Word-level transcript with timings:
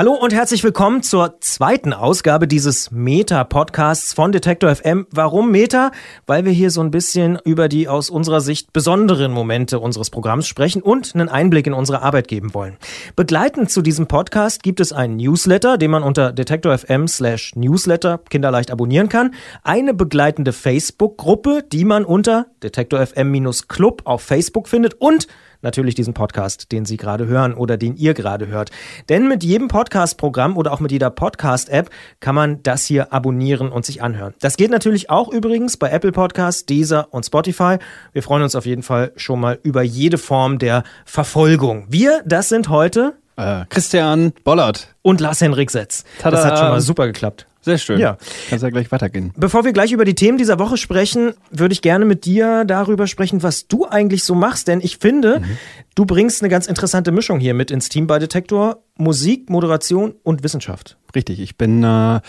Hallo 0.00 0.14
und 0.14 0.32
herzlich 0.32 0.64
willkommen 0.64 1.02
zur 1.02 1.42
zweiten 1.42 1.92
Ausgabe 1.92 2.48
dieses 2.48 2.90
Meta-Podcasts 2.90 4.14
von 4.14 4.32
Detektor 4.32 4.74
FM. 4.74 5.06
Warum 5.10 5.50
Meta? 5.50 5.90
Weil 6.24 6.46
wir 6.46 6.52
hier 6.52 6.70
so 6.70 6.80
ein 6.80 6.90
bisschen 6.90 7.38
über 7.44 7.68
die 7.68 7.86
aus 7.86 8.08
unserer 8.08 8.40
Sicht 8.40 8.72
besonderen 8.72 9.30
Momente 9.30 9.78
unseres 9.78 10.08
Programms 10.08 10.46
sprechen 10.48 10.80
und 10.80 11.14
einen 11.14 11.28
Einblick 11.28 11.66
in 11.66 11.74
unsere 11.74 12.00
Arbeit 12.00 12.28
geben 12.28 12.54
wollen. 12.54 12.78
Begleitend 13.14 13.70
zu 13.70 13.82
diesem 13.82 14.06
Podcast 14.06 14.62
gibt 14.62 14.80
es 14.80 14.94
einen 14.94 15.18
Newsletter, 15.18 15.76
den 15.76 15.90
man 15.90 16.02
unter 16.02 16.32
Detektor 16.32 16.78
FM 16.78 17.06
slash 17.06 17.54
Newsletter 17.54 18.22
kinderleicht 18.30 18.70
abonnieren 18.70 19.10
kann. 19.10 19.34
Eine 19.64 19.92
begleitende 19.92 20.54
Facebook-Gruppe, 20.54 21.62
die 21.70 21.84
man 21.84 22.06
unter 22.06 22.46
Detektor 22.62 23.06
FM-Club 23.06 24.00
auf 24.06 24.22
Facebook 24.22 24.66
findet 24.66 24.94
und 24.94 25.26
natürlich 25.62 25.94
diesen 25.94 26.14
Podcast, 26.14 26.72
den 26.72 26.84
Sie 26.84 26.96
gerade 26.96 27.26
hören 27.26 27.54
oder 27.54 27.76
den 27.76 27.96
ihr 27.96 28.14
gerade 28.14 28.46
hört. 28.46 28.70
Denn 29.08 29.28
mit 29.28 29.44
jedem 29.44 29.68
Podcast-Programm 29.68 30.56
oder 30.56 30.72
auch 30.72 30.80
mit 30.80 30.92
jeder 30.92 31.10
Podcast-App 31.10 31.90
kann 32.20 32.34
man 32.34 32.62
das 32.62 32.84
hier 32.86 33.12
abonnieren 33.12 33.70
und 33.70 33.84
sich 33.84 34.02
anhören. 34.02 34.34
Das 34.40 34.56
geht 34.56 34.70
natürlich 34.70 35.10
auch 35.10 35.28
übrigens 35.28 35.76
bei 35.76 35.90
Apple 35.90 36.12
Podcasts, 36.12 36.66
Deezer 36.66 37.08
und 37.10 37.24
Spotify. 37.24 37.78
Wir 38.12 38.22
freuen 38.22 38.42
uns 38.42 38.54
auf 38.54 38.66
jeden 38.66 38.82
Fall 38.82 39.12
schon 39.16 39.40
mal 39.40 39.58
über 39.62 39.82
jede 39.82 40.18
Form 40.18 40.58
der 40.58 40.84
Verfolgung. 41.04 41.86
Wir, 41.88 42.22
das 42.24 42.48
sind 42.48 42.68
heute 42.68 43.14
äh, 43.36 43.64
Christian 43.68 44.32
Bollert 44.44 44.94
und 45.02 45.20
Lars 45.20 45.40
Henrik 45.40 45.70
Setz. 45.70 46.04
Tada. 46.20 46.36
Das 46.36 46.44
hat 46.44 46.58
schon 46.58 46.68
mal 46.68 46.80
super 46.80 47.06
geklappt. 47.06 47.46
Sehr 47.62 47.76
schön. 47.76 48.00
Ja. 48.00 48.16
Kannst 48.48 48.62
ja 48.62 48.70
gleich 48.70 48.90
weitergehen. 48.90 49.32
Bevor 49.36 49.64
wir 49.64 49.72
gleich 49.72 49.92
über 49.92 50.06
die 50.06 50.14
Themen 50.14 50.38
dieser 50.38 50.58
Woche 50.58 50.78
sprechen, 50.78 51.34
würde 51.50 51.74
ich 51.74 51.82
gerne 51.82 52.06
mit 52.06 52.24
dir 52.24 52.64
darüber 52.64 53.06
sprechen, 53.06 53.42
was 53.42 53.68
du 53.68 53.86
eigentlich 53.86 54.24
so 54.24 54.34
machst. 54.34 54.66
Denn 54.68 54.80
ich 54.80 54.96
finde, 54.96 55.40
mhm. 55.40 55.58
du 55.94 56.06
bringst 56.06 56.42
eine 56.42 56.48
ganz 56.48 56.66
interessante 56.66 57.12
Mischung 57.12 57.38
hier 57.38 57.52
mit 57.52 57.70
ins 57.70 57.90
Team 57.90 58.06
bei 58.06 58.18
Detektor. 58.18 58.82
Musik, 58.96 59.48
Moderation 59.48 60.14
und 60.22 60.42
Wissenschaft. 60.42 60.98
Richtig, 61.14 61.40
ich 61.40 61.56
bin 61.56 61.82
äh, 61.82 62.20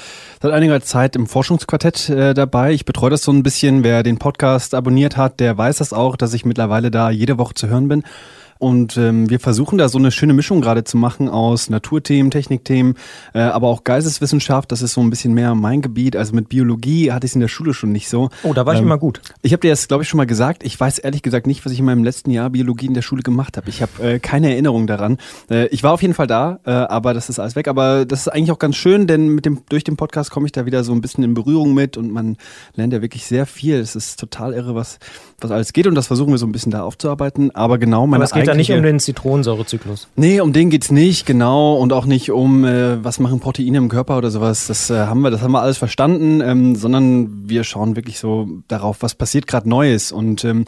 seit 0.42 0.52
einiger 0.52 0.82
Zeit 0.82 1.16
im 1.16 1.28
Forschungsquartett 1.28 2.10
äh, 2.10 2.34
dabei. 2.34 2.72
Ich 2.72 2.86
betreue 2.86 3.10
das 3.10 3.24
so 3.24 3.32
ein 3.32 3.44
bisschen. 3.44 3.84
Wer 3.84 4.04
den 4.04 4.18
Podcast 4.18 4.74
abonniert 4.74 5.18
hat, 5.18 5.40
der 5.40 5.58
weiß 5.58 5.78
das 5.78 5.94
auch, 5.94 6.16
dass 6.16 6.34
ich 6.34 6.46
mittlerweile 6.46 6.90
da 6.90 7.10
jede 7.10 7.38
Woche 7.38 7.54
zu 7.54 7.68
hören 7.68 7.88
bin. 7.90 8.04
Und 8.62 8.96
ähm, 8.96 9.28
wir 9.28 9.40
versuchen 9.40 9.80
da 9.80 9.90
so 9.90 9.98
eine 9.98 10.12
schöne 10.12 10.34
Mischung 10.34 10.62
gerade 10.62 10.84
zu 10.84 10.96
machen 10.96 11.28
aus 11.28 11.72
Naturthemen, 11.72 12.30
Technikthemen, 12.30 12.94
äh, 13.34 13.40
aber 13.40 13.70
auch 13.70 13.84
Geisteswissenschaft. 13.84 14.72
Das 14.72 14.84
ist 14.84 14.94
so 14.94 15.02
ein 15.02 15.10
bisschen 15.10 15.34
mehr 15.34 15.56
mein 15.56 15.82
Gebiet. 15.82 16.16
Also 16.16 16.36
mit 16.36 16.48
Biologie 16.48 17.12
hatte 17.12 17.26
ich 17.26 17.32
es 17.32 17.36
in 17.36 17.42
der 17.42 17.48
Schule 17.48 17.74
schon 17.74 17.92
nicht 17.92 18.08
so. 18.08 18.30
Oh, 18.44 18.54
da 18.54 18.68
war 18.68 18.76
ich 18.76 18.80
ähm, 18.80 18.86
immer 18.86 19.00
gut. 19.00 19.20
Ich 19.42 19.52
habe 19.54 19.62
dir 19.62 19.72
das, 19.72 19.88
glaube 19.88 20.04
ich, 20.04 20.10
schon 20.10 20.20
mal 20.20 20.28
gesagt. 20.28 20.64
Ich 20.64 20.80
weiß 20.80 21.00
ehrlich 21.00 21.24
gesagt 21.24 21.48
nicht, 21.48 21.66
was 21.66 21.72
ich 21.72 21.80
in 21.80 21.86
meinem 21.86 22.04
letzten 22.04 22.30
Jahr 22.30 22.52
Biologie 22.52 22.86
in 22.86 22.94
der 22.94 23.02
Schule 23.02 23.24
gemacht 23.24 23.58
habe. 23.58 23.68
Ich 23.68 23.82
habe 23.82 23.92
äh, 24.00 24.20
keine 24.20 24.52
Erinnerung 24.52 24.86
daran. 24.86 25.18
Äh, 25.50 25.66
ich 25.70 25.82
war 25.82 25.94
auf 25.94 26.04
jeden 26.04 26.14
Fall 26.14 26.28
da, 26.28 26.60
äh, 26.64 26.70
aber 26.70 27.16
das 27.16 27.30
ist 27.30 27.40
alles 27.40 27.56
weg. 27.56 27.68
Aber 27.68 28.06
das 28.06 28.20
ist 28.20 28.28
eigentlich 28.28 28.52
auch 28.52 28.60
ganz 28.60 28.76
schön, 28.76 29.08
denn 29.08 29.30
mit 29.30 29.48
dem 29.48 29.64
durch 29.70 29.84
den 29.84 29.98
Podcast 29.98 30.30
komme 30.30 30.46
ich 30.46 30.52
da 30.52 30.68
wieder 30.68 30.84
so 30.84 30.92
ein 30.92 31.02
bisschen 31.02 31.24
in 31.24 31.34
Berührung 31.34 31.74
mit 31.74 31.98
und 31.98 32.12
man 32.12 32.38
lernt 32.76 32.94
ja 32.94 33.02
wirklich 33.02 33.26
sehr 33.26 33.48
viel. 33.48 33.78
Es 33.80 33.96
ist 33.96 34.20
total 34.20 34.54
irre, 34.54 34.76
was 34.76 35.00
was 35.44 35.52
alles 35.52 35.74
geht 35.74 35.88
und 35.88 35.96
das 35.96 36.08
versuchen 36.08 36.32
wir 36.32 36.38
so 36.38 36.46
ein 36.46 36.52
bisschen 36.52 36.72
da 36.72 36.84
aufzuarbeiten. 36.84 37.54
Aber 37.56 37.78
genau 37.78 38.08
meine 38.08 38.18
Aber 38.18 38.24
es 38.26 38.32
geht 38.32 38.48
da 38.48 38.54
nicht 38.54 38.72
um 38.72 38.84
den 38.84 39.00
Zitronensäurezyklus. 39.00 40.08
Nee, 40.16 40.40
um 40.42 40.54
den 40.54 40.70
geht's 40.70 40.92
nicht, 40.92 41.26
genau. 41.26 41.76
Und 41.76 41.94
auch 41.94 42.06
nicht 42.06 42.32
um, 42.32 42.66
äh, 42.66 43.04
was 43.04 43.20
machen 43.20 43.40
Proteine 43.40 43.78
im 43.78 43.90
Körper 43.90 44.18
oder 44.18 44.32
sowas. 44.32 44.68
Das 44.68 44.90
äh, 44.90 45.06
haben 45.06 45.22
wir, 45.22 45.32
das 45.32 45.42
haben 45.42 45.52
wir 45.52 45.62
alles 45.62 45.78
verstanden, 45.78 46.42
ähm, 46.42 46.76
sondern 46.76 47.50
wir 47.50 47.64
schauen 47.64 47.96
wirklich 47.96 48.20
so 48.20 48.48
darauf, 48.68 48.98
was 49.02 49.16
passiert 49.16 49.48
gerade 49.48 49.68
Neues. 49.68 50.12
Und 50.12 50.44
ähm, 50.44 50.66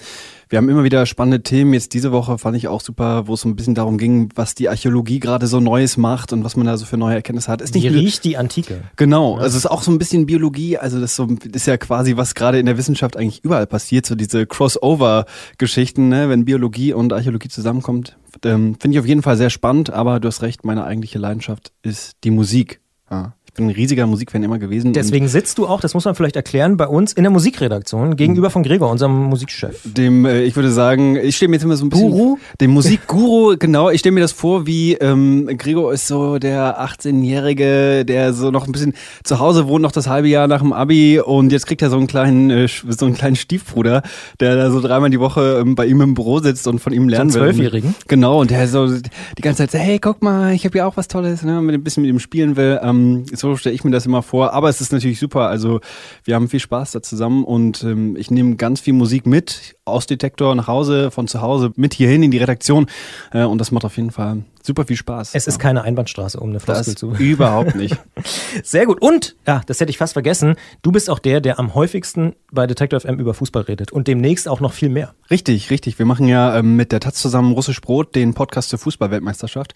wir 0.54 0.58
haben 0.58 0.70
immer 0.70 0.84
wieder 0.84 1.08
spannende 1.08 1.42
Themen. 1.42 1.73
Jetzt 1.73 1.96
diese 1.96 2.12
Woche 2.12 2.38
fand 2.38 2.56
ich 2.56 2.68
auch 2.68 2.80
super, 2.80 3.26
wo 3.26 3.34
es 3.34 3.42
so 3.42 3.50
ein 3.50 3.56
bisschen 3.56 3.73
darum 3.73 3.98
ging, 3.98 4.30
was 4.36 4.54
die 4.54 4.70
Archäologie 4.70 5.20
gerade 5.20 5.48
so 5.48 5.60
Neues 5.60 5.98
macht 5.98 6.32
und 6.32 6.44
was 6.44 6.55
man 6.55 6.67
da 6.67 6.77
so 6.77 6.86
für 6.86 6.95
neue 6.95 7.16
Erkenntnisse 7.16 7.52
hat. 7.52 7.60
Ist 7.60 7.73
nicht 7.73 7.86
Wie 7.86 7.88
riecht 7.88 8.23
die 8.23 8.38
Antike? 8.38 8.82
Genau. 8.95 9.38
Also 9.38 9.48
es 9.48 9.55
ist 9.55 9.66
auch 9.66 9.82
so 9.82 9.89
ein 9.89 9.98
bisschen 9.98 10.27
Biologie. 10.27 10.77
Also 10.77 11.00
das 11.00 11.10
ist, 11.10 11.16
so, 11.16 11.27
ist 11.52 11.66
ja 11.66 11.77
quasi, 11.77 12.17
was 12.17 12.36
gerade 12.36 12.60
in 12.60 12.67
der 12.67 12.77
Wissenschaft 12.77 13.17
eigentlich 13.17 13.44
überall 13.44 13.66
passiert. 13.66 14.05
So 14.05 14.14
diese 14.14 14.45
Crossover-Geschichten, 14.45 16.10
ne? 16.10 16.30
wenn 16.30 16.45
Biologie 16.45 16.94
und 16.94 17.11
Archäologie 17.14 17.50
zusammenkommt. 17.50 18.16
Ähm, 18.45 18.76
Finde 18.80 18.95
ich 18.95 19.00
auf 19.00 19.08
jeden 19.08 19.23
Fall 19.23 19.38
sehr 19.38 19.50
spannend, 19.50 19.89
aber 19.89 20.20
du 20.20 20.27
hast 20.27 20.44
recht, 20.44 20.66
meine 20.66 20.83
eigentliche 20.83 21.17
Leidenschaft 21.17 21.72
ist 21.82 22.17
die 22.23 22.30
Musik. 22.30 22.80
Ja. 23.10 23.33
Ich 23.53 23.58
bin 23.58 23.67
ein 23.67 23.75
riesiger 23.75 24.08
Musikfan 24.08 24.41
immer 24.41 24.58
gewesen. 24.58 24.93
Deswegen 24.93 25.27
sitzt 25.27 25.59
du 25.59 25.67
auch, 25.67 25.80
das 25.80 25.93
muss 25.93 26.05
man 26.05 26.15
vielleicht 26.15 26.36
erklären, 26.36 26.75
bei 26.75 26.87
uns 26.87 27.14
in 27.14 27.21
der 27.21 27.30
Musikredaktion 27.30 28.15
gegenüber 28.15 28.49
von 28.49 28.64
Gregor, 28.64 28.89
unserem 28.89 29.25
Musikchef. 29.25 29.80
Dem, 29.83 30.25
äh, 30.25 30.41
ich 30.41 30.55
würde 30.55 30.71
sagen, 30.71 31.17
ich 31.17 31.37
stelle 31.37 31.49
mir 31.49 31.58
jetzt 31.58 31.64
immer 31.64 31.75
so 31.75 31.86
ein 31.86 31.89
bisschen. 31.89 32.09
Guru? 32.09 32.37
Dem 32.59 32.71
Musikguru, 32.71 33.55
genau. 33.59 33.91
Ich 33.91 33.99
stelle 33.99 34.14
mir 34.14 34.21
das 34.21 34.31
vor, 34.31 34.65
wie 34.65 34.93
ähm, 34.93 35.47
Gregor 35.55 35.93
ist 35.93 36.08
so 36.08 36.39
der 36.39 36.83
18-Jährige, 36.83 38.05
der 38.05 38.33
so 38.33 38.49
noch 38.49 38.65
ein 38.65 38.71
bisschen 38.71 38.95
zu 39.23 39.37
Hause 39.37 39.67
wohnt, 39.67 39.83
noch 39.83 39.91
das 39.91 40.08
halbe 40.08 40.30
Jahr 40.30 40.47
nach 40.47 40.61
dem 40.61 40.73
Abi 40.73 41.20
und 41.20 41.52
jetzt 41.52 41.67
kriegt 41.67 41.83
er 41.83 41.91
so 41.91 41.97
einen 41.97 42.08
kleinen, 42.08 42.49
äh, 42.49 42.67
so 42.67 43.05
einen 43.05 43.14
kleinen 43.14 43.35
Stiefbruder, 43.35 44.02
der 44.39 44.55
da 44.55 44.71
so 44.71 44.81
dreimal 44.81 45.11
die 45.11 45.20
Woche 45.20 45.59
ähm, 45.61 45.75
bei 45.75 45.85
ihm 45.85 46.02
im 46.02 46.15
Büro 46.15 46.39
sitzt 46.39 46.65
und 46.65 46.80
von 46.80 46.91
ihm 46.91 47.08
lernen 47.08 47.30
so 47.30 47.39
will. 47.39 47.49
Zwölfjährigen? 47.49 47.93
Genau, 48.08 48.41
und 48.41 48.49
der 48.49 48.67
so 48.67 48.87
die 48.87 49.41
ganze 49.43 49.59
Zeit 49.59 49.70
so, 49.73 49.77
hey, 49.77 49.99
guck 49.99 50.23
mal, 50.23 50.53
ich 50.53 50.65
habe 50.65 50.75
ja 50.75 50.87
auch 50.87 50.97
was 50.97 51.08
Tolles, 51.08 51.43
ne, 51.43 51.61
mit 51.61 51.75
ein 51.75 51.83
bisschen 51.83 52.02
mit 52.02 52.09
ihm 52.09 52.17
spielen 52.17 52.55
will. 52.55 52.80
Ähm, 52.81 53.25
so 53.43 53.58
stelle 53.58 53.76
ich 53.76 53.83
mir 53.83 53.92
das 53.92 54.05
immer 54.05 54.23
vor. 54.23 54.54
Aber 54.54 54.70
es 54.70 54.81
ist 54.81 54.92
natürlich 54.92 55.20
super. 55.20 55.49
Also 55.49 55.81
wir 56.23 56.36
haben 56.36 56.48
viel 56.49 56.59
Spaß 56.59 56.92
da 56.92 57.02
zusammen 57.02 57.43
und 57.43 57.83
ähm, 57.83 58.15
ich 58.15 58.31
nehme 58.31 58.55
ganz 58.55 58.80
viel 58.80 58.93
Musik 58.93 59.26
mit 59.26 59.76
aus 59.86 60.08
Detektor 60.08 60.55
nach 60.55 60.67
Hause, 60.67 61.11
von 61.11 61.27
zu 61.27 61.42
Hause 61.42 61.71
mit 61.76 61.93
hierhin 61.93 62.23
in 62.23 62.32
die 62.32 62.37
Redaktion. 62.37 62.87
Äh, 63.32 63.43
und 63.43 63.59
das 63.59 63.71
macht 63.71 63.86
auf 63.86 63.98
jeden 63.98 64.11
Fall 64.11 64.43
super 64.64 64.86
viel 64.86 64.96
Spaß. 64.96 65.32
Es 65.34 65.48
ist 65.48 65.60
keine 65.60 65.84
Einbahnstraße, 65.84 66.40
um 66.40 66.50
eine 66.50 66.60
Floskel 66.60 66.96
zu. 66.96 67.12
Überhaupt 67.12 67.76
nicht. 67.76 67.98
Sehr 68.64 68.86
gut. 68.86 69.02
Und, 69.02 69.36
ja, 69.46 69.62
das 69.66 69.80
hätte 69.80 69.90
ich 69.90 69.98
fast 69.98 70.14
vergessen, 70.14 70.56
du 70.82 70.92
bist 70.92 71.10
auch 71.10 71.20
der, 71.20 71.42
der 71.42 71.60
am 71.60 71.76
häufigsten 71.76 72.34
bei 72.52 72.66
Detective 72.66 73.02
FM 73.02 73.20
über 73.20 73.34
Fußball 73.34 73.64
redet 73.64 73.92
und 73.92 74.08
demnächst 74.08 74.48
auch 74.48 74.62
noch 74.62 74.74
viel 74.74 74.90
mehr. 74.90 75.14
Richtig, 75.30 75.70
richtig. 75.70 76.00
Wir 76.00 76.06
machen 76.06 76.28
ja 76.28 76.58
ähm, 76.58 76.76
mit 76.76 76.92
der 76.92 77.00
Taz 77.00 77.16
zusammen 77.16 77.52
Russisch 77.54 77.82
Brot 77.82 78.16
den 78.16 78.34
Podcast 78.34 78.70
zur 78.70 78.80
Fußballweltmeisterschaft. 78.80 79.74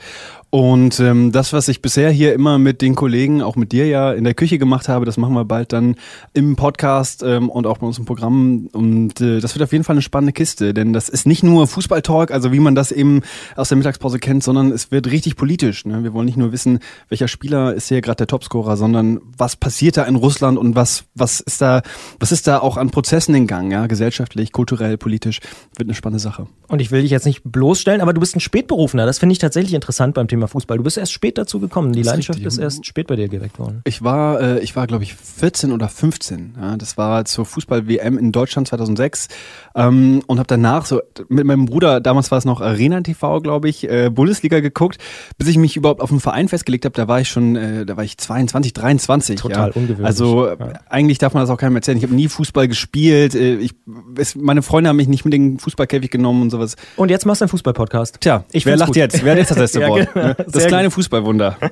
Und 0.49 0.99
ähm, 0.99 1.31
das, 1.31 1.51
was 1.51 1.67
ich 1.67 1.81
bisher 1.81 2.09
hier 2.09 2.33
immer 2.33 2.57
mit 2.57 2.81
den 2.81 2.95
Kollegen, 2.95 3.41
auch 3.41 3.55
mit 3.55 3.71
dir 3.73 3.87
ja 3.87 4.13
in 4.13 4.23
der 4.23 4.33
Küche 4.33 4.57
gemacht 4.57 4.87
habe, 4.87 5.05
das 5.05 5.17
machen 5.17 5.33
wir 5.33 5.45
bald 5.45 5.73
dann 5.73 5.95
im 6.33 6.55
Podcast 6.55 7.23
ähm, 7.23 7.49
und 7.49 7.67
auch 7.67 7.79
bei 7.79 7.87
uns 7.87 7.97
im 7.97 8.05
Programm. 8.05 8.69
Und 8.71 9.19
äh, 9.19 9.41
das 9.41 9.55
wird 9.55 9.63
auf 9.63 9.71
jeden 9.71 9.83
Fall 9.83 9.95
eine 9.95 10.01
spannende 10.01 10.31
Kiste, 10.31 10.73
denn 10.73 10.93
das 10.93 11.09
ist 11.09 11.27
nicht 11.27 11.43
nur 11.43 11.67
Fußballtalk, 11.67 12.31
also 12.31 12.53
wie 12.53 12.59
man 12.59 12.75
das 12.75 12.91
eben 12.91 13.21
aus 13.55 13.69
der 13.69 13.77
Mittagspause 13.77 14.19
kennt, 14.19 14.43
sondern 14.43 14.71
es 14.77 14.91
wird 14.91 15.07
richtig 15.07 15.35
politisch. 15.35 15.85
Ne? 15.85 16.03
Wir 16.03 16.13
wollen 16.13 16.27
nicht 16.27 16.37
nur 16.37 16.51
wissen, 16.51 16.79
welcher 17.09 17.27
Spieler 17.27 17.73
ist 17.73 17.89
hier 17.89 18.01
gerade 18.01 18.17
der 18.17 18.27
Topscorer, 18.27 18.77
sondern 18.77 19.19
was 19.37 19.55
passiert 19.55 19.97
da 19.97 20.03
in 20.03 20.15
Russland 20.15 20.57
und 20.57 20.75
was, 20.75 21.05
was 21.15 21.39
ist 21.39 21.61
da, 21.61 21.81
was 22.19 22.31
ist 22.31 22.47
da 22.47 22.59
auch 22.59 22.77
an 22.77 22.91
Prozessen 22.91 23.35
in 23.35 23.47
Gang, 23.47 23.71
ja, 23.71 23.87
gesellschaftlich, 23.87 24.51
kulturell, 24.51 24.97
politisch, 24.97 25.39
wird 25.75 25.87
eine 25.87 25.95
spannende 25.95 26.19
Sache. 26.19 26.47
Und 26.67 26.81
ich 26.81 26.91
will 26.91 27.01
dich 27.01 27.11
jetzt 27.11 27.25
nicht 27.25 27.41
bloßstellen, 27.43 28.01
aber 28.01 28.13
du 28.13 28.19
bist 28.19 28.35
ein 28.35 28.39
Spätberufener. 28.39 29.05
Das 29.05 29.19
finde 29.19 29.33
ich 29.33 29.39
tatsächlich 29.39 29.73
interessant 29.73 30.13
beim 30.13 30.27
Thema 30.27 30.47
Fußball. 30.47 30.77
Du 30.77 30.83
bist 30.83 30.97
erst 30.97 31.11
spät 31.11 31.37
dazu 31.37 31.59
gekommen. 31.59 31.93
Die 31.93 32.03
Leidenschaft 32.03 32.39
ist 32.39 32.57
erst 32.57 32.85
spät 32.85 33.07
bei 33.07 33.15
dir 33.15 33.27
geweckt 33.29 33.57
worden. 33.57 33.81
Ich 33.85 34.03
war, 34.03 34.39
äh, 34.39 34.59
ich 34.59 34.75
war, 34.75 34.85
glaube 34.85 35.03
ich, 35.03 35.15
14 35.15 35.71
oder 35.71 35.89
15. 35.89 36.55
Ja, 36.59 36.77
das 36.77 36.97
war 36.97 37.25
zur 37.25 37.45
Fußball-WM 37.45 38.17
in 38.17 38.31
Deutschland 38.31 38.67
2006 38.67 39.27
ähm, 39.75 40.21
und 40.27 40.39
habe 40.39 40.47
danach 40.47 40.85
so 40.85 41.01
mit 41.29 41.45
meinem 41.45 41.65
Bruder, 41.65 41.99
damals 41.99 42.31
war 42.31 42.37
es 42.37 42.45
noch 42.45 42.61
Arena 42.61 43.01
TV, 43.01 43.41
glaube 43.41 43.69
ich, 43.69 43.89
äh, 43.89 44.09
Bundesliga 44.09 44.59
geguckt, 44.67 44.97
bis 45.37 45.47
ich 45.47 45.57
mich 45.57 45.75
überhaupt 45.75 46.01
auf 46.01 46.11
einen 46.11 46.19
Verein 46.19 46.47
festgelegt 46.47 46.85
habe. 46.85 46.93
Da 46.93 47.07
war 47.07 47.21
ich 47.21 47.29
schon, 47.29 47.55
äh, 47.55 47.85
da 47.85 47.97
war 47.97 48.03
ich 48.03 48.17
22, 48.17 48.73
23. 48.73 49.39
Total 49.39 49.69
ja. 49.69 49.75
ungewöhnlich. 49.75 50.05
Also 50.05 50.47
ja. 50.47 50.57
eigentlich 50.89 51.17
darf 51.17 51.33
man 51.33 51.43
das 51.43 51.49
auch 51.49 51.57
keinem 51.57 51.75
erzählen. 51.75 51.97
Ich 51.97 52.03
habe 52.03 52.15
nie 52.15 52.27
Fußball 52.27 52.67
gespielt. 52.67 53.35
Äh, 53.35 53.55
ich, 53.55 53.71
es, 54.17 54.35
meine 54.35 54.61
Freunde 54.61 54.89
haben 54.89 54.97
mich 54.97 55.07
nicht 55.07 55.25
mit 55.25 55.33
den 55.33 55.59
Fußballkäfig 55.59 56.11
genommen 56.11 56.43
und 56.43 56.49
sowas. 56.49 56.75
Und 56.95 57.09
jetzt 57.09 57.25
machst 57.25 57.41
du 57.41 57.45
einen 57.45 57.49
Fußball-Podcast. 57.49 58.17
Tja, 58.21 58.43
ich 58.51 58.65
wer 58.65 58.77
lacht 58.77 58.87
gut. 58.87 58.97
jetzt? 58.97 59.23
Wer 59.23 59.31
hat 59.31 59.39
jetzt 59.39 59.51
das 59.51 59.57
letzte 59.57 59.81
ja, 59.81 59.89
Wort? 59.89 60.13
Genau. 60.13 60.33
Das 60.33 60.53
Sehr 60.53 60.67
kleine 60.67 60.87
gut. 60.87 60.93
Fußballwunder. 60.93 61.57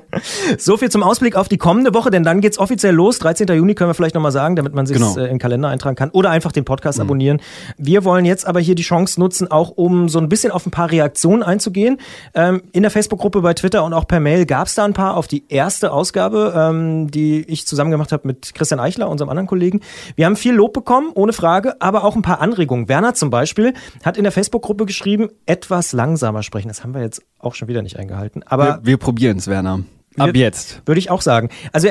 So 0.58 0.76
viel 0.76 0.90
zum 0.90 1.02
Ausblick 1.02 1.36
auf 1.36 1.48
die 1.48 1.58
kommende 1.58 1.94
Woche, 1.94 2.10
denn 2.10 2.22
dann 2.22 2.40
geht's 2.40 2.58
offiziell 2.58 2.94
los. 2.94 3.18
13. 3.18 3.46
Juni 3.48 3.74
können 3.74 3.90
wir 3.90 3.94
vielleicht 3.94 4.14
nochmal 4.14 4.32
sagen, 4.32 4.56
damit 4.56 4.74
man 4.74 4.86
sich 4.86 4.96
genau. 4.96 5.16
äh, 5.16 5.24
in 5.24 5.30
den 5.30 5.38
Kalender 5.38 5.68
eintragen 5.68 5.96
kann 5.96 6.10
oder 6.10 6.30
einfach 6.30 6.52
den 6.52 6.64
Podcast 6.64 6.98
mhm. 6.98 7.02
abonnieren. 7.02 7.40
Wir 7.76 8.04
wollen 8.04 8.24
jetzt 8.24 8.46
aber 8.46 8.60
hier 8.60 8.74
die 8.74 8.82
Chance 8.82 9.20
nutzen, 9.20 9.50
auch 9.50 9.70
um 9.70 10.08
so 10.08 10.18
ein 10.18 10.28
bisschen 10.28 10.52
auf 10.52 10.66
ein 10.66 10.70
paar 10.70 10.90
Reaktionen 10.90 11.42
einzugehen. 11.42 11.98
Ähm, 12.34 12.62
in 12.72 12.82
der 12.86 12.92
Facebook-Gruppe 12.92 13.42
bei 13.42 13.52
Twitter 13.52 13.84
und 13.84 13.92
auch 13.92 14.06
per 14.06 14.20
Mail 14.20 14.46
gab 14.46 14.68
es 14.68 14.76
da 14.76 14.84
ein 14.84 14.92
paar 14.92 15.16
auf 15.16 15.26
die 15.26 15.44
erste 15.48 15.90
Ausgabe, 15.90 16.54
ähm, 16.56 17.10
die 17.10 17.40
ich 17.42 17.66
zusammen 17.66 17.90
gemacht 17.90 18.12
habe 18.12 18.28
mit 18.28 18.54
Christian 18.54 18.78
Eichler, 18.78 19.08
unserem 19.08 19.28
anderen 19.28 19.48
Kollegen. 19.48 19.80
Wir 20.14 20.26
haben 20.26 20.36
viel 20.36 20.54
Lob 20.54 20.72
bekommen, 20.72 21.10
ohne 21.14 21.32
Frage, 21.32 21.80
aber 21.80 22.04
auch 22.04 22.14
ein 22.14 22.22
paar 22.22 22.40
Anregungen. 22.40 22.88
Werner 22.88 23.14
zum 23.14 23.30
Beispiel 23.30 23.74
hat 24.04 24.16
in 24.16 24.22
der 24.22 24.30
Facebook-Gruppe 24.30 24.86
geschrieben, 24.86 25.28
etwas 25.46 25.92
langsamer 25.92 26.44
sprechen. 26.44 26.68
Das 26.68 26.84
haben 26.84 26.94
wir 26.94 27.02
jetzt 27.02 27.22
auch 27.40 27.56
schon 27.56 27.66
wieder 27.66 27.82
nicht 27.82 27.98
eingehalten. 27.98 28.44
Aber 28.44 28.78
wir, 28.82 28.86
wir 28.86 28.96
probieren 28.98 29.38
es, 29.38 29.48
Werner. 29.48 29.80
Ab 30.16 30.34
jetzt. 30.34 30.82
Würde 30.86 30.98
ich 30.98 31.10
auch 31.10 31.20
sagen. 31.20 31.50
Also 31.72 31.88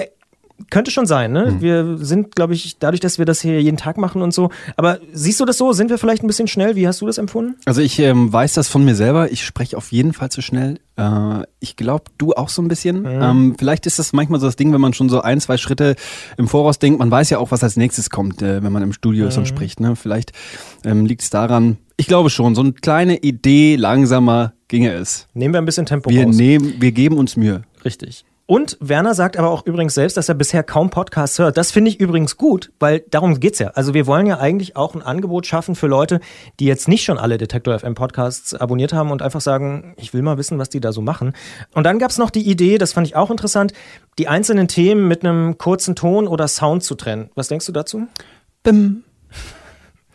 könnte 0.69 0.91
schon 0.91 1.05
sein, 1.05 1.31
ne? 1.31 1.51
Mhm. 1.51 1.61
Wir 1.61 1.97
sind, 1.97 2.35
glaube 2.35 2.53
ich, 2.53 2.79
dadurch, 2.79 3.01
dass 3.01 3.19
wir 3.19 3.25
das 3.25 3.41
hier 3.41 3.61
jeden 3.61 3.77
Tag 3.77 3.97
machen 3.97 4.21
und 4.21 4.33
so. 4.33 4.49
Aber 4.77 4.99
siehst 5.11 5.39
du 5.39 5.45
das 5.45 5.57
so? 5.57 5.73
Sind 5.73 5.89
wir 5.89 5.97
vielleicht 5.97 6.23
ein 6.23 6.27
bisschen 6.27 6.47
schnell? 6.47 6.75
Wie 6.75 6.87
hast 6.87 7.01
du 7.01 7.07
das 7.07 7.17
empfunden? 7.17 7.55
Also 7.65 7.81
ich 7.81 7.99
ähm, 7.99 8.31
weiß 8.31 8.53
das 8.53 8.67
von 8.67 8.83
mir 8.85 8.95
selber. 8.95 9.31
Ich 9.31 9.43
spreche 9.43 9.77
auf 9.77 9.91
jeden 9.91 10.13
Fall 10.13 10.29
zu 10.29 10.41
schnell. 10.41 10.79
Äh, 10.97 11.43
ich 11.59 11.75
glaube, 11.75 12.05
du 12.17 12.33
auch 12.33 12.49
so 12.49 12.61
ein 12.61 12.67
bisschen. 12.67 13.01
Mhm. 13.01 13.21
Ähm, 13.21 13.55
vielleicht 13.57 13.85
ist 13.85 13.99
das 13.99 14.13
manchmal 14.13 14.39
so 14.39 14.45
das 14.45 14.55
Ding, 14.55 14.73
wenn 14.73 14.81
man 14.81 14.93
schon 14.93 15.09
so 15.09 15.21
ein, 15.21 15.41
zwei 15.41 15.57
Schritte 15.57 15.95
im 16.37 16.47
Voraus 16.47 16.79
denkt. 16.79 16.99
Man 16.99 17.11
weiß 17.11 17.29
ja 17.29 17.37
auch, 17.39 17.51
was 17.51 17.63
als 17.63 17.75
nächstes 17.75 18.09
kommt, 18.09 18.41
äh, 18.41 18.63
wenn 18.63 18.71
man 18.71 18.83
im 18.83 18.93
Studio 18.93 19.23
mhm. 19.23 19.29
ist 19.29 19.37
und 19.37 19.47
spricht. 19.47 19.79
Ne? 19.79 19.95
Vielleicht 19.95 20.31
ähm, 20.83 21.05
liegt 21.05 21.21
es 21.21 21.29
daran. 21.29 21.77
Ich 21.97 22.07
glaube 22.07 22.29
schon, 22.29 22.55
so 22.55 22.61
eine 22.61 22.73
kleine 22.73 23.17
Idee 23.17 23.75
langsamer 23.75 24.53
ginge 24.67 24.93
es. 24.93 25.27
Nehmen 25.33 25.53
wir 25.53 25.61
ein 25.61 25.65
bisschen 25.65 25.85
Tempo 25.85 26.09
wir 26.09 26.25
raus. 26.25 26.35
Nehmen, 26.35 26.75
wir 26.79 26.91
geben 26.91 27.17
uns 27.17 27.35
Mühe. 27.37 27.63
Richtig. 27.83 28.25
Und 28.47 28.77
Werner 28.79 29.15
sagt 29.15 29.37
aber 29.37 29.49
auch 29.49 29.65
übrigens 29.65 29.95
selbst, 29.95 30.17
dass 30.17 30.29
er 30.29 30.35
bisher 30.35 30.61
kaum 30.61 30.91
Podcasts 30.91 31.39
hört. 31.39 31.57
Das 31.57 31.71
finde 31.71 31.89
ich 31.89 31.99
übrigens 31.99 32.37
gut, 32.37 32.71
weil 32.79 33.03
darum 33.09 33.39
geht's 33.39 33.57
ja. 33.57 33.69
Also 33.69 33.95
wir 33.95 34.05
wollen 34.05 34.27
ja 34.27 34.37
eigentlich 34.37 34.75
auch 34.75 34.93
ein 34.93 35.01
Angebot 35.01 35.47
schaffen 35.47 35.73
für 35.73 35.87
Leute, 35.87 36.19
die 36.59 36.65
jetzt 36.65 36.87
nicht 36.87 37.03
schon 37.03 37.17
alle 37.17 37.39
Detektor 37.39 37.77
FM 37.79 37.95
Podcasts 37.95 38.53
abonniert 38.53 38.93
haben 38.93 39.09
und 39.09 39.23
einfach 39.23 39.41
sagen, 39.41 39.95
ich 39.97 40.13
will 40.13 40.21
mal 40.21 40.37
wissen, 40.37 40.59
was 40.59 40.69
die 40.69 40.79
da 40.79 40.91
so 40.91 41.01
machen. 41.01 41.33
Und 41.73 41.85
dann 41.85 41.97
gab's 41.97 42.19
noch 42.19 42.29
die 42.29 42.47
Idee, 42.47 42.77
das 42.77 42.93
fand 42.93 43.07
ich 43.07 43.15
auch 43.15 43.31
interessant, 43.31 43.73
die 44.19 44.27
einzelnen 44.27 44.67
Themen 44.67 45.07
mit 45.07 45.25
einem 45.25 45.57
kurzen 45.57 45.95
Ton 45.95 46.27
oder 46.27 46.47
Sound 46.47 46.83
zu 46.83 46.93
trennen. 46.93 47.31
Was 47.33 47.47
denkst 47.47 47.65
du 47.65 47.71
dazu? 47.71 48.07
Bim. 48.61 49.03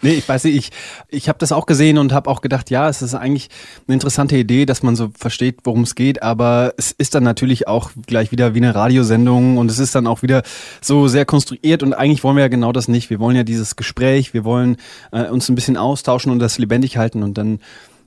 Nee, 0.03 0.15
ich 0.15 0.29
weiß 0.29 0.45
nicht, 0.45 0.57
ich, 0.57 0.71
ich 1.09 1.29
habe 1.29 1.39
das 1.39 1.53
auch 1.53 1.67
gesehen 1.67 1.99
und 1.99 2.13
habe 2.13 2.31
auch 2.31 2.41
gedacht, 2.41 2.71
ja, 2.71 2.89
es 2.89 3.03
ist 3.03 3.15
eigentlich 3.15 3.51
eine 3.87 3.95
interessante 3.95 4.37
Idee, 4.37 4.65
dass 4.65 4.83
man 4.83 4.97
so 4.97 5.11
versteht, 5.19 5.59
worum 5.65 5.83
es 5.83 5.95
geht, 5.95 6.23
aber 6.23 6.73
es 6.79 6.93
ist 6.93 7.15
dann 7.15 7.23
natürlich 7.23 7.69
auch 7.69 7.91
gleich 8.07 8.33
wieder 8.33 8.55
wie 8.55 8.59
eine 8.59 8.75
Radiosendung 8.75 9.59
und 9.59 9.71
es 9.71 9.79
ist 9.79 9.95
dann 9.95 10.07
auch 10.07 10.23
wieder 10.23 10.43
so 10.81 11.09
sehr 11.09 11.27
konstruiert 11.27 11.83
und 11.83 11.93
eigentlich 11.93 12.25
wollen 12.25 12.37
wir 12.37 12.43
ja 12.45 12.49
genau 12.49 12.73
das 12.73 12.89
nicht. 12.89 13.11
Wir 13.11 13.21
wollen 13.21 13.37
ja 13.37 13.43
dieses 13.43 13.77
Gespräch, 13.77 14.33
wir 14.33 14.45
wollen 14.45 14.79
äh, 15.13 15.25
uns 15.25 15.49
ein 15.49 15.55
bisschen 15.55 15.77
austauschen 15.77 16.33
und 16.33 16.39
das 16.39 16.59
lebendig 16.59 16.97
halten 16.97 17.23
und 17.23 17.37
dann 17.37 17.61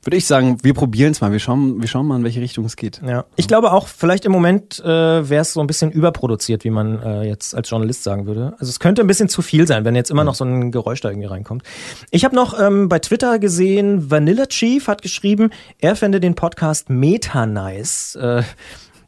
würde 0.03 0.17
ich 0.17 0.27
sagen, 0.27 0.57
wir 0.63 0.73
probieren 0.73 1.11
es 1.11 1.21
mal. 1.21 1.31
Wir 1.31 1.39
schauen, 1.39 1.81
wir 1.81 1.87
schauen 1.87 2.05
mal, 2.05 2.17
in 2.17 2.23
welche 2.23 2.41
Richtung 2.41 2.65
es 2.65 2.75
geht. 2.75 3.01
Ja. 3.05 3.25
Ich 3.35 3.47
glaube 3.47 3.71
auch, 3.71 3.87
vielleicht 3.87 4.25
im 4.25 4.31
Moment 4.31 4.79
äh, 4.79 4.87
wäre 4.87 5.41
es 5.41 5.53
so 5.53 5.61
ein 5.61 5.67
bisschen 5.67 5.91
überproduziert, 5.91 6.63
wie 6.63 6.69
man 6.69 7.01
äh, 7.01 7.23
jetzt 7.23 7.55
als 7.55 7.69
Journalist 7.69 8.03
sagen 8.03 8.25
würde. 8.25 8.53
Also 8.59 8.69
es 8.69 8.79
könnte 8.79 9.01
ein 9.01 9.07
bisschen 9.07 9.29
zu 9.29 9.41
viel 9.41 9.67
sein, 9.67 9.85
wenn 9.85 9.95
jetzt 9.95 10.11
immer 10.11 10.23
noch 10.23 10.35
so 10.35 10.45
ein 10.45 10.71
Geräusch 10.71 11.01
da 11.01 11.09
irgendwie 11.09 11.27
reinkommt. 11.27 11.63
Ich 12.11 12.25
habe 12.25 12.35
noch 12.35 12.59
ähm, 12.59 12.89
bei 12.89 12.99
Twitter 12.99 13.39
gesehen, 13.39 14.11
Vanilla 14.11 14.45
Chief 14.45 14.87
hat 14.87 15.01
geschrieben, 15.01 15.51
er 15.79 15.95
fände 15.95 16.19
den 16.19 16.35
Podcast 16.35 16.89
meta 16.89 17.45
nice. 17.45 18.15
Äh, 18.15 18.43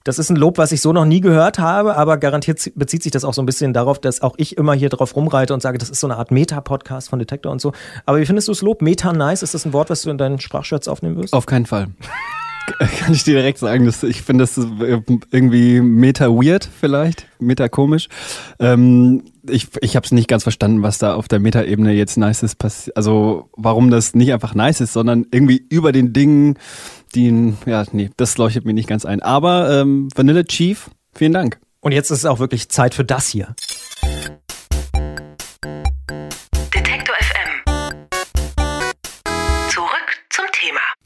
das 0.05 0.19
ist 0.19 0.29
ein 0.29 0.35
Lob, 0.35 0.59
was 0.59 0.71
ich 0.71 0.81
so 0.81 0.93
noch 0.93 1.03
nie 1.03 1.19
gehört 1.19 1.57
habe, 1.57 1.97
aber 1.97 2.17
garantiert 2.17 2.71
bezieht 2.75 3.01
sich 3.01 3.11
das 3.11 3.25
auch 3.25 3.33
so 3.33 3.41
ein 3.41 3.47
bisschen 3.47 3.73
darauf, 3.73 3.99
dass 3.99 4.21
auch 4.21 4.35
ich 4.37 4.55
immer 4.55 4.73
hier 4.73 4.89
drauf 4.89 5.15
rumreite 5.15 5.53
und 5.53 5.61
sage, 5.61 5.79
das 5.79 5.89
ist 5.89 5.99
so 5.99 6.05
eine 6.05 6.17
Art 6.17 6.29
Meta-Podcast 6.29 7.09
von 7.09 7.17
Detektor 7.17 7.51
und 7.51 7.59
so. 7.59 7.73
Aber 8.05 8.19
wie 8.19 8.25
findest 8.25 8.47
du 8.47 8.51
das 8.51 8.61
Lob? 8.61 8.83
Meta-nice? 8.83 9.41
Ist 9.41 9.55
das 9.55 9.65
ein 9.65 9.73
Wort, 9.73 9.89
was 9.89 10.03
du 10.03 10.11
in 10.11 10.19
deinen 10.19 10.39
Sprachschatz 10.39 10.87
aufnehmen 10.87 11.17
wirst? 11.17 11.33
Auf 11.33 11.47
keinen 11.47 11.65
Fall. 11.65 11.87
Kann 12.99 13.13
ich 13.13 13.23
dir 13.23 13.35
direkt 13.35 13.59
sagen, 13.59 13.85
dass 13.85 14.03
ich 14.03 14.21
finde 14.21 14.43
das 14.43 14.57
irgendwie 14.57 15.81
meta 15.81 16.27
weird 16.27 16.67
vielleicht, 16.79 17.27
meta 17.39 17.69
komisch. 17.69 18.09
Ähm, 18.59 19.23
ich 19.47 19.67
ich 19.81 19.95
habe 19.95 20.05
es 20.05 20.11
nicht 20.11 20.27
ganz 20.27 20.43
verstanden, 20.43 20.81
was 20.81 20.97
da 20.97 21.13
auf 21.13 21.27
der 21.27 21.39
Meta-Ebene 21.39 21.93
jetzt 21.93 22.17
nice 22.17 22.43
ist. 22.43 22.57
Also 22.95 23.49
warum 23.55 23.91
das 23.91 24.15
nicht 24.15 24.33
einfach 24.33 24.55
nice 24.55 24.81
ist, 24.81 24.93
sondern 24.93 25.27
irgendwie 25.31 25.63
über 25.69 25.91
den 25.91 26.13
Dingen 26.13 26.57
die, 27.13 27.53
ja, 27.65 27.85
nee, 27.91 28.09
das 28.17 28.37
leuchtet 28.37 28.65
mir 28.65 28.73
nicht 28.73 28.89
ganz 28.89 29.05
ein. 29.05 29.21
Aber 29.21 29.81
ähm, 29.81 30.09
Vanilla 30.15 30.43
Chief, 30.43 30.89
vielen 31.13 31.33
Dank. 31.33 31.59
Und 31.79 31.91
jetzt 31.91 32.11
ist 32.11 32.19
es 32.19 32.25
auch 32.25 32.39
wirklich 32.39 32.69
Zeit 32.69 32.93
für 32.93 33.05
das 33.05 33.27
hier. 33.27 33.55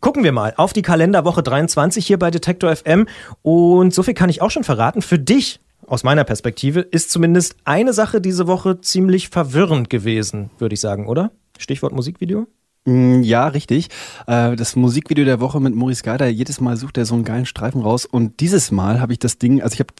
Gucken 0.01 0.23
wir 0.23 0.31
mal 0.31 0.53
auf 0.55 0.71
die 0.71 0.81
Kalenderwoche 0.81 1.43
23 1.43 2.05
hier 2.05 2.17
bei 2.17 2.31
Detektor 2.31 2.73
FM. 2.73 3.07
Und 3.41 3.93
so 3.93 4.01
viel 4.01 4.13
kann 4.13 4.29
ich 4.29 4.41
auch 4.41 4.51
schon 4.51 4.63
verraten. 4.63 5.01
Für 5.01 5.19
dich 5.19 5.59
aus 5.87 6.03
meiner 6.03 6.23
Perspektive 6.23 6.79
ist 6.79 7.11
zumindest 7.11 7.57
eine 7.65 7.91
Sache 7.91 8.21
diese 8.21 8.47
Woche 8.47 8.79
ziemlich 8.79 9.29
verwirrend 9.29 9.89
gewesen, 9.89 10.51
würde 10.57 10.73
ich 10.73 10.79
sagen, 10.79 11.07
oder? 11.07 11.31
Stichwort 11.57 11.93
Musikvideo? 11.93 12.47
Mm, 12.85 13.23
ja, 13.23 13.47
richtig. 13.47 13.89
Äh, 14.25 14.55
das 14.55 14.77
Musikvideo 14.77 15.25
der 15.25 15.41
Woche 15.41 15.59
mit 15.59 15.75
Maurice 15.75 16.03
Geider, 16.03 16.27
jedes 16.27 16.61
Mal 16.61 16.77
sucht 16.77 16.97
er 16.97 17.05
so 17.05 17.15
einen 17.15 17.25
geilen 17.25 17.45
Streifen 17.45 17.81
raus. 17.81 18.05
Und 18.05 18.39
dieses 18.39 18.71
Mal 18.71 19.01
habe 19.01 19.11
ich 19.11 19.19
das 19.19 19.37
Ding, 19.37 19.61
also 19.61 19.73
ich 19.73 19.79
habe 19.81 19.93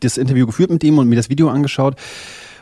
das 0.00 0.16
Interview 0.16 0.46
geführt 0.46 0.70
mit 0.70 0.82
ihm 0.82 0.98
und 0.98 1.08
mir 1.08 1.16
das 1.16 1.30
Video 1.30 1.48
angeschaut. 1.48 1.96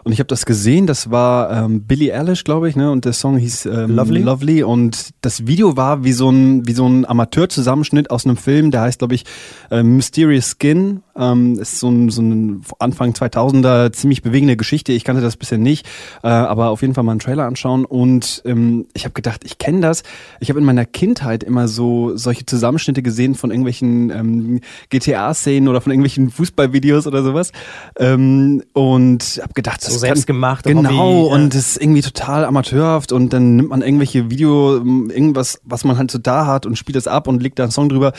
Und 0.05 0.13
ich 0.13 0.19
habe 0.19 0.27
das 0.27 0.47
gesehen, 0.47 0.87
das 0.87 1.11
war 1.11 1.65
ähm, 1.65 1.83
Billie 1.83 2.13
Eilish, 2.13 2.45
glaube 2.45 2.69
ich, 2.69 2.77
ne? 2.77 2.91
Und 2.91 3.05
der 3.05 3.13
Song 3.13 3.37
hieß 3.37 3.67
ähm, 3.67 3.95
Lovely. 3.95 4.23
Lovely. 4.23 4.63
Und 4.63 5.11
das 5.21 5.47
Video 5.47 5.77
war 5.77 6.03
wie 6.05 6.13
so 6.13 6.29
ein, 6.29 6.67
wie 6.67 6.73
so 6.73 6.87
ein 6.87 7.07
Amateurzusammenschnitt 7.07 8.11
aus 8.11 8.25
einem 8.25 8.37
Film, 8.37 8.71
der 8.71 8.81
heißt, 8.83 8.99
glaube 8.99 9.15
ich, 9.15 9.25
äh, 9.71 9.83
Mysterious 9.83 10.57
Skin. 10.59 11.03
Ähm, 11.15 11.59
ist 11.59 11.79
so 11.79 11.91
ein, 11.91 12.09
so 12.09 12.23
ein 12.23 12.63
Anfang 12.79 13.13
2000er 13.13 13.93
ziemlich 13.93 14.23
bewegende 14.23 14.57
Geschichte. 14.57 14.93
Ich 14.93 15.05
kannte 15.05 15.23
das 15.23 15.37
bisher 15.37 15.59
nicht, 15.59 15.87
äh, 16.23 16.29
aber 16.29 16.71
auf 16.71 16.81
jeden 16.81 16.95
Fall 16.95 17.05
mal 17.05 17.13
einen 17.13 17.21
Trailer 17.21 17.45
anschauen. 17.45 17.85
Und 17.85 18.43
ähm, 18.45 18.87
ich 18.95 19.05
habe 19.05 19.13
gedacht, 19.13 19.43
ich 19.45 19.59
kenne 19.59 19.81
das. 19.81 20.03
Ich 20.41 20.49
habe 20.49 20.59
in 20.59 20.65
meiner 20.65 20.87
Kindheit 20.87 21.45
immer 21.45 21.69
so 21.69 22.17
solche 22.17 22.47
Zusammenschnitte 22.47 23.03
gesehen 23.03 23.35
von 23.35 23.51
irgendwelchen 23.51 24.11
ähm, 24.11 24.61
GTA-Szenen 24.89 25.69
oder 25.69 25.81
von 25.81 25.93
irgendwelchen 25.93 26.31
Fußballvideos 26.31 27.07
oder 27.07 27.23
sowas. 27.23 27.53
Ähm, 27.99 28.63
und 28.73 29.41
habe 29.43 29.53
gedacht, 29.55 29.87
das 29.87 29.92
so 29.93 29.99
selbst 29.99 30.27
gemacht. 30.27 30.65
Genau. 30.65 30.91
Hobby, 30.91 31.35
und 31.35 31.55
es 31.55 31.73
ist 31.73 31.83
irgendwie 31.83 32.03
total 32.03 32.45
amateurhaft. 32.45 33.13
Und 33.13 33.33
dann 33.33 33.57
nimmt 33.57 33.69
man 33.69 33.83
irgendwelche 33.83 34.31
Video, 34.31 34.77
irgendwas, 34.77 35.61
was 35.65 35.85
man 35.85 35.99
halt 35.99 36.11
so 36.11 36.19
da 36.19 36.47
hat 36.47 36.67
und 36.67 36.77
spielt 36.77 36.97
das 36.97 37.07
ab 37.07 37.29
und 37.29 37.43
legt 37.43 37.59
da 37.59 37.65
einen 37.65 37.73
Song 37.73 37.89
drüber. 37.89 38.13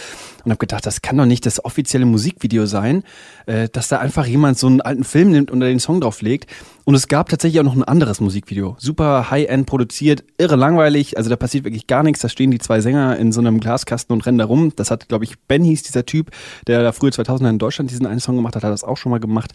Und 0.46 0.52
habe 0.52 0.60
gedacht, 0.60 0.86
das 0.86 1.02
kann 1.02 1.18
doch 1.18 1.26
nicht 1.26 1.46
das 1.46 1.64
offizielle 1.64 2.06
Musikvideo 2.06 2.66
sein 2.66 2.84
sein, 2.84 3.04
äh, 3.46 3.70
dass 3.70 3.88
da 3.88 4.00
einfach 4.00 4.26
jemand 4.26 4.58
so 4.58 4.68
einen 4.68 4.82
alten 4.82 5.04
Film 5.04 5.32
nimmt 5.32 5.52
und 5.52 5.60
da 5.60 5.68
den 5.68 5.80
Song 5.80 6.02
drauflegt. 6.02 6.48
Und 6.86 6.96
es 6.96 7.08
gab 7.08 7.30
tatsächlich 7.30 7.60
auch 7.62 7.66
noch 7.66 7.76
ein 7.76 7.84
anderes 7.84 8.20
Musikvideo. 8.20 8.76
Super 8.78 9.32
High-End 9.32 9.66
produziert, 9.66 10.24
irre 10.38 10.58
langweilig. 10.58 11.18
Also 11.18 11.30
da 11.30 11.38
passiert 11.38 11.64
wirklich 11.64 11.88
gar 11.88 12.04
nichts. 12.04 12.22
Da 12.22 12.30
stehen 12.30 12.52
die 12.52 12.60
zwei 12.60 12.82
Sänger 12.82 13.18
in 13.18 13.32
so 13.32 13.40
einem 13.40 13.60
Glaskasten 13.60 14.14
und 14.14 14.26
rennen 14.26 14.38
da 14.38 14.46
rum. 14.46 14.74
Das 14.76 14.92
hat, 14.92 15.08
glaube 15.08 15.24
ich, 15.24 15.40
Ben 15.48 15.64
hieß 15.64 15.84
dieser 15.84 16.06
Typ, 16.06 16.32
der 16.68 16.84
da 16.84 16.92
früher 16.92 17.12
2000er 17.12 17.50
in 17.50 17.60
Deutschland 17.60 17.90
diesen 17.90 18.06
einen 18.06 18.20
Song 18.20 18.36
gemacht 18.36 18.56
hat, 18.56 18.64
hat 18.64 18.72
das 18.72 18.84
auch 18.84 18.98
schon 18.98 19.12
mal 19.12 19.20
gemacht. 19.20 19.54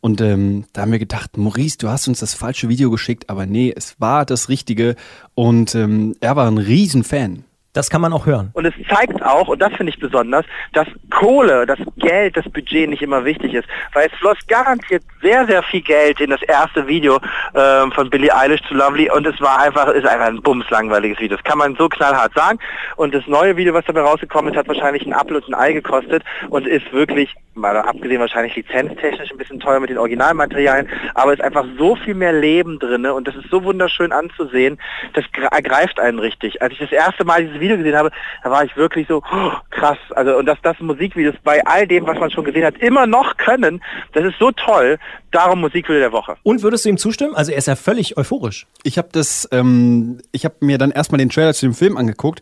Und 0.00 0.20
ähm, 0.20 0.64
da 0.72 0.82
haben 0.82 0.92
wir 0.92 0.98
gedacht, 0.98 1.36
Maurice, 1.36 1.78
du 1.78 1.88
hast 1.88 2.08
uns 2.08 2.20
das 2.20 2.34
falsche 2.34 2.68
Video 2.68 2.90
geschickt, 2.90 3.28
aber 3.28 3.46
nee, 3.46 3.72
es 3.74 4.00
war 4.00 4.24
das 4.24 4.48
Richtige. 4.48 4.94
Und 5.34 5.74
ähm, 5.74 6.14
er 6.20 6.36
war 6.36 6.48
ein 6.48 6.58
Riesenfan. 6.58 7.44
Das 7.78 7.90
kann 7.90 8.00
man 8.00 8.12
auch 8.12 8.26
hören. 8.26 8.50
Und 8.54 8.64
es 8.64 8.74
zeigt 8.88 9.22
auch, 9.22 9.46
und 9.46 9.62
das 9.62 9.72
finde 9.74 9.92
ich 9.92 10.00
besonders, 10.00 10.44
dass 10.72 10.88
Kohle, 11.10 11.64
das 11.64 11.78
Geld, 11.98 12.36
das 12.36 12.44
Budget 12.46 12.90
nicht 12.90 13.02
immer 13.02 13.24
wichtig 13.24 13.54
ist. 13.54 13.68
Weil 13.92 14.08
es 14.08 14.18
floss 14.18 14.36
garantiert 14.48 15.04
sehr, 15.22 15.46
sehr 15.46 15.62
viel 15.62 15.82
Geld 15.82 16.18
in 16.18 16.30
das 16.30 16.42
erste 16.42 16.88
Video 16.88 17.20
ähm, 17.54 17.92
von 17.92 18.10
Billie 18.10 18.34
Eilish 18.34 18.62
zu 18.66 18.74
Lovely 18.74 19.08
und 19.12 19.28
es 19.28 19.40
war 19.40 19.60
einfach, 19.60 19.86
ist 19.90 20.08
einfach 20.08 20.26
ein 20.26 20.42
bumslangweiliges 20.42 21.20
Video. 21.20 21.36
Das 21.36 21.44
kann 21.44 21.58
man 21.58 21.76
so 21.76 21.88
knallhart 21.88 22.34
sagen. 22.34 22.58
Und 22.96 23.14
das 23.14 23.24
neue 23.28 23.56
Video, 23.56 23.72
was 23.74 23.84
dabei 23.84 24.00
rausgekommen 24.00 24.52
ist, 24.52 24.58
hat 24.58 24.66
wahrscheinlich 24.66 25.06
ein 25.06 25.12
Apfel 25.12 25.36
und 25.36 25.46
ein 25.46 25.54
Ei 25.54 25.72
gekostet 25.72 26.24
und 26.50 26.66
ist 26.66 26.92
wirklich, 26.92 27.32
mal 27.54 27.76
abgesehen 27.76 28.20
wahrscheinlich 28.20 28.56
lizenztechnisch 28.56 29.30
ein 29.30 29.38
bisschen 29.38 29.60
teuer 29.60 29.80
mit 29.80 29.90
den 29.90 29.98
Originalmaterialien, 29.98 30.88
aber 31.14 31.32
ist 31.32 31.42
einfach 31.42 31.64
so 31.78 31.96
viel 31.96 32.14
mehr 32.14 32.32
Leben 32.32 32.78
drin 32.78 33.06
und 33.06 33.28
das 33.28 33.36
ist 33.36 33.50
so 33.50 33.62
wunderschön 33.64 34.12
anzusehen, 34.12 34.78
das 35.14 35.24
ergreift 35.50 36.00
einen 36.00 36.18
richtig. 36.18 36.62
Als 36.62 36.72
ich 36.72 36.78
das 36.78 36.92
erste 36.92 37.24
Mal 37.24 37.44
dieses 37.44 37.60
Video 37.60 37.67
Video 37.68 37.78
gesehen 37.78 37.96
habe, 37.96 38.10
da 38.42 38.50
war 38.50 38.64
ich 38.64 38.76
wirklich 38.76 39.06
so 39.08 39.22
oh, 39.32 39.52
krass. 39.70 39.98
Also 40.10 40.36
und 40.36 40.46
dass 40.46 40.58
das 40.62 40.78
Musikvideos 40.80 41.34
bei 41.44 41.64
all 41.64 41.86
dem, 41.86 42.06
was 42.06 42.18
man 42.18 42.30
schon 42.30 42.44
gesehen 42.44 42.64
hat, 42.64 42.76
immer 42.78 43.06
noch 43.06 43.36
können, 43.36 43.82
das 44.12 44.24
ist 44.24 44.38
so 44.38 44.50
toll. 44.52 44.98
Darum 45.30 45.60
Musikvideo 45.60 46.00
der 46.00 46.12
Woche. 46.12 46.36
Und 46.42 46.62
würdest 46.62 46.84
du 46.84 46.88
ihm 46.88 46.96
zustimmen? 46.96 47.34
Also 47.34 47.52
er 47.52 47.58
ist 47.58 47.68
ja 47.68 47.76
völlig 47.76 48.16
euphorisch. 48.16 48.66
Ich 48.82 48.96
habe 48.96 49.08
das, 49.12 49.46
ähm, 49.52 50.20
ich 50.32 50.44
habe 50.44 50.56
mir 50.60 50.78
dann 50.78 50.90
erstmal 50.90 51.18
den 51.18 51.28
Trailer 51.28 51.52
zu 51.52 51.66
dem 51.66 51.74
Film 51.74 51.96
angeguckt 51.96 52.40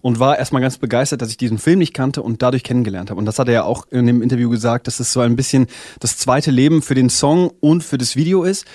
und 0.00 0.18
war 0.18 0.38
erstmal 0.38 0.62
ganz 0.62 0.78
begeistert, 0.78 1.22
dass 1.22 1.30
ich 1.30 1.36
diesen 1.36 1.58
Film 1.58 1.78
nicht 1.78 1.94
kannte 1.94 2.22
und 2.22 2.42
dadurch 2.42 2.64
kennengelernt 2.64 3.10
habe. 3.10 3.18
Und 3.18 3.26
das 3.26 3.38
hat 3.38 3.48
er 3.48 3.54
ja 3.54 3.62
auch 3.64 3.86
in 3.90 4.06
dem 4.06 4.22
Interview 4.22 4.50
gesagt, 4.50 4.86
dass 4.86 5.00
es 5.00 5.12
so 5.12 5.20
ein 5.20 5.36
bisschen 5.36 5.66
das 6.00 6.18
zweite 6.18 6.50
Leben 6.50 6.82
für 6.82 6.94
den 6.94 7.10
Song 7.10 7.50
und 7.60 7.82
für 7.84 7.98
das 7.98 8.16
Video 8.16 8.44
ist. 8.44 8.66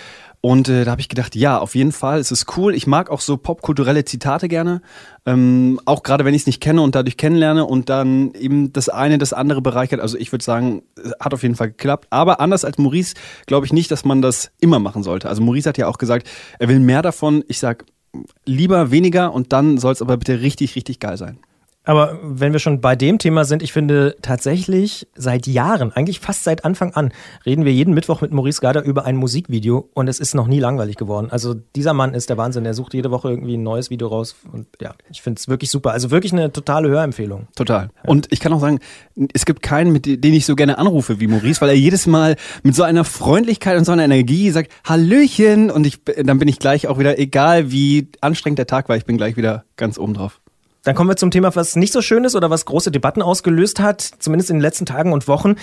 Und 0.45 0.67
äh, 0.67 0.83
da 0.83 0.91
habe 0.91 0.99
ich 0.99 1.07
gedacht, 1.07 1.37
ja, 1.37 1.57
auf 1.57 1.73
jeden 1.73 1.93
Fall, 1.93 2.19
es 2.19 2.29
ist 2.29 2.57
cool. 2.57 2.75
Ich 2.75 2.85
mag 2.85 3.09
auch 3.09 3.21
so 3.21 3.37
popkulturelle 3.37 4.03
Zitate 4.03 4.49
gerne, 4.49 4.81
ähm, 5.25 5.79
auch 5.85 6.03
gerade 6.03 6.25
wenn 6.25 6.33
ich 6.33 6.41
es 6.41 6.47
nicht 6.47 6.59
kenne 6.59 6.81
und 6.81 6.95
dadurch 6.95 7.15
kennenlerne 7.15 7.63
und 7.63 7.87
dann 7.87 8.33
eben 8.33 8.73
das 8.73 8.89
eine 8.89 9.17
das 9.17 9.31
andere 9.31 9.61
bereichert. 9.61 10.01
Also 10.01 10.17
ich 10.17 10.33
würde 10.33 10.43
sagen, 10.43 10.81
hat 11.17 11.33
auf 11.33 11.43
jeden 11.43 11.55
Fall 11.55 11.69
geklappt. 11.69 12.07
Aber 12.09 12.41
anders 12.41 12.65
als 12.65 12.77
Maurice 12.77 13.13
glaube 13.45 13.65
ich 13.65 13.71
nicht, 13.71 13.89
dass 13.89 14.03
man 14.03 14.21
das 14.21 14.51
immer 14.59 14.79
machen 14.79 15.01
sollte. 15.01 15.29
Also 15.29 15.41
Maurice 15.41 15.69
hat 15.69 15.77
ja 15.77 15.87
auch 15.87 15.97
gesagt, 15.97 16.29
er 16.59 16.67
will 16.67 16.79
mehr 16.79 17.01
davon. 17.01 17.45
Ich 17.47 17.59
sag 17.59 17.85
lieber 18.45 18.91
weniger 18.91 19.33
und 19.33 19.53
dann 19.53 19.77
soll 19.77 19.93
es 19.93 20.01
aber 20.01 20.17
bitte 20.17 20.41
richtig, 20.41 20.75
richtig 20.75 20.99
geil 20.99 21.17
sein. 21.17 21.37
Aber 21.85 22.17
wenn 22.23 22.53
wir 22.53 22.59
schon 22.59 22.79
bei 22.79 22.95
dem 22.95 23.19
Thema 23.19 23.43
sind, 23.43 23.61
ich 23.61 23.73
finde 23.73 24.15
tatsächlich 24.21 25.07
seit 25.15 25.47
Jahren, 25.47 25.91
eigentlich 25.91 26.19
fast 26.19 26.43
seit 26.43 26.63
Anfang 26.63 26.93
an, 26.93 27.11
reden 27.45 27.65
wir 27.65 27.73
jeden 27.73 27.93
Mittwoch 27.93 28.21
mit 28.21 28.31
Maurice 28.31 28.61
Garder 28.61 28.83
über 28.83 29.05
ein 29.05 29.17
Musikvideo 29.17 29.89
und 29.93 30.07
es 30.07 30.19
ist 30.19 30.33
noch 30.33 30.47
nie 30.47 30.59
langweilig 30.59 30.95
geworden. 30.95 31.27
Also 31.29 31.55
dieser 31.75 31.93
Mann 31.93 32.13
ist 32.13 32.29
der 32.29 32.37
Wahnsinn. 32.37 32.65
Er 32.65 32.73
sucht 32.73 32.93
jede 32.93 33.11
Woche 33.11 33.29
irgendwie 33.29 33.57
ein 33.57 33.63
neues 33.63 33.89
Video 33.89 34.07
raus 34.07 34.35
und 34.51 34.67
ja, 34.81 34.93
ich 35.11 35.21
finde 35.21 35.39
es 35.39 35.49
wirklich 35.49 35.69
super. 35.69 35.91
Also 35.91 36.09
wirklich 36.09 36.31
eine 36.31 36.53
totale 36.53 36.87
Hörempfehlung. 36.87 37.47
Total. 37.55 37.89
Ja. 38.03 38.09
Und 38.09 38.27
ich 38.31 38.39
kann 38.39 38.53
auch 38.53 38.61
sagen, 38.61 38.79
es 39.33 39.45
gibt 39.45 39.61
keinen, 39.61 39.91
mit 39.91 40.05
den 40.05 40.33
ich 40.33 40.45
so 40.45 40.55
gerne 40.55 40.77
anrufe 40.77 41.19
wie 41.19 41.27
Maurice, 41.27 41.59
weil 41.59 41.69
er 41.69 41.75
jedes 41.75 42.07
Mal 42.07 42.37
mit 42.63 42.75
so 42.75 42.83
einer 42.83 43.03
Freundlichkeit 43.03 43.77
und 43.77 43.83
so 43.83 43.91
einer 43.91 44.05
Energie 44.05 44.49
sagt, 44.51 44.71
Hallöchen 44.85 45.69
und 45.69 45.85
ich, 45.85 45.99
dann 46.03 46.39
bin 46.39 46.47
ich 46.47 46.59
gleich 46.59 46.87
auch 46.87 46.97
wieder, 46.97 47.19
egal 47.19 47.71
wie 47.71 48.07
anstrengend 48.21 48.59
der 48.59 48.67
Tag 48.67 48.87
war, 48.87 48.95
ich 48.95 49.05
bin 49.05 49.17
gleich 49.17 49.35
wieder 49.35 49.65
ganz 49.75 49.97
oben 49.97 50.13
drauf. 50.13 50.39
Dann 50.83 50.95
kommen 50.95 51.09
wir 51.09 51.15
zum 51.15 51.31
Thema, 51.31 51.55
was 51.55 51.77
nicht 51.77 51.93
so 51.93 52.01
schön 52.01 52.25
ist 52.25 52.35
oder 52.35 52.49
was 52.49 52.65
große 52.65 52.91
Debatten 52.91 53.21
ausgelöst 53.21 53.79
hat, 53.79 54.01
zumindest 54.01 54.49
in 54.49 54.57
den 54.57 54.61
letzten 54.61 54.85
Tagen 54.85 55.13
und 55.13 55.29
Wochen, 55.29 55.55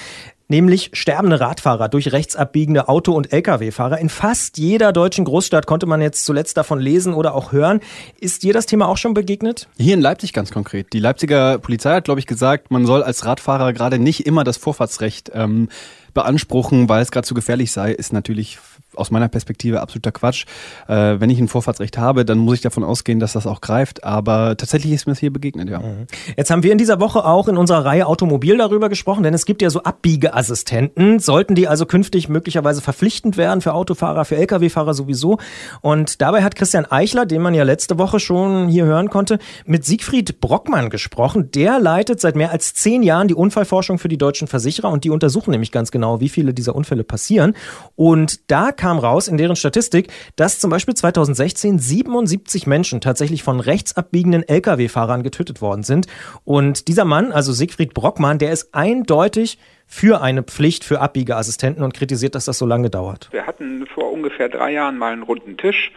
nämlich 0.48 0.90
sterbende 0.94 1.40
Radfahrer 1.40 1.90
durch 1.90 2.12
rechtsabbiegende 2.12 2.88
Auto- 2.88 3.12
und 3.12 3.30
Lkw-Fahrer. 3.30 3.98
In 3.98 4.08
fast 4.08 4.56
jeder 4.56 4.94
deutschen 4.94 5.26
Großstadt 5.26 5.66
konnte 5.66 5.84
man 5.84 6.00
jetzt 6.00 6.24
zuletzt 6.24 6.56
davon 6.56 6.80
lesen 6.80 7.12
oder 7.12 7.34
auch 7.34 7.52
hören. 7.52 7.80
Ist 8.18 8.44
dir 8.44 8.54
das 8.54 8.64
Thema 8.64 8.88
auch 8.88 8.96
schon 8.96 9.12
begegnet? 9.12 9.68
Hier 9.76 9.92
in 9.92 10.00
Leipzig 10.00 10.32
ganz 10.32 10.50
konkret. 10.50 10.94
Die 10.94 11.00
Leipziger 11.00 11.58
Polizei 11.58 11.96
hat, 11.96 12.04
glaube 12.04 12.20
ich, 12.20 12.26
gesagt, 12.26 12.70
man 12.70 12.86
soll 12.86 13.02
als 13.02 13.26
Radfahrer 13.26 13.74
gerade 13.74 13.98
nicht 13.98 14.26
immer 14.26 14.42
das 14.42 14.56
Vorfahrtsrecht 14.56 15.30
ähm, 15.34 15.68
beanspruchen, 16.14 16.88
weil 16.88 17.02
es 17.02 17.10
gerade 17.10 17.26
zu 17.26 17.34
gefährlich 17.34 17.72
sei, 17.72 17.92
ist 17.92 18.14
natürlich 18.14 18.58
aus 18.96 19.10
meiner 19.10 19.28
Perspektive 19.28 19.80
absoluter 19.80 20.12
Quatsch. 20.12 20.46
Äh, 20.88 21.20
wenn 21.20 21.30
ich 21.30 21.38
ein 21.38 21.48
Vorfahrtsrecht 21.48 21.98
habe, 21.98 22.24
dann 22.24 22.38
muss 22.38 22.56
ich 22.56 22.60
davon 22.60 22.84
ausgehen, 22.84 23.20
dass 23.20 23.32
das 23.32 23.46
auch 23.46 23.60
greift. 23.60 24.04
Aber 24.04 24.56
tatsächlich 24.56 24.92
ist 24.92 25.06
mir 25.06 25.12
das 25.12 25.20
hier 25.20 25.32
begegnet, 25.32 25.68
ja. 25.68 25.80
Mhm. 25.80 26.06
Jetzt 26.36 26.50
haben 26.50 26.62
wir 26.62 26.72
in 26.72 26.78
dieser 26.78 27.00
Woche 27.00 27.24
auch 27.24 27.48
in 27.48 27.56
unserer 27.56 27.84
Reihe 27.84 28.06
Automobil 28.06 28.56
darüber 28.56 28.88
gesprochen, 28.88 29.22
denn 29.22 29.34
es 29.34 29.46
gibt 29.46 29.62
ja 29.62 29.70
so 29.70 29.82
Abbiegeassistenten. 29.82 31.18
Sollten 31.18 31.54
die 31.54 31.68
also 31.68 31.86
künftig 31.86 32.28
möglicherweise 32.28 32.80
verpflichtend 32.80 33.36
werden 33.36 33.60
für 33.60 33.74
Autofahrer, 33.74 34.24
für 34.24 34.36
Lkw-Fahrer 34.36 34.94
sowieso? 34.94 35.38
Und 35.80 36.20
dabei 36.20 36.42
hat 36.42 36.56
Christian 36.56 36.86
Eichler, 36.86 37.26
den 37.26 37.42
man 37.42 37.54
ja 37.54 37.64
letzte 37.64 37.98
Woche 37.98 38.20
schon 38.20 38.68
hier 38.68 38.84
hören 38.84 39.10
konnte, 39.10 39.38
mit 39.66 39.84
Siegfried 39.84 40.40
Brockmann 40.40 40.90
gesprochen. 40.90 41.50
Der 41.52 41.78
leitet 41.78 42.20
seit 42.20 42.36
mehr 42.36 42.50
als 42.50 42.74
zehn 42.74 43.02
Jahren 43.02 43.28
die 43.28 43.34
Unfallforschung 43.34 43.98
für 43.98 44.08
die 44.08 44.18
deutschen 44.18 44.48
Versicherer 44.48 44.90
und 44.90 45.04
die 45.04 45.10
untersuchen 45.10 45.50
nämlich 45.50 45.72
ganz 45.72 45.90
genau, 45.90 46.20
wie 46.20 46.28
viele 46.28 46.54
dieser 46.54 46.74
Unfälle 46.74 47.04
passieren. 47.04 47.54
Und 47.96 48.50
da 48.50 48.72
kam 48.80 48.98
raus 48.98 49.28
in 49.28 49.36
deren 49.36 49.56
Statistik, 49.56 50.08
dass 50.36 50.58
zum 50.58 50.70
Beispiel 50.70 50.94
2016 50.94 51.78
77 51.78 52.66
Menschen 52.66 53.02
tatsächlich 53.02 53.42
von 53.42 53.60
rechtsabbiegenden 53.60 54.42
Lkw-Fahrern 54.48 55.22
getötet 55.22 55.60
worden 55.60 55.82
sind. 55.82 56.06
Und 56.44 56.88
dieser 56.88 57.04
Mann, 57.04 57.30
also 57.30 57.52
Siegfried 57.52 57.92
Brockmann, 57.92 58.38
der 58.38 58.52
ist 58.52 58.74
eindeutig 58.74 59.58
für 59.86 60.22
eine 60.22 60.42
Pflicht 60.42 60.84
für 60.84 61.00
Abbiegeassistenten 61.00 61.84
und 61.84 61.92
kritisiert, 61.92 62.34
dass 62.34 62.46
das 62.46 62.56
so 62.56 62.64
lange 62.64 62.88
dauert. 62.88 63.28
Wir 63.32 63.46
hatten 63.46 63.86
vor 63.86 64.10
ungefähr 64.10 64.48
drei 64.48 64.72
Jahren 64.72 64.96
mal 64.96 65.12
einen 65.12 65.22
runden 65.22 65.56
Tisch 65.56 65.92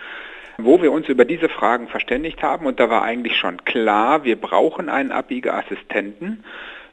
wo 0.59 0.83
wir 0.83 0.91
uns 0.91 1.09
über 1.09 1.25
diese 1.25 1.49
Fragen 1.49 1.87
verständigt 1.87 2.43
haben 2.43 2.67
und 2.67 2.79
da 2.79 2.87
war 2.87 3.01
eigentlich 3.01 3.37
schon 3.37 3.65
klar, 3.65 4.23
wir 4.23 4.39
brauchen 4.39 4.87
einen 4.87 5.11
Abbiegeassistenten. 5.11 6.43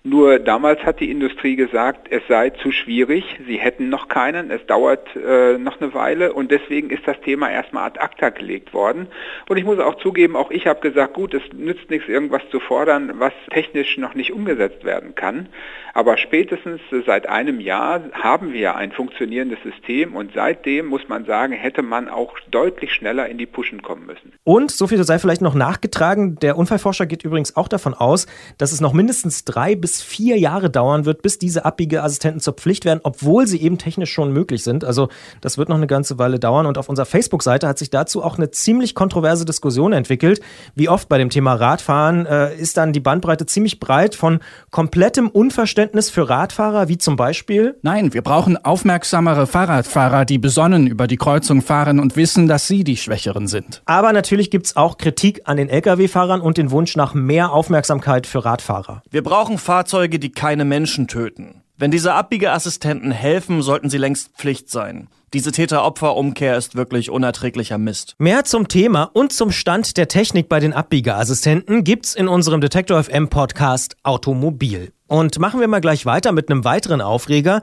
Nur 0.03 0.39
damals 0.39 0.83
hat 0.83 1.01
die 1.01 1.11
Industrie 1.11 1.57
gesagt, 1.57 2.07
es 2.11 2.23
sei 2.27 2.49
zu 2.49 2.73
schwierig, 2.73 3.39
sie 3.47 3.59
hätten 3.59 3.91
noch 3.91 4.09
keinen, 4.09 4.51
es 4.51 4.65
dauert 4.65 5.07
äh, 5.15 5.59
noch 5.59 5.79
eine 5.79 5.93
Weile 5.93 6.33
und 6.33 6.51
deswegen 6.51 6.89
ist 6.89 7.07
das 7.07 7.21
Thema 7.21 7.51
erstmal 7.51 7.85
ad 7.85 8.01
acta 8.01 8.31
gelegt 8.31 8.73
worden. 8.73 9.09
Und 9.47 9.59
ich 9.59 9.65
muss 9.65 9.79
auch 9.79 9.97
zugeben, 9.97 10.37
auch 10.37 10.51
ich 10.51 10.67
habe 10.67 10.81
gesagt, 10.81 11.13
gut, 11.13 11.35
es 11.35 11.43
nützt 11.53 11.91
nichts, 11.91 12.09
irgendwas 12.09 12.41
zu 12.51 12.61
fordern, 12.61 13.13
was 13.17 13.35
technisch 13.51 13.99
noch 13.99 14.15
nicht 14.15 14.33
umgesetzt 14.33 14.85
werden 14.85 15.15
kann. 15.15 15.51
Aber 15.93 16.17
spätestens 16.17 16.81
seit 17.05 17.29
einem 17.29 17.61
Jahr 17.61 18.01
haben 18.13 18.55
wir 18.55 18.77
ein 18.77 18.93
funktionierendes 18.93 19.59
System 19.63 20.17
und 20.17 20.31
seitdem 20.35 20.87
muss 20.87 21.09
man 21.09 21.27
sagen, 21.27 21.53
hätte 21.53 21.83
man 21.83 22.09
auch 22.09 22.39
deutlich 22.51 22.95
schneller 22.95 23.29
in 23.29 23.37
die 23.37 23.47
Pushen 23.47 23.83
kommen 23.83 24.07
müssen. 24.07 24.33
Und 24.45 24.71
so 24.71 24.87
viel 24.87 25.03
sei 25.05 25.19
vielleicht 25.19 25.43
noch 25.43 25.55
nachgetragen, 25.55 26.37
der 26.37 26.57
Unfallforscher 26.57 27.05
geht 27.05 27.25
übrigens 27.25 27.57
auch 27.57 27.69
davon 27.69 27.93
aus, 27.93 28.27
dass 28.57 28.73
es 28.73 28.81
noch 28.81 28.93
mindestens 28.95 29.45
drei 29.45 29.75
bis 29.75 29.90
bis 29.91 30.03
vier 30.03 30.39
Jahre 30.39 30.71
dauern 30.71 31.05
wird, 31.05 31.21
bis 31.21 31.41
diese 31.41 31.65
Abbiegeassistenten 31.65 32.41
zur 32.41 32.55
Pflicht 32.55 32.85
werden, 32.85 33.01
obwohl 33.03 33.49
sie 33.49 33.61
eben 33.61 33.77
technisch 33.77 34.13
schon 34.13 34.33
möglich 34.33 34.63
sind. 34.63 34.85
Also 34.85 35.09
das 35.41 35.59
wird 35.59 35.69
noch 35.69 35.77
eine 35.77 35.89
ganze 35.89 36.17
Weile 36.17 36.39
dauern. 36.39 36.67
Und 36.67 36.79
auf 36.79 36.89
unserer 36.89 37.07
Facebook-Seite 37.07 37.67
hat 37.67 37.77
sich 37.77 37.91
dazu 37.91 38.23
auch 38.23 38.39
eine 38.39 38.53
ziemlich 38.53 38.95
kontroverse 38.95 39.45
Diskussion 39.45 39.93
entwickelt. 39.93 40.41
Wie 40.77 40.89
oft 40.89 41.09
bei 41.09 41.19
dem 41.19 41.29
Thema 41.29 41.55
Radfahren 41.55 42.25
äh, 42.25 42.55
ist 42.55 42.77
dann 42.77 42.93
die 42.93 43.01
Bandbreite 43.01 43.47
ziemlich 43.47 43.81
breit 43.81 44.15
von 44.15 44.39
komplettem 44.71 45.29
Unverständnis 45.29 46.09
für 46.09 46.29
Radfahrer, 46.29 46.87
wie 46.87 46.99
zum 46.99 47.17
Beispiel. 47.17 47.77
Nein, 47.83 48.15
wir 48.15 48.23
brauchen 48.23 48.65
aufmerksamere 48.65 49.49
Fahrradfahrer, 49.49 50.25
die 50.25 50.39
besonnen 50.39 50.87
über 50.87 51.09
die 51.09 51.17
Kreuzung 51.17 51.63
fahren 51.63 51.99
und 51.99 52.15
wissen, 52.15 52.47
dass 52.47 52.69
sie 52.69 52.85
die 52.85 52.97
Schwächeren 52.97 53.49
sind. 53.49 53.83
Aber 53.87 54.13
natürlich 54.13 54.53
gibt 54.53 54.67
es 54.67 54.77
auch 54.77 54.99
Kritik 54.99 55.43
an 55.47 55.57
den 55.57 55.69
Lkw-Fahrern 55.69 56.41
und 56.41 56.59
den 56.59 56.71
Wunsch 56.71 56.95
nach 56.95 57.13
mehr 57.13 57.51
Aufmerksamkeit 57.51 58.29
für 58.29 58.45
Radfahrer. 58.45 59.03
Wir 59.11 59.25
brauchen 59.25 59.59
Fahrer 59.59 59.80
Fahrzeuge, 59.81 60.19
die 60.19 60.31
keine 60.31 60.67
Menschen 60.67 61.09
töten. 61.09 61.63
Wenn 61.79 61.91
diese 61.91 62.13
Abbiegeassistenten 62.13 63.13
helfen, 63.13 63.63
sollten 63.63 63.89
sie 63.89 63.97
längst 63.97 64.37
Pflicht 64.37 64.69
sein. 64.69 65.09
Diese 65.33 65.53
Täter-Opfer-Umkehr 65.53 66.55
ist 66.59 66.77
wirklich 66.77 67.09
unerträglicher 67.09 67.79
Mist. 67.79 68.15
Mehr 68.19 68.45
zum 68.45 68.69
Thema 68.69 69.05
und 69.05 69.33
zum 69.33 69.51
Stand 69.51 69.97
der 69.97 70.09
Technik 70.09 70.51
bei 70.51 70.61
den 70.61 70.75
Abbiegeassistenten 70.75 71.83
gibt's 71.83 72.15
in 72.15 72.29
unserem 72.29 72.61
Detektor 72.61 73.03
FM 73.03 73.31
Podcast 73.31 73.97
Automobil. 74.03 74.93
Und 75.11 75.41
machen 75.41 75.59
wir 75.59 75.67
mal 75.67 75.81
gleich 75.81 76.07
weiter 76.07 76.31
mit 76.31 76.49
einem 76.49 76.65
weiteren 76.65 77.01
Aufreger, 77.01 77.63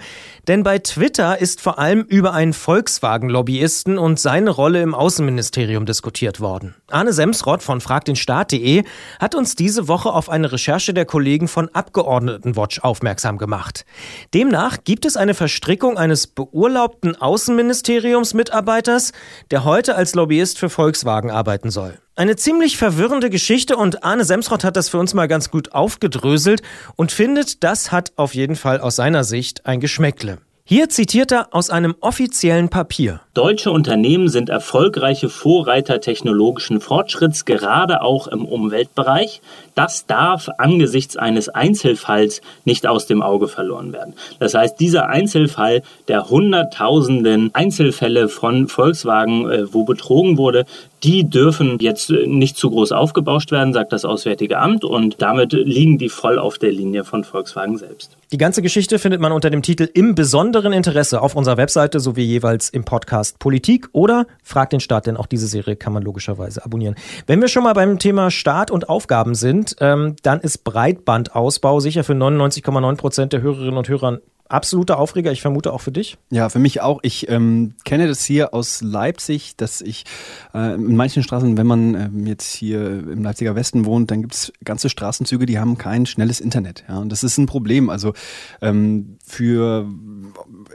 denn 0.50 0.64
bei 0.64 0.80
Twitter 0.80 1.40
ist 1.40 1.62
vor 1.62 1.80
allem 1.80 2.02
über 2.02 2.34
einen 2.34 2.52
Volkswagen-Lobbyisten 2.52 3.98
und 3.98 4.20
seine 4.20 4.50
Rolle 4.50 4.82
im 4.82 4.94
Außenministerium 4.94 5.86
diskutiert 5.86 6.42
worden. 6.42 6.76
Arne 6.92 7.14
Semsrott 7.14 7.64
von 7.64 7.80
fragdenstaat.de 7.80 8.84
hat 9.22 9.34
uns 9.34 9.56
diese 9.56 9.88
Woche 9.88 10.12
auf 10.12 10.30
eine 10.30 10.52
Recherche 10.52 10.94
der 10.94 11.06
Kollegen 11.06 11.48
von 11.48 11.70
Abgeordnetenwatch 11.70 12.82
aufmerksam 12.82 13.38
gemacht. 13.38 13.86
Demnach 14.34 14.80
gibt 14.84 15.06
es 15.06 15.16
eine 15.16 15.34
Verstrickung 15.34 15.98
eines 15.98 16.28
beurlaubten 16.28 17.16
Außenministeriumsmitarbeiters, 17.16 19.14
der 19.52 19.64
heute 19.64 19.96
als 19.96 20.16
Lobbyist 20.16 20.60
für 20.60 20.70
Volkswagen 20.70 21.32
arbeiten 21.32 21.70
soll. 21.70 21.98
Eine 22.18 22.36
ziemlich 22.36 22.78
verwirrende 22.78 23.30
Geschichte 23.30 23.78
und 23.78 24.04
Arne 24.04 24.26
Semsrott 24.26 24.64
hat 24.64 24.76
das 24.76 24.90
für 24.90 24.98
uns 24.98 25.14
mal 25.14 25.28
ganz 25.28 25.52
gut 25.52 25.74
aufgedröselt 25.74 26.64
und 26.96 27.12
findet, 27.12 27.64
das 27.64 27.92
hat 27.92 28.14
auf 28.16 28.34
jeden 28.34 28.56
Fall 28.56 28.80
aus 28.80 28.96
seiner 28.96 29.24
Sicht 29.24 29.68
ein 29.68 29.80
Geschmäckle. 29.80 30.40
Hier 30.70 30.90
zitiert 30.90 31.32
er 31.32 31.54
aus 31.54 31.70
einem 31.70 31.96
offiziellen 32.02 32.68
Papier. 32.68 33.22
Deutsche 33.34 33.72
Unternehmen 33.72 34.28
sind 34.28 34.50
erfolgreiche 34.50 35.30
Vorreiter 35.30 36.02
technologischen 36.02 36.82
Fortschritts, 36.82 37.46
gerade 37.46 38.02
auch 38.02 38.28
im 38.28 38.46
Umweltbereich. 38.46 39.42
Das 39.76 40.08
darf 40.08 40.50
angesichts 40.58 41.16
eines 41.16 41.48
Einzelfalls 41.48 42.42
nicht 42.66 42.86
aus 42.86 43.06
dem 43.06 43.22
Auge 43.22 43.48
verloren 43.48 43.94
werden. 43.94 44.16
Das 44.40 44.56
heißt, 44.56 44.78
dieser 44.78 45.08
Einzelfall 45.08 45.84
der 46.10 46.30
hunderttausenden 46.30 47.52
Einzelfälle 47.54 48.28
von 48.28 48.68
Volkswagen, 48.68 49.50
äh, 49.50 49.74
wo 49.74 49.86
betrogen 49.86 50.38
wurde, 50.38 50.66
die 51.04 51.30
dürfen 51.30 51.78
jetzt 51.80 52.10
nicht 52.10 52.58
zu 52.58 52.70
groß 52.70 52.92
aufgebauscht 52.92 53.52
werden, 53.52 53.74
sagt 53.74 53.94
das 53.94 54.06
Auswärtige 54.06 54.58
Amt, 54.58 54.84
und 54.84 55.22
damit 55.22 55.54
liegen 55.54 55.98
die 55.98 56.10
voll 56.10 56.40
auf 56.40 56.58
der 56.58 56.72
Linie 56.72 57.04
von 57.04 57.24
Volkswagen 57.24 57.78
selbst. 57.78 58.18
Die 58.32 58.38
ganze 58.38 58.62
Geschichte 58.62 59.00
findet 59.00 59.22
man 59.22 59.32
unter 59.32 59.50
dem 59.50 59.62
Titel 59.62 59.88
Im 59.94 60.16
besonderen 60.16 60.74
Interesse 60.74 61.22
auf 61.22 61.36
unserer 61.36 61.58
Webseite 61.58 62.00
sowie 62.00 62.24
jeweils 62.24 62.70
im 62.70 62.84
Podcast 62.84 63.40
Politik 63.40 63.88
oder 63.94 64.26
Frag 64.44 64.72
den 64.72 64.80
Staat, 64.80 65.08
denn 65.08 65.18
auch 65.18 65.28
diese 65.28 65.48
Serie 65.48 65.76
kann 65.76 65.94
man 65.94 66.04
logischerweise 66.04 66.66
abonnieren. 66.66 66.96
Wenn 67.26 67.42
wir 67.42 67.48
schon 67.48 67.64
mal 67.64 67.74
beim 67.74 68.00
Thema 68.00 68.32
Staat 68.32 68.72
und 68.72 68.90
Aufgaben 68.90 69.36
sind, 69.36 69.76
ähm, 69.80 70.16
dann 70.24 70.42
ist 70.42 70.64
Breitbandausbau 70.64 71.80
sicher 71.80 72.04
für 72.04 72.14
99,9 72.14 72.98
Prozent 72.98 73.34
der 73.34 73.42
Hörerinnen 73.42 73.78
und 73.78 73.88
Hörer 73.88 74.20
absoluter 74.50 75.00
Aufreger, 75.00 75.32
ich 75.32 75.42
vermute 75.42 75.74
auch 75.74 75.82
für 75.82 75.92
dich. 75.92 76.18
Ja, 76.30 76.50
für 76.50 76.60
mich 76.60 76.82
auch. 76.82 77.00
Ich 77.04 77.30
ähm, 77.30 77.74
kenne 77.86 78.08
das 78.08 78.24
hier 78.24 78.54
aus 78.54 78.82
Leipzig, 78.82 79.56
dass 79.56 79.82
ich 79.82 80.06
äh, 80.54 80.76
in 80.76 80.96
manchen 80.96 81.24
Straßen, 81.24 81.58
wenn 81.58 81.68
man 81.68 81.96
ähm, 81.96 82.28
jetzt 82.28 82.54
hier 82.54 82.88
im 82.88 83.24
Leipziger 83.24 83.56
Westen 83.56 83.86
wohnt, 83.86 84.12
dann 84.12 84.22
gibt 84.22 84.34
es 84.34 84.54
ganze 84.64 84.90
Straßenzüge, 84.90 85.46
die 85.46 85.60
haben 85.60 85.78
kein 85.78 86.06
schnelles 86.06 86.40
Internet. 86.40 86.84
Ja, 86.88 87.00
und 87.00 87.12
das 87.12 87.24
ist 87.24 87.38
ein 87.38 87.46
Problem. 87.46 87.90
Also 87.90 88.14
ähm, 88.62 89.18
für 89.26 89.88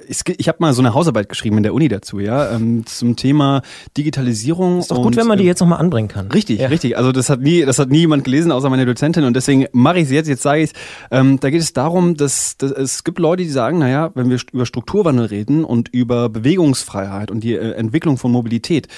ich, 0.08 0.48
habe 0.48 0.58
mal 0.60 0.72
so 0.72 0.82
eine 0.82 0.94
Hausarbeit 0.94 1.28
geschrieben 1.28 1.56
in 1.58 1.62
der 1.62 1.74
Uni 1.74 1.88
dazu, 1.88 2.18
ja, 2.18 2.50
ähm, 2.50 2.84
zum 2.86 3.16
Thema 3.16 3.62
Digitalisierung. 3.96 4.78
Ist 4.78 4.90
doch 4.90 4.98
und, 4.98 5.02
gut, 5.02 5.16
wenn 5.16 5.26
man 5.26 5.38
die 5.38 5.44
äh, 5.44 5.48
jetzt 5.48 5.60
nochmal 5.60 5.80
anbringen 5.80 6.08
kann. 6.08 6.30
Richtig, 6.30 6.60
ja. 6.60 6.68
richtig. 6.68 6.96
Also 6.96 7.12
das 7.12 7.28
hat 7.30 7.40
nie, 7.40 7.64
das 7.64 7.78
hat 7.78 7.90
nie 7.90 8.00
jemand 8.00 8.24
gelesen, 8.24 8.52
außer 8.52 8.70
meine 8.70 8.86
Dozentin. 8.86 9.24
Und 9.24 9.34
deswegen 9.34 9.66
mache 9.72 9.98
ich 9.98 10.04
es 10.04 10.10
jetzt. 10.10 10.28
Jetzt 10.28 10.42
sage 10.42 10.62
ich 10.62 10.70
es. 10.70 10.76
Ähm, 11.10 11.40
da 11.40 11.50
geht 11.50 11.60
es 11.60 11.72
darum, 11.72 12.16
dass, 12.16 12.56
dass 12.56 12.70
es 12.70 13.04
gibt 13.04 13.18
Leute, 13.18 13.42
die 13.42 13.50
sagen 13.50 13.78
naja, 13.78 14.10
wenn 14.14 14.30
wir 14.30 14.38
über 14.52 14.66
Strukturwandel 14.66 15.26
reden 15.26 15.64
und 15.64 15.88
über 15.88 16.28
Bewegungsfreiheit 16.28 17.30
und 17.30 17.42
die 17.44 17.54
äh, 17.54 17.72
Entwicklung 17.72 18.18
von 18.18 18.30
Mobilität, 18.30 18.88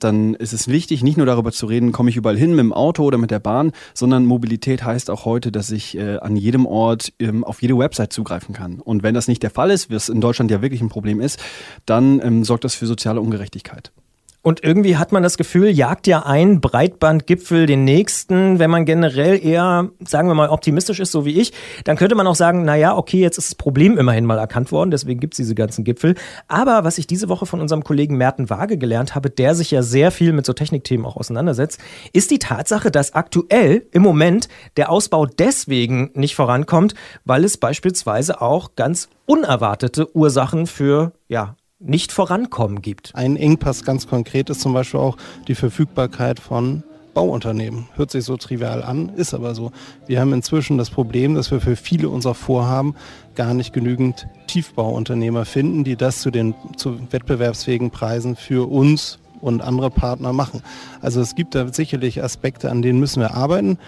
dann 0.00 0.34
ist 0.34 0.52
es 0.52 0.68
wichtig, 0.68 1.02
nicht 1.02 1.16
nur 1.16 1.26
darüber 1.26 1.52
zu 1.52 1.66
reden, 1.66 1.92
komme 1.92 2.10
ich 2.10 2.16
überall 2.16 2.36
hin 2.36 2.50
mit 2.50 2.60
dem 2.60 2.72
Auto 2.72 3.04
oder 3.04 3.18
mit 3.18 3.30
der 3.30 3.38
Bahn, 3.38 3.72
sondern 3.94 4.26
Mobilität 4.26 4.84
heißt 4.84 5.10
auch 5.10 5.24
heute, 5.24 5.50
dass 5.50 5.70
ich 5.70 5.96
äh, 5.96 6.18
an 6.18 6.36
jedem 6.36 6.66
Ort 6.66 7.12
ähm, 7.18 7.44
auf 7.44 7.62
jede 7.62 7.78
Website 7.78 8.12
zugreifen 8.12 8.54
kann. 8.54 8.80
Und 8.80 9.02
wenn 9.02 9.14
das 9.14 9.28
nicht 9.28 9.42
der 9.42 9.50
Fall 9.50 9.70
ist, 9.70 9.90
was 9.90 10.08
in 10.08 10.20
Deutschland 10.20 10.50
ja 10.50 10.53
wirklich 10.62 10.80
ein 10.80 10.88
Problem 10.88 11.20
ist, 11.20 11.40
dann 11.86 12.20
ähm, 12.20 12.44
sorgt 12.44 12.64
das 12.64 12.74
für 12.74 12.86
soziale 12.86 13.20
Ungerechtigkeit. 13.20 13.92
Und 14.44 14.62
irgendwie 14.62 14.98
hat 14.98 15.10
man 15.10 15.22
das 15.22 15.38
Gefühl, 15.38 15.70
jagt 15.70 16.06
ja 16.06 16.26
ein 16.26 16.60
Breitbandgipfel 16.60 17.64
den 17.64 17.84
nächsten. 17.84 18.58
Wenn 18.58 18.70
man 18.70 18.84
generell 18.84 19.42
eher, 19.42 19.88
sagen 20.04 20.28
wir 20.28 20.34
mal, 20.34 20.50
optimistisch 20.50 21.00
ist, 21.00 21.12
so 21.12 21.24
wie 21.24 21.40
ich, 21.40 21.54
dann 21.84 21.96
könnte 21.96 22.14
man 22.14 22.26
auch 22.26 22.34
sagen, 22.34 22.62
na 22.66 22.76
ja, 22.76 22.94
okay, 22.94 23.20
jetzt 23.20 23.38
ist 23.38 23.48
das 23.48 23.54
Problem 23.54 23.96
immerhin 23.96 24.26
mal 24.26 24.38
erkannt 24.38 24.70
worden, 24.70 24.90
deswegen 24.90 25.18
gibt's 25.18 25.38
diese 25.38 25.54
ganzen 25.54 25.82
Gipfel. 25.82 26.14
Aber 26.46 26.84
was 26.84 26.98
ich 26.98 27.06
diese 27.06 27.30
Woche 27.30 27.46
von 27.46 27.62
unserem 27.62 27.84
Kollegen 27.84 28.18
Merten 28.18 28.50
Waage 28.50 28.76
gelernt 28.76 29.14
habe, 29.14 29.30
der 29.30 29.54
sich 29.54 29.70
ja 29.70 29.82
sehr 29.82 30.10
viel 30.10 30.34
mit 30.34 30.44
so 30.44 30.52
Technikthemen 30.52 31.06
auch 31.06 31.16
auseinandersetzt, 31.16 31.80
ist 32.12 32.30
die 32.30 32.38
Tatsache, 32.38 32.90
dass 32.90 33.14
aktuell 33.14 33.86
im 33.92 34.02
Moment 34.02 34.50
der 34.76 34.90
Ausbau 34.90 35.24
deswegen 35.24 36.10
nicht 36.12 36.34
vorankommt, 36.34 36.94
weil 37.24 37.44
es 37.44 37.56
beispielsweise 37.56 38.42
auch 38.42 38.76
ganz 38.76 39.08
unerwartete 39.24 40.14
Ursachen 40.14 40.66
für, 40.66 41.12
ja, 41.28 41.56
nicht 41.84 42.12
vorankommen 42.12 42.82
gibt. 42.82 43.14
Ein 43.14 43.36
Engpass 43.36 43.84
ganz 43.84 44.06
konkret 44.06 44.50
ist 44.50 44.60
zum 44.60 44.72
Beispiel 44.72 45.00
auch 45.00 45.16
die 45.48 45.54
Verfügbarkeit 45.54 46.40
von 46.40 46.82
Bauunternehmen. 47.14 47.86
Hört 47.94 48.10
sich 48.10 48.24
so 48.24 48.36
trivial 48.36 48.82
an, 48.82 49.10
ist 49.10 49.34
aber 49.34 49.54
so. 49.54 49.70
Wir 50.06 50.20
haben 50.20 50.32
inzwischen 50.32 50.76
das 50.76 50.90
Problem, 50.90 51.34
dass 51.34 51.50
wir 51.50 51.60
für 51.60 51.76
viele 51.76 52.08
unserer 52.08 52.34
Vorhaben 52.34 52.96
gar 53.36 53.54
nicht 53.54 53.72
genügend 53.72 54.26
Tiefbauunternehmer 54.48 55.44
finden, 55.44 55.84
die 55.84 55.96
das 55.96 56.20
zu 56.20 56.30
den 56.30 56.54
zu 56.76 56.98
wettbewerbsfähigen 57.12 57.90
Preisen 57.90 58.34
für 58.34 58.68
uns 58.68 59.20
und 59.40 59.62
andere 59.62 59.90
Partner 59.90 60.32
machen. 60.32 60.62
Also 61.00 61.20
es 61.20 61.34
gibt 61.34 61.54
da 61.54 61.72
sicherlich 61.72 62.22
Aspekte, 62.22 62.70
an 62.70 62.82
denen 62.82 62.98
müssen 62.98 63.20
wir 63.20 63.34
arbeiten. 63.34 63.78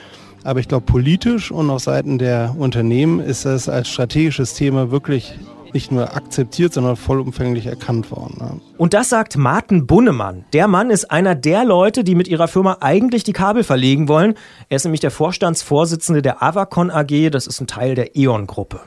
Aber 0.44 0.60
ich 0.60 0.68
glaube, 0.68 0.86
politisch 0.86 1.50
und 1.50 1.70
auf 1.70 1.82
Seiten 1.82 2.18
der 2.18 2.54
Unternehmen 2.56 3.18
ist 3.18 3.44
das 3.44 3.68
als 3.68 3.88
strategisches 3.88 4.54
Thema 4.54 4.92
wirklich 4.92 5.34
nicht 5.76 5.92
nur 5.92 6.16
akzeptiert, 6.16 6.72
sondern 6.72 6.96
vollumfänglich 6.96 7.66
erkannt 7.66 8.10
worden. 8.10 8.36
Ja. 8.40 8.56
Und 8.78 8.94
das 8.94 9.10
sagt 9.10 9.36
Martin 9.36 9.86
Bunnemann. 9.86 10.46
Der 10.54 10.68
Mann 10.68 10.88
ist 10.88 11.10
einer 11.10 11.34
der 11.34 11.66
Leute, 11.66 12.02
die 12.02 12.14
mit 12.14 12.28
ihrer 12.28 12.48
Firma 12.48 12.78
eigentlich 12.80 13.24
die 13.24 13.34
Kabel 13.34 13.62
verlegen 13.62 14.08
wollen. 14.08 14.34
Er 14.70 14.76
ist 14.76 14.84
nämlich 14.84 15.02
der 15.02 15.10
Vorstandsvorsitzende 15.10 16.22
der 16.22 16.42
Avacon 16.42 16.90
AG. 16.90 17.30
Das 17.30 17.46
ist 17.46 17.60
ein 17.60 17.66
Teil 17.66 17.94
der 17.94 18.16
E.ON-Gruppe. 18.16 18.80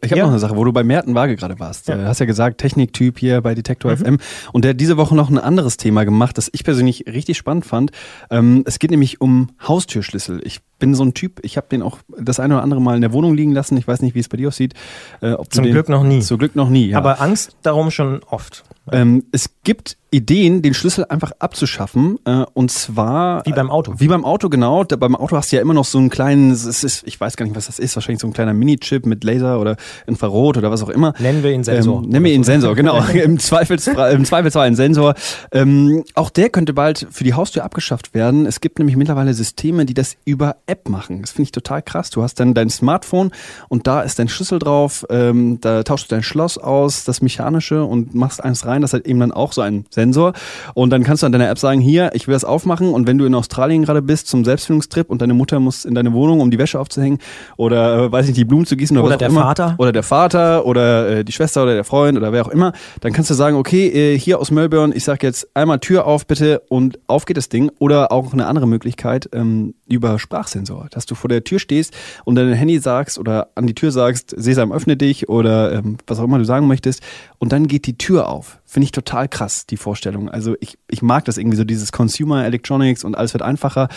Ich 0.00 0.10
habe 0.10 0.20
ja. 0.20 0.24
noch 0.24 0.30
eine 0.30 0.38
Sache, 0.38 0.56
wo 0.56 0.64
du 0.64 0.72
bei 0.72 0.84
Merten 0.84 1.14
Waage 1.14 1.36
gerade 1.36 1.60
warst. 1.60 1.88
Ja. 1.88 1.96
Du 1.96 2.06
hast 2.06 2.18
ja 2.18 2.24
gesagt, 2.24 2.58
Techniktyp 2.58 3.18
hier 3.18 3.42
bei 3.42 3.54
Detektor 3.54 3.90
mhm. 3.90 3.96
FM. 3.98 4.18
Und 4.52 4.64
der 4.64 4.70
hat 4.70 4.80
diese 4.80 4.96
Woche 4.96 5.14
noch 5.14 5.28
ein 5.28 5.36
anderes 5.36 5.76
Thema 5.76 6.04
gemacht, 6.04 6.38
das 6.38 6.48
ich 6.54 6.64
persönlich 6.64 7.04
richtig 7.08 7.36
spannend 7.36 7.66
fand. 7.66 7.90
Ähm, 8.30 8.62
es 8.66 8.78
geht 8.78 8.90
nämlich 8.90 9.20
um 9.20 9.50
Haustürschlüssel. 9.68 10.40
Ich 10.44 10.60
bin 10.80 10.94
so 10.94 11.04
ein 11.04 11.14
Typ, 11.14 11.38
ich 11.44 11.56
habe 11.56 11.68
den 11.70 11.82
auch 11.82 11.98
das 12.18 12.40
eine 12.40 12.54
oder 12.54 12.64
andere 12.64 12.80
Mal 12.80 12.96
in 12.96 13.02
der 13.02 13.12
Wohnung 13.12 13.34
liegen 13.34 13.52
lassen. 13.52 13.76
Ich 13.76 13.86
weiß 13.86 14.02
nicht, 14.02 14.16
wie 14.16 14.20
es 14.20 14.28
bei 14.28 14.36
dir 14.36 14.48
aussieht. 14.48 14.74
Äh, 15.20 15.36
zum 15.48 15.64
Glück 15.64 15.88
noch 15.88 16.02
nie. 16.02 16.20
Zum 16.20 16.38
Glück 16.38 16.56
noch 16.56 16.68
nie, 16.68 16.88
ja. 16.88 16.98
Aber 16.98 17.20
Angst 17.20 17.56
darum 17.62 17.92
schon 17.92 18.20
oft. 18.24 18.64
Ähm, 18.92 19.24
es 19.30 19.50
gibt 19.62 19.96
Ideen, 20.10 20.62
den 20.62 20.74
Schlüssel 20.74 21.04
einfach 21.08 21.32
abzuschaffen. 21.38 22.18
Äh, 22.24 22.44
und 22.54 22.70
zwar. 22.70 23.46
Wie 23.46 23.52
beim 23.52 23.70
Auto. 23.70 23.94
Wie 23.98 24.08
beim 24.08 24.24
Auto, 24.24 24.48
genau. 24.48 24.82
Da, 24.84 24.96
beim 24.96 25.14
Auto 25.14 25.36
hast 25.36 25.52
du 25.52 25.56
ja 25.56 25.62
immer 25.62 25.74
noch 25.74 25.84
so 25.84 25.98
einen 25.98 26.10
kleinen, 26.10 26.50
es 26.50 26.64
ist, 26.64 27.06
ich 27.06 27.20
weiß 27.20 27.36
gar 27.36 27.44
nicht, 27.44 27.54
was 27.54 27.66
das 27.66 27.78
ist, 27.78 27.94
wahrscheinlich 27.94 28.20
so 28.20 28.26
ein 28.26 28.32
kleiner 28.32 28.52
Mini-Chip 28.52 29.06
mit 29.06 29.22
Laser 29.22 29.60
oder 29.60 29.76
Infrarot 30.06 30.56
oder 30.56 30.70
was 30.70 30.82
auch 30.82 30.88
immer. 30.88 31.14
Nennen 31.18 31.42
wir 31.42 31.52
ihn 31.52 31.62
Sensor. 31.62 32.02
Ähm, 32.02 32.10
nennen 32.10 32.24
wir 32.24 32.32
ihn 32.32 32.42
Sensor, 32.42 32.74
genau. 32.74 33.04
Im, 33.14 33.38
Zweifelsfall, 33.38 34.12
Im 34.12 34.24
Zweifelsfall 34.24 34.66
ein 34.66 34.74
Sensor. 34.74 35.14
Ähm, 35.52 36.04
auch 36.14 36.30
der 36.30 36.50
könnte 36.50 36.72
bald 36.72 37.06
für 37.10 37.24
die 37.24 37.34
Haustür 37.34 37.64
abgeschafft 37.64 38.14
werden. 38.14 38.46
Es 38.46 38.60
gibt 38.60 38.78
nämlich 38.78 38.96
mittlerweile 38.96 39.32
Systeme, 39.34 39.84
die 39.84 39.94
das 39.94 40.16
über 40.24 40.56
App 40.70 40.88
machen. 40.88 41.20
Das 41.20 41.32
finde 41.32 41.42
ich 41.42 41.52
total 41.52 41.82
krass. 41.82 42.10
Du 42.10 42.22
hast 42.22 42.38
dann 42.40 42.54
dein 42.54 42.70
Smartphone 42.70 43.32
und 43.68 43.86
da 43.86 44.02
ist 44.02 44.18
dein 44.18 44.28
Schlüssel 44.28 44.58
drauf. 44.58 45.04
Ähm, 45.10 45.58
da 45.60 45.82
tauschst 45.82 46.10
du 46.10 46.14
dein 46.14 46.22
Schloss 46.22 46.58
aus, 46.58 47.04
das 47.04 47.20
mechanische 47.22 47.84
und 47.84 48.14
machst 48.14 48.42
eins 48.42 48.64
rein. 48.66 48.82
Das 48.82 48.92
hat 48.92 49.06
eben 49.06 49.20
dann 49.20 49.32
auch 49.32 49.52
so 49.52 49.60
ein 49.60 49.84
Sensor. 49.90 50.32
Und 50.74 50.90
dann 50.90 51.02
kannst 51.02 51.22
du 51.22 51.26
an 51.26 51.32
deiner 51.32 51.50
App 51.50 51.58
sagen, 51.58 51.80
hier, 51.80 52.10
ich 52.14 52.26
will 52.28 52.32
das 52.32 52.44
aufmachen. 52.44 52.90
Und 52.92 53.06
wenn 53.06 53.18
du 53.18 53.24
in 53.24 53.34
Australien 53.34 53.84
gerade 53.84 54.02
bist 54.02 54.28
zum 54.28 54.44
Selbstfindungstrip 54.44 55.10
und 55.10 55.20
deine 55.20 55.34
Mutter 55.34 55.60
muss 55.60 55.84
in 55.84 55.94
deine 55.94 56.12
Wohnung, 56.12 56.40
um 56.40 56.50
die 56.50 56.58
Wäsche 56.58 56.78
aufzuhängen 56.78 57.18
oder, 57.56 58.04
äh, 58.04 58.12
weiß 58.12 58.26
nicht, 58.26 58.36
die 58.36 58.44
Blumen 58.44 58.66
zu 58.66 58.76
gießen 58.76 58.96
oder, 58.96 59.06
oder 59.06 59.14
was 59.14 59.18
der 59.18 59.28
immer. 59.28 59.42
Vater. 59.42 59.74
Oder 59.78 59.92
der 59.92 60.02
Vater 60.02 60.66
oder 60.66 61.08
äh, 61.08 61.24
die 61.24 61.32
Schwester 61.32 61.64
oder 61.64 61.74
der 61.74 61.84
Freund 61.84 62.16
oder 62.16 62.32
wer 62.32 62.46
auch 62.46 62.50
immer. 62.50 62.72
Dann 63.00 63.12
kannst 63.12 63.30
du 63.30 63.34
sagen, 63.34 63.56
okay, 63.56 63.88
äh, 63.88 64.18
hier 64.18 64.38
aus 64.38 64.50
Melbourne, 64.50 64.94
ich 64.94 65.04
sag 65.04 65.22
jetzt 65.22 65.48
einmal 65.54 65.80
Tür 65.80 66.06
auf 66.06 66.26
bitte 66.26 66.62
und 66.68 66.98
auf 67.06 67.24
geht 67.24 67.36
das 67.36 67.48
Ding. 67.48 67.70
Oder 67.78 68.12
auch 68.12 68.32
eine 68.32 68.46
andere 68.46 68.66
Möglichkeit 68.66 69.28
ähm, 69.32 69.74
über 69.88 70.18
Sprachsensor, 70.60 70.88
dass 70.90 71.06
du 71.06 71.14
vor 71.14 71.28
der 71.28 71.44
Tür 71.44 71.58
stehst 71.58 71.94
und 72.24 72.34
dein 72.36 72.52
Handy 72.52 72.78
sagst 72.78 73.18
oder 73.18 73.48
an 73.54 73.66
die 73.66 73.74
Tür 73.74 73.90
sagst, 73.90 74.34
Sesam, 74.36 74.72
öffne 74.72 74.96
dich 74.96 75.28
oder 75.28 75.72
ähm, 75.72 75.98
was 76.06 76.18
auch 76.18 76.24
immer 76.24 76.38
du 76.38 76.44
sagen 76.44 76.66
möchtest. 76.66 77.02
Und 77.38 77.52
dann 77.52 77.66
geht 77.66 77.86
die 77.86 77.98
Tür 77.98 78.28
auf. 78.28 78.58
Finde 78.64 78.84
ich 78.84 78.92
total 78.92 79.28
krass, 79.28 79.66
die 79.66 79.76
Vorstellung. 79.76 80.28
Also 80.28 80.56
ich, 80.60 80.78
ich 80.88 81.02
mag 81.02 81.24
das 81.24 81.38
irgendwie 81.38 81.56
so, 81.56 81.64
dieses 81.64 81.92
Consumer 81.92 82.44
Electronics 82.44 83.04
und 83.04 83.16
alles 83.16 83.34
wird 83.34 83.42
einfacher. 83.42 83.88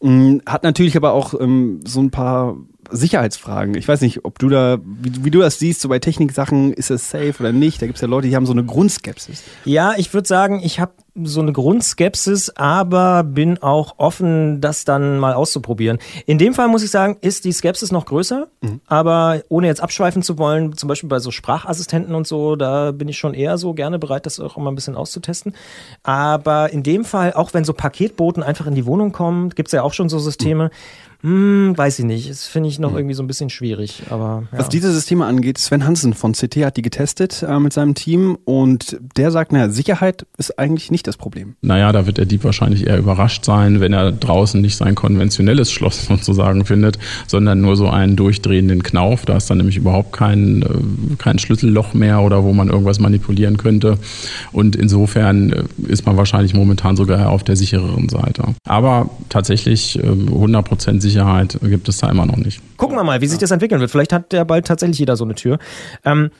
Mm, 0.00 0.38
hat 0.46 0.62
natürlich 0.62 0.96
aber 0.96 1.12
auch 1.12 1.38
ähm, 1.38 1.80
so 1.84 2.00
ein 2.00 2.10
paar 2.10 2.56
Sicherheitsfragen. 2.90 3.74
Ich 3.76 3.88
weiß 3.88 4.00
nicht, 4.00 4.24
ob 4.24 4.38
du 4.38 4.48
da, 4.48 4.78
wie, 4.84 5.24
wie 5.24 5.30
du 5.30 5.40
das 5.40 5.58
siehst, 5.58 5.80
so 5.80 5.88
bei 5.88 5.98
Techniksachen, 5.98 6.72
ist 6.72 6.90
es 6.90 7.10
safe 7.10 7.34
oder 7.40 7.52
nicht? 7.52 7.80
Da 7.82 7.86
gibt 7.86 7.96
es 7.96 8.02
ja 8.02 8.08
Leute, 8.08 8.28
die 8.28 8.36
haben 8.36 8.46
so 8.46 8.52
eine 8.52 8.64
Grundskepsis. 8.64 9.42
Ja, 9.64 9.94
ich 9.96 10.12
würde 10.14 10.28
sagen, 10.28 10.60
ich 10.62 10.80
habe 10.80 10.92
so 11.22 11.40
eine 11.40 11.52
Grundskepsis, 11.52 12.50
aber 12.56 13.22
bin 13.22 13.62
auch 13.62 13.94
offen, 13.98 14.60
das 14.60 14.84
dann 14.84 15.18
mal 15.18 15.32
auszuprobieren. 15.32 15.98
In 16.26 16.38
dem 16.38 16.54
Fall 16.54 16.66
muss 16.66 16.82
ich 16.82 16.90
sagen, 16.90 17.18
ist 17.20 17.44
die 17.44 17.52
Skepsis 17.52 17.92
noch 17.92 18.06
größer, 18.06 18.48
mhm. 18.62 18.80
aber 18.86 19.42
ohne 19.48 19.68
jetzt 19.68 19.80
abschweifen 19.80 20.22
zu 20.22 20.38
wollen, 20.38 20.76
zum 20.76 20.88
Beispiel 20.88 21.08
bei 21.08 21.20
so 21.20 21.30
Sprachassistenten 21.30 22.14
und 22.16 22.26
so, 22.26 22.56
da 22.56 22.90
bin 22.90 23.08
ich 23.08 23.16
schon 23.16 23.32
eher 23.32 23.58
so 23.58 23.74
gerne 23.74 24.00
bereit, 24.00 24.26
das 24.26 24.40
auch 24.40 24.56
immer 24.56 24.72
ein 24.72 24.74
bisschen 24.74 24.96
auszutesten. 24.96 25.54
Aber 26.02 26.72
in 26.72 26.82
dem 26.82 27.04
Fall, 27.04 27.32
auch 27.32 27.54
wenn 27.54 27.64
so 27.64 27.72
Paketboten 27.72 28.42
einfach 28.42 28.66
in 28.66 28.74
die 28.74 28.86
Wohnung 28.86 29.12
kommen, 29.12 29.50
gibt's 29.50 29.72
ja 29.72 29.82
auch 29.82 29.92
schon 29.92 30.08
so 30.08 30.18
Systeme. 30.18 30.64
Mhm 30.64 31.13
hm, 31.24 31.72
weiß 31.74 32.00
ich 32.00 32.04
nicht. 32.04 32.28
Das 32.28 32.46
finde 32.46 32.68
ich 32.68 32.78
noch 32.78 32.90
hm. 32.90 32.98
irgendwie 32.98 33.14
so 33.14 33.22
ein 33.22 33.26
bisschen 33.26 33.48
schwierig. 33.48 34.02
Aber 34.10 34.42
ja. 34.52 34.58
was 34.58 34.68
diese 34.68 34.92
Systeme 34.92 35.24
angeht, 35.24 35.56
Sven 35.56 35.86
Hansen 35.86 36.12
von 36.12 36.32
CT 36.32 36.56
hat 36.56 36.76
die 36.76 36.82
getestet 36.82 37.42
äh, 37.42 37.58
mit 37.58 37.72
seinem 37.72 37.94
Team 37.94 38.36
und 38.44 38.98
der 39.16 39.30
sagt, 39.30 39.50
naja, 39.50 39.70
Sicherheit 39.70 40.26
ist 40.36 40.58
eigentlich 40.58 40.90
nicht 40.90 41.06
das 41.06 41.16
Problem. 41.16 41.54
Naja, 41.62 41.92
da 41.92 42.04
wird 42.04 42.18
der 42.18 42.26
Dieb 42.26 42.44
wahrscheinlich 42.44 42.86
eher 42.86 42.98
überrascht 42.98 43.46
sein, 43.46 43.80
wenn 43.80 43.94
er 43.94 44.12
draußen 44.12 44.60
nicht 44.60 44.76
sein 44.76 44.94
konventionelles 44.94 45.72
Schloss 45.72 46.04
sozusagen 46.08 46.66
findet, 46.66 46.98
sondern 47.26 47.62
nur 47.62 47.76
so 47.76 47.88
einen 47.88 48.16
durchdrehenden 48.16 48.82
Knauf. 48.82 49.24
Da 49.24 49.38
ist 49.38 49.48
dann 49.48 49.56
nämlich 49.56 49.78
überhaupt 49.78 50.12
kein, 50.12 50.60
äh, 50.60 51.16
kein 51.16 51.38
Schlüsselloch 51.38 51.94
mehr 51.94 52.20
oder 52.20 52.44
wo 52.44 52.52
man 52.52 52.68
irgendwas 52.68 53.00
manipulieren 53.00 53.56
könnte. 53.56 53.96
Und 54.52 54.76
insofern 54.76 55.52
äh, 55.54 55.64
ist 55.88 56.04
man 56.04 56.18
wahrscheinlich 56.18 56.52
momentan 56.52 56.96
sogar 56.96 57.30
auf 57.30 57.42
der 57.42 57.56
sichereren 57.56 58.10
Seite. 58.10 58.44
Aber 58.66 59.08
tatsächlich 59.30 59.98
100% 59.98 61.00
sicher 61.00 61.13
Sicherheit 61.14 61.58
gibt 61.62 61.88
es 61.88 61.98
da 61.98 62.10
immer 62.10 62.26
noch 62.26 62.36
nicht. 62.36 62.60
Gucken 62.76 62.96
wir 62.96 63.04
mal, 63.04 63.20
wie 63.20 63.26
sich 63.26 63.38
das 63.38 63.50
entwickeln 63.50 63.80
wird. 63.80 63.90
Vielleicht 63.90 64.12
hat 64.12 64.32
ja 64.32 64.44
bald 64.44 64.66
tatsächlich 64.66 64.98
jeder 64.98 65.16
so 65.16 65.24
eine 65.24 65.34
Tür. 65.34 65.58
Ähm, 66.04 66.30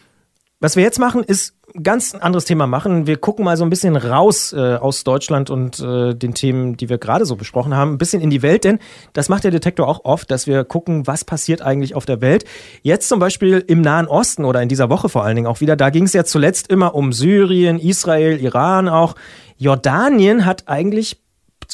was 0.60 0.76
wir 0.76 0.82
jetzt 0.82 0.98
machen, 0.98 1.22
ist 1.22 1.54
ganz 1.82 2.14
anderes 2.14 2.44
Thema 2.44 2.66
machen. 2.66 3.06
Wir 3.06 3.16
gucken 3.18 3.44
mal 3.44 3.56
so 3.56 3.64
ein 3.64 3.70
bisschen 3.70 3.96
raus 3.96 4.52
äh, 4.52 4.76
aus 4.76 5.04
Deutschland 5.04 5.50
und 5.50 5.78
äh, 5.80 6.14
den 6.14 6.34
Themen, 6.34 6.76
die 6.76 6.88
wir 6.88 6.98
gerade 6.98 7.26
so 7.26 7.36
besprochen 7.36 7.74
haben, 7.74 7.92
ein 7.92 7.98
bisschen 7.98 8.22
in 8.22 8.30
die 8.30 8.42
Welt, 8.42 8.64
denn 8.64 8.78
das 9.12 9.28
macht 9.28 9.44
der 9.44 9.50
Detektor 9.50 9.86
auch 9.86 10.04
oft, 10.04 10.30
dass 10.30 10.46
wir 10.46 10.64
gucken, 10.64 11.06
was 11.06 11.24
passiert 11.24 11.60
eigentlich 11.62 11.94
auf 11.94 12.06
der 12.06 12.20
Welt. 12.20 12.44
Jetzt 12.82 13.08
zum 13.08 13.18
Beispiel 13.18 13.62
im 13.66 13.80
Nahen 13.82 14.06
Osten 14.06 14.44
oder 14.44 14.62
in 14.62 14.68
dieser 14.68 14.88
Woche 14.88 15.08
vor 15.08 15.24
allen 15.24 15.36
Dingen 15.36 15.48
auch 15.48 15.60
wieder. 15.60 15.76
Da 15.76 15.90
ging 15.90 16.04
es 16.04 16.12
ja 16.12 16.24
zuletzt 16.24 16.68
immer 16.68 16.94
um 16.94 17.12
Syrien, 17.12 17.78
Israel, 17.78 18.40
Iran 18.40 18.88
auch. 18.88 19.16
Jordanien 19.58 20.46
hat 20.46 20.68
eigentlich 20.68 21.23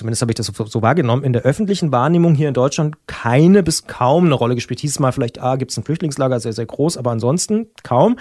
zumindest 0.00 0.22
habe 0.22 0.32
ich 0.32 0.36
das 0.36 0.46
so, 0.46 0.64
so, 0.64 0.82
wahrgenommen, 0.82 1.22
in 1.22 1.32
der 1.32 1.42
öffentlichen 1.42 1.92
Wahrnehmung 1.92 2.34
hier 2.34 2.48
in 2.48 2.54
Deutschland 2.54 2.96
keine 3.06 3.62
bis 3.62 3.86
kaum 3.86 4.24
eine 4.24 4.34
Rolle 4.34 4.54
gespielt. 4.54 4.80
Hieß 4.80 4.98
mal 4.98 5.12
vielleicht, 5.12 5.40
ah, 5.40 5.56
gibt 5.56 5.70
es 5.70 5.76
ein 5.76 5.84
Flüchtlingslager, 5.84 6.40
sehr, 6.40 6.54
sehr 6.54 6.66
groß, 6.66 6.96
aber 6.96 7.10
ansonsten 7.10 7.66
kaum. 7.82 8.18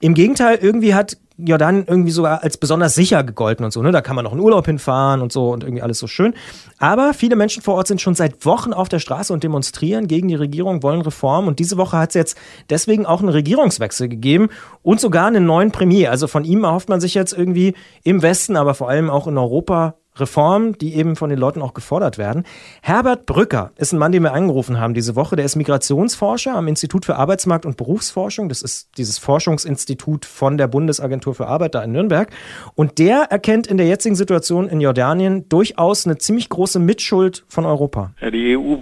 Im 0.00 0.12
Gegenteil, 0.12 0.58
irgendwie 0.60 0.94
hat 0.94 1.16
Jordan 1.38 1.84
irgendwie 1.86 2.10
sogar 2.10 2.42
als 2.42 2.58
besonders 2.58 2.94
sicher 2.94 3.24
gegolten 3.24 3.64
und 3.64 3.70
so, 3.70 3.82
ne? 3.82 3.92
Da 3.92 4.02
kann 4.02 4.14
man 4.14 4.26
noch 4.26 4.32
in 4.34 4.40
Urlaub 4.40 4.66
hinfahren 4.66 5.22
und 5.22 5.32
so 5.32 5.50
und 5.50 5.64
irgendwie 5.64 5.82
alles 5.82 5.98
so 5.98 6.06
schön. 6.06 6.34
Aber 6.78 7.14
viele 7.14 7.34
Menschen 7.34 7.62
vor 7.62 7.74
Ort 7.76 7.88
sind 7.88 8.02
schon 8.02 8.14
seit 8.14 8.44
Wochen 8.44 8.74
auf 8.74 8.90
der 8.90 8.98
Straße 8.98 9.32
und 9.32 9.42
demonstrieren 9.42 10.06
gegen 10.06 10.28
die 10.28 10.34
Regierung, 10.34 10.82
wollen 10.82 11.00
Reformen. 11.00 11.48
Und 11.48 11.58
diese 11.58 11.78
Woche 11.78 11.96
hat 11.96 12.10
es 12.10 12.14
jetzt 12.14 12.38
deswegen 12.68 13.06
auch 13.06 13.20
einen 13.20 13.30
Regierungswechsel 13.30 14.08
gegeben 14.08 14.48
und 14.82 15.00
sogar 15.00 15.26
einen 15.26 15.46
neuen 15.46 15.72
Premier. 15.72 16.10
Also 16.10 16.26
von 16.26 16.44
ihm 16.44 16.64
erhofft 16.64 16.90
man 16.90 17.00
sich 17.00 17.14
jetzt 17.14 17.32
irgendwie 17.32 17.72
im 18.02 18.20
Westen, 18.20 18.56
aber 18.56 18.74
vor 18.74 18.90
allem 18.90 19.08
auch 19.08 19.26
in 19.26 19.38
Europa 19.38 19.94
Reformen, 20.16 20.78
die 20.78 20.94
eben 20.94 21.16
von 21.16 21.30
den 21.30 21.38
Leuten 21.38 21.62
auch 21.62 21.74
gefordert 21.74 22.18
werden. 22.18 22.44
Herbert 22.82 23.26
Brücker 23.26 23.72
ist 23.76 23.92
ein 23.92 23.98
Mann, 23.98 24.12
den 24.12 24.22
wir 24.22 24.32
angerufen 24.32 24.80
haben 24.80 24.94
diese 24.94 25.16
Woche. 25.16 25.36
Der 25.36 25.44
ist 25.44 25.56
Migrationsforscher 25.56 26.54
am 26.54 26.68
Institut 26.68 27.04
für 27.04 27.16
Arbeitsmarkt 27.16 27.66
und 27.66 27.76
Berufsforschung. 27.76 28.48
Das 28.48 28.62
ist 28.62 28.90
dieses 28.96 29.18
Forschungsinstitut 29.18 30.24
von 30.24 30.58
der 30.58 30.68
Bundesagentur 30.68 31.34
für 31.34 31.46
Arbeit 31.46 31.74
da 31.74 31.82
in 31.82 31.92
Nürnberg. 31.92 32.30
Und 32.74 32.98
der 32.98 33.22
erkennt 33.30 33.66
in 33.66 33.76
der 33.76 33.86
jetzigen 33.86 34.16
Situation 34.16 34.68
in 34.68 34.80
Jordanien 34.80 35.48
durchaus 35.48 36.06
eine 36.06 36.18
ziemlich 36.18 36.48
große 36.48 36.78
Mitschuld 36.78 37.44
von 37.48 37.64
Europa. 37.64 38.12
Ja, 38.20 38.30
die 38.30 38.56
EU 38.56 38.76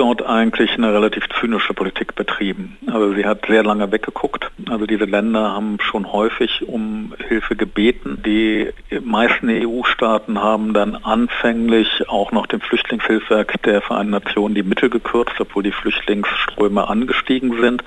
dort 0.00 0.24
eigentlich 0.24 0.72
eine 0.72 0.94
relativ 0.94 1.24
zynische 1.38 1.74
Politik 1.74 2.14
betrieben. 2.14 2.78
Also 2.86 3.12
sie 3.12 3.26
hat 3.26 3.44
sehr 3.46 3.62
lange 3.62 3.92
weggeguckt. 3.92 4.50
Also 4.70 4.86
diese 4.86 5.04
Länder 5.04 5.52
haben 5.52 5.76
schon 5.78 6.10
häufig 6.10 6.66
um 6.66 7.12
Hilfe 7.28 7.54
gebeten. 7.54 8.22
Die 8.24 8.70
meisten 9.02 9.50
EU-Staaten 9.50 10.42
haben 10.42 10.72
dann 10.72 10.96
anfänglich 10.96 12.08
auch 12.08 12.32
noch 12.32 12.46
dem 12.46 12.62
Flüchtlingshilfswerk 12.62 13.62
der 13.64 13.82
Vereinten 13.82 14.12
Nationen 14.12 14.54
die 14.54 14.62
Mittel 14.62 14.88
gekürzt, 14.88 15.38
obwohl 15.38 15.64
die 15.64 15.70
Flüchtlingsströme 15.70 16.88
angestiegen 16.88 17.60
sind. 17.60 17.84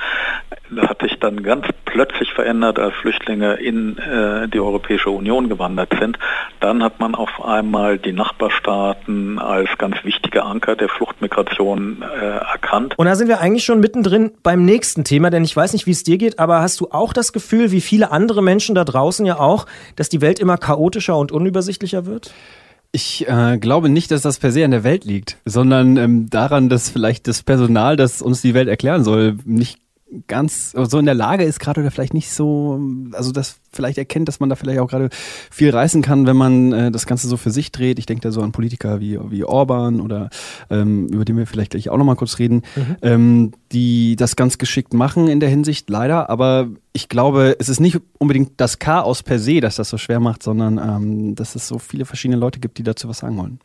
Das 0.70 0.88
hat 0.90 1.02
sich 1.02 1.20
dann 1.20 1.42
ganz 1.42 1.66
plötzlich 1.86 2.32
verändert, 2.34 2.78
als 2.78 2.94
Flüchtlinge 2.96 3.56
in 3.56 3.98
äh, 3.98 4.48
die 4.48 4.60
Europäische 4.60 5.10
Union 5.10 5.50
gewandert 5.50 5.94
sind. 6.00 6.18
Dann 6.60 6.84
hat 6.84 7.00
man 7.00 7.16
auf 7.16 7.44
einmal 7.44 7.98
die 7.98 8.14
Nachbarstaaten 8.14 9.40
als 9.40 9.70
ganz 9.78 10.04
wichtige 10.04 10.44
Anker 10.44 10.76
der 10.76 10.90
Fluchtmigration 10.90 12.03
erkannt. 12.04 12.98
Und 12.98 13.06
da 13.06 13.16
sind 13.16 13.28
wir 13.28 13.40
eigentlich 13.40 13.64
schon 13.66 13.80
mittendrin 13.80 14.32
beim 14.44 14.66
nächsten 14.66 15.04
Thema, 15.04 15.30
denn 15.30 15.44
ich 15.44 15.56
weiß 15.56 15.74
nicht, 15.74 15.86
wie 15.88 15.92
es 15.92 16.04
dir 16.04 16.18
geht, 16.18 16.40
aber 16.40 16.62
hast 16.62 16.80
du 16.80 16.90
auch 16.92 17.14
das 17.14 17.34
Gefühl, 17.34 17.72
wie 17.72 17.82
viele 17.82 18.12
andere 18.12 18.42
Menschen 18.42 18.76
da 18.76 18.84
draußen 18.84 19.26
ja 19.26 19.40
auch, 19.40 19.66
dass 19.96 20.10
die 20.10 20.22
Welt 20.22 20.40
immer 20.40 20.58
chaotischer 20.58 21.18
und 21.18 21.32
unübersichtlicher 21.32 22.06
wird? 22.06 22.34
Ich 22.92 23.28
äh, 23.28 23.58
glaube 23.58 23.90
nicht, 23.90 24.12
dass 24.12 24.22
das 24.22 24.38
per 24.38 24.52
se 24.52 24.64
an 24.64 24.72
der 24.72 24.84
Welt 24.84 25.04
liegt, 25.04 25.38
sondern 25.46 25.98
ähm, 25.98 26.30
daran, 26.30 26.70
dass 26.70 26.90
vielleicht 26.90 27.28
das 27.28 27.42
Personal, 27.42 27.96
das 27.96 28.22
uns 28.22 28.42
die 28.42 28.54
Welt 28.54 28.68
erklären 28.68 29.04
soll, 29.04 29.38
nicht 29.46 29.80
ganz 30.28 30.72
so 30.72 31.00
in 31.00 31.06
der 31.06 31.16
Lage 31.16 31.44
ist 31.44 31.60
gerade 31.60 31.82
oder 31.82 31.90
vielleicht 31.90 32.14
nicht 32.14 32.32
so, 32.32 32.80
also 33.14 33.32
das 33.32 33.60
vielleicht 33.74 33.98
erkennt, 33.98 34.28
dass 34.28 34.40
man 34.40 34.50
da 34.50 34.56
vielleicht 34.56 34.80
auch 34.80 34.88
gerade 34.88 35.10
viel 35.52 35.70
reißen 35.70 36.02
kann, 36.02 36.26
wenn 36.26 36.38
man 36.38 36.74
äh, 36.74 36.92
das 36.92 37.06
Ganze 37.06 37.28
so 37.28 37.38
für 37.38 37.52
sich 37.52 37.72
dreht. 37.72 38.00
Ich 38.00 38.06
denke 38.06 38.22
da 38.22 38.32
so 38.32 38.42
an 38.42 38.52
Politiker 38.52 39.00
wie, 39.00 39.20
wie 39.30 39.44
Orban 39.44 40.02
oder 40.02 40.30
ähm, 40.70 41.08
über 41.08 41.26
den 41.26 41.38
wir 41.38 41.48
vielleicht 41.48 41.72
gleich 41.72 41.90
auch 41.90 41.98
nochmal 41.98 42.16
kurz 42.16 42.40
reden, 42.40 42.64
mhm. 42.76 42.96
ähm, 43.02 43.52
die 43.72 44.16
das 44.16 44.36
ganz 44.36 44.58
geschickt 44.58 44.94
machen 44.94 45.28
in 45.28 45.40
der 45.40 45.50
Hinsicht, 45.50 45.90
leider. 45.90 46.30
Aber 46.30 46.70
ich 46.96 47.10
glaube, 47.10 47.56
es 47.60 47.70
ist 47.70 47.80
nicht 47.80 48.00
unbedingt 48.20 48.52
das 48.58 48.78
Chaos 48.78 49.24
per 49.24 49.40
se, 49.40 49.60
das 49.60 49.78
das 49.78 49.90
so 49.90 49.98
schwer 49.98 50.20
macht, 50.20 50.44
sondern 50.44 50.78
ähm, 50.78 51.36
dass 51.36 51.56
es 51.56 51.68
so 51.68 51.80
viele 51.80 52.06
verschiedene 52.06 52.40
Leute 52.40 52.60
gibt, 52.60 52.78
die 52.78 52.84
dazu 52.84 53.10
was 53.10 53.20
sagen 53.20 53.36
wollen. 53.38 53.60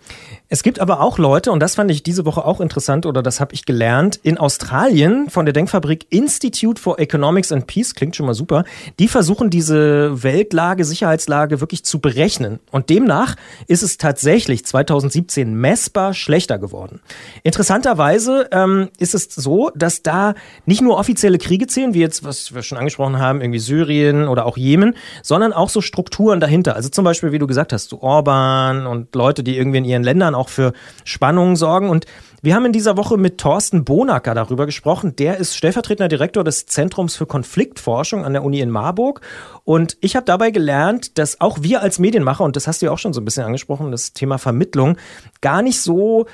Es 0.49 0.63
gibt 0.63 0.81
aber 0.81 1.01
auch 1.01 1.19
Leute, 1.19 1.53
und 1.53 1.61
das 1.61 1.75
fand 1.75 1.91
ich 1.91 2.03
diese 2.03 2.25
Woche 2.25 2.45
auch 2.47 2.61
interessant, 2.61 3.05
oder 3.05 3.23
das 3.23 3.39
habe 3.39 3.53
ich 3.53 3.67
gelernt, 3.67 4.17
in 4.17 4.39
Australien 4.39 5.29
von 5.29 5.45
der 5.45 5.53
Denkfabrik 5.53 6.07
Institute 6.09 6.81
for 6.81 6.99
Economics 6.99 7.53
and 7.53 7.67
Peace, 7.67 7.95
klingt 7.95 8.17
schon 8.17 8.25
mal 8.25 8.35
super, 8.35 8.65
die 8.99 9.09
versuchen 9.09 9.51
diese 9.51 9.98
Weltlage, 10.23 10.85
Sicherheitslage 10.85 11.61
wirklich 11.61 11.85
zu 11.85 12.01
berechnen. 12.01 12.61
Und 12.71 12.91
demnach 12.91 13.37
ist 13.67 13.83
es 13.83 13.99
tatsächlich 13.99 14.65
2017 14.65 15.55
messbar 15.55 16.15
schlechter 16.15 16.59
geworden. 16.59 17.01
Interessanterweise 17.43 18.49
ähm, 18.53 18.89
ist 18.99 19.15
es 19.15 19.35
so, 19.35 19.71
dass 19.75 20.03
da 20.03 20.35
nicht 20.67 20.83
nur 20.83 20.99
offizielle 20.99 21.39
Kriege 21.39 21.67
zählen, 21.67 21.95
wie 21.95 22.01
jetzt, 22.01 22.25
was 22.25 22.55
wir 22.55 22.63
schon 22.63 22.79
angesprochen 22.79 23.19
haben, 23.19 23.41
irgendwie 23.41 23.59
Syrien 23.59 24.29
oder 24.29 24.47
auch 24.47 24.57
Jemen, 24.57 24.95
sondern 25.23 25.53
auch 25.53 25.69
so 25.69 25.81
Strukturen 25.81 26.41
dahinter. 26.41 26.77
Also 26.77 26.89
zum 26.89 27.05
Beispiel, 27.05 27.33
wie 27.33 27.39
du 27.39 27.47
gesagt 27.47 27.73
hast, 27.73 27.89
so 27.89 28.01
Orban 28.01 28.87
und 28.87 29.15
Leute, 29.15 29.43
die 29.43 29.57
irgendwie 29.57 29.79
in 29.79 29.85
ihren 29.85 30.03
Ländern 30.03 30.35
auch 30.35 30.49
für 30.49 30.73
Spannungen 31.05 31.57
sorgen. 31.57 31.91
Und 31.91 32.07
wir 32.41 32.55
haben 32.55 32.67
in 32.67 32.73
dieser 32.73 32.97
Woche 32.97 33.17
mit 33.17 33.39
Thorsten 33.39 33.85
Bonacker 33.85 34.35
darüber 34.35 34.67
gesprochen. 34.67 35.17
Der 35.17 35.39
ist 35.39 35.57
stellvertretender 35.57 36.09
Direktor 36.09 36.45
des 36.45 36.67
Zentrums 36.67 37.17
für 37.17 37.27
Konfliktforschung 37.27 38.25
an 38.25 38.33
der 38.33 38.45
Uni 38.45 38.61
in 38.61 38.71
Marburg. 38.71 39.23
Und 39.65 39.97
ich 40.01 40.15
habe 40.15 40.25
dabei 40.25 40.51
gelernt, 40.51 41.19
dass 41.19 41.41
auch 41.41 41.63
wir 41.63 41.83
als 41.83 41.99
Medienmacher, 41.99 42.45
und 42.45 42.55
das 42.55 42.69
hast 42.69 42.81
du 42.81 42.87
ja 42.87 42.93
auch 42.93 42.99
schon 42.99 43.13
so 43.13 43.21
ein 43.21 43.25
bisschen 43.25 43.45
angesprochen, 43.45 43.91
das 43.91 44.13
Thema 44.13 44.39
Vermittlung, 44.39 44.99
gar 45.41 45.63
nicht 45.63 45.81
so 45.81 46.27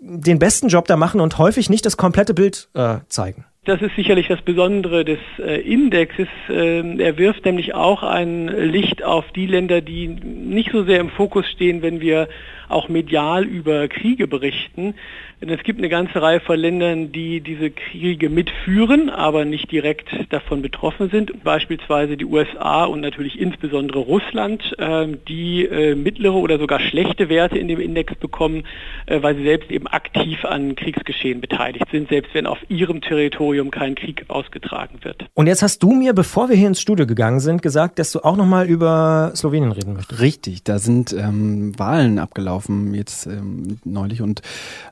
den 0.00 0.38
besten 0.38 0.68
Job 0.68 0.86
da 0.88 0.96
machen 0.96 1.20
und 1.20 1.38
häufig 1.38 1.70
nicht 1.70 1.86
das 1.86 1.96
komplette 1.96 2.34
Bild 2.34 2.68
äh, 2.74 2.96
zeigen. 3.08 3.44
Das 3.64 3.80
ist 3.80 3.96
sicherlich 3.96 4.28
das 4.28 4.42
Besondere 4.42 5.06
des 5.06 5.18
äh, 5.38 5.60
Indexes. 5.62 6.28
Ähm, 6.50 7.00
er 7.00 7.16
wirft 7.16 7.46
nämlich 7.46 7.74
auch 7.74 8.02
ein 8.02 8.48
Licht 8.48 9.02
auf 9.02 9.24
die 9.34 9.46
Länder, 9.46 9.80
die 9.80 10.08
nicht 10.08 10.70
so 10.70 10.84
sehr 10.84 11.00
im 11.00 11.08
Fokus 11.08 11.48
stehen, 11.48 11.80
wenn 11.80 12.00
wir 12.00 12.28
auch 12.68 12.90
medial 12.90 13.44
über 13.44 13.88
Kriege 13.88 14.28
berichten. 14.28 14.94
Denn 15.44 15.52
es 15.52 15.62
gibt 15.62 15.78
eine 15.78 15.90
ganze 15.90 16.22
Reihe 16.22 16.40
von 16.40 16.58
Ländern, 16.58 17.12
die 17.12 17.42
diese 17.42 17.70
Kriege 17.70 18.30
mitführen, 18.30 19.10
aber 19.10 19.44
nicht 19.44 19.70
direkt 19.70 20.08
davon 20.30 20.62
betroffen 20.62 21.10
sind. 21.10 21.44
Beispielsweise 21.44 22.16
die 22.16 22.24
USA 22.24 22.86
und 22.86 23.02
natürlich 23.02 23.38
insbesondere 23.38 23.98
Russland, 23.98 24.74
ähm, 24.78 25.18
die 25.28 25.66
äh, 25.66 25.96
mittlere 25.96 26.36
oder 26.36 26.58
sogar 26.58 26.80
schlechte 26.80 27.28
Werte 27.28 27.58
in 27.58 27.68
dem 27.68 27.78
Index 27.78 28.14
bekommen, 28.14 28.64
äh, 29.04 29.20
weil 29.20 29.36
sie 29.36 29.42
selbst 29.42 29.70
eben 29.70 29.86
aktiv 29.86 30.46
an 30.46 30.76
Kriegsgeschehen 30.76 31.42
beteiligt 31.42 31.88
sind, 31.92 32.08
selbst 32.08 32.32
wenn 32.32 32.46
auf 32.46 32.58
ihrem 32.70 33.02
Territorium 33.02 33.70
kein 33.70 33.96
Krieg 33.96 34.24
ausgetragen 34.28 35.00
wird. 35.02 35.26
Und 35.34 35.46
jetzt 35.46 35.62
hast 35.62 35.82
du 35.82 35.92
mir, 35.92 36.14
bevor 36.14 36.48
wir 36.48 36.56
hier 36.56 36.68
ins 36.68 36.80
Studio 36.80 37.06
gegangen 37.06 37.40
sind, 37.40 37.60
gesagt, 37.60 37.98
dass 37.98 38.12
du 38.12 38.20
auch 38.20 38.38
nochmal 38.38 38.66
über 38.66 39.32
Slowenien 39.36 39.72
reden 39.72 39.92
möchtest. 39.92 40.22
Richtig, 40.22 40.64
da 40.64 40.78
sind 40.78 41.12
ähm, 41.12 41.78
Wahlen 41.78 42.18
abgelaufen 42.18 42.94
jetzt 42.94 43.26
ähm, 43.26 43.76
neulich 43.84 44.22
und 44.22 44.40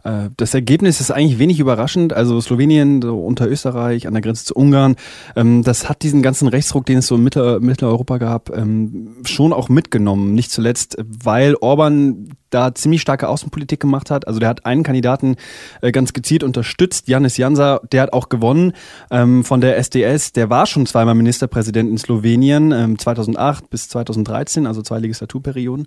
äh, 0.04 0.28
das 0.42 0.54
Ergebnis 0.54 1.00
ist 1.00 1.12
eigentlich 1.12 1.38
wenig 1.38 1.60
überraschend. 1.60 2.12
Also 2.12 2.40
Slowenien 2.40 3.00
so 3.00 3.24
unter 3.24 3.48
Österreich 3.48 4.08
an 4.08 4.12
der 4.12 4.22
Grenze 4.22 4.44
zu 4.44 4.54
Ungarn, 4.54 4.96
ähm, 5.36 5.62
das 5.62 5.88
hat 5.88 6.02
diesen 6.02 6.20
ganzen 6.20 6.48
Rechtsruck, 6.48 6.84
den 6.84 6.98
es 6.98 7.06
so 7.06 7.14
in 7.14 7.22
Mittel, 7.22 7.60
Mitteleuropa 7.60 8.18
gab, 8.18 8.50
ähm, 8.50 9.16
schon 9.24 9.52
auch 9.52 9.68
mitgenommen. 9.68 10.34
Nicht 10.34 10.50
zuletzt, 10.50 10.96
weil 10.98 11.54
Orban 11.60 12.30
da 12.50 12.74
ziemlich 12.74 13.00
starke 13.00 13.28
Außenpolitik 13.28 13.78
gemacht 13.78 14.10
hat. 14.10 14.26
Also 14.26 14.40
der 14.40 14.48
hat 14.48 14.66
einen 14.66 14.82
Kandidaten 14.82 15.36
äh, 15.80 15.92
ganz 15.92 16.12
gezielt 16.12 16.42
unterstützt, 16.42 17.06
Janis 17.08 17.36
Jansa, 17.36 17.80
der 17.92 18.02
hat 18.02 18.12
auch 18.12 18.28
gewonnen 18.28 18.72
ähm, 19.12 19.44
von 19.44 19.60
der 19.60 19.78
SDS. 19.78 20.32
Der 20.32 20.50
war 20.50 20.66
schon 20.66 20.86
zweimal 20.86 21.14
Ministerpräsident 21.14 21.88
in 21.88 21.98
Slowenien, 21.98 22.72
ähm, 22.72 22.98
2008 22.98 23.70
bis 23.70 23.88
2013, 23.88 24.66
also 24.66 24.82
zwei 24.82 24.98
Legislaturperioden. 24.98 25.86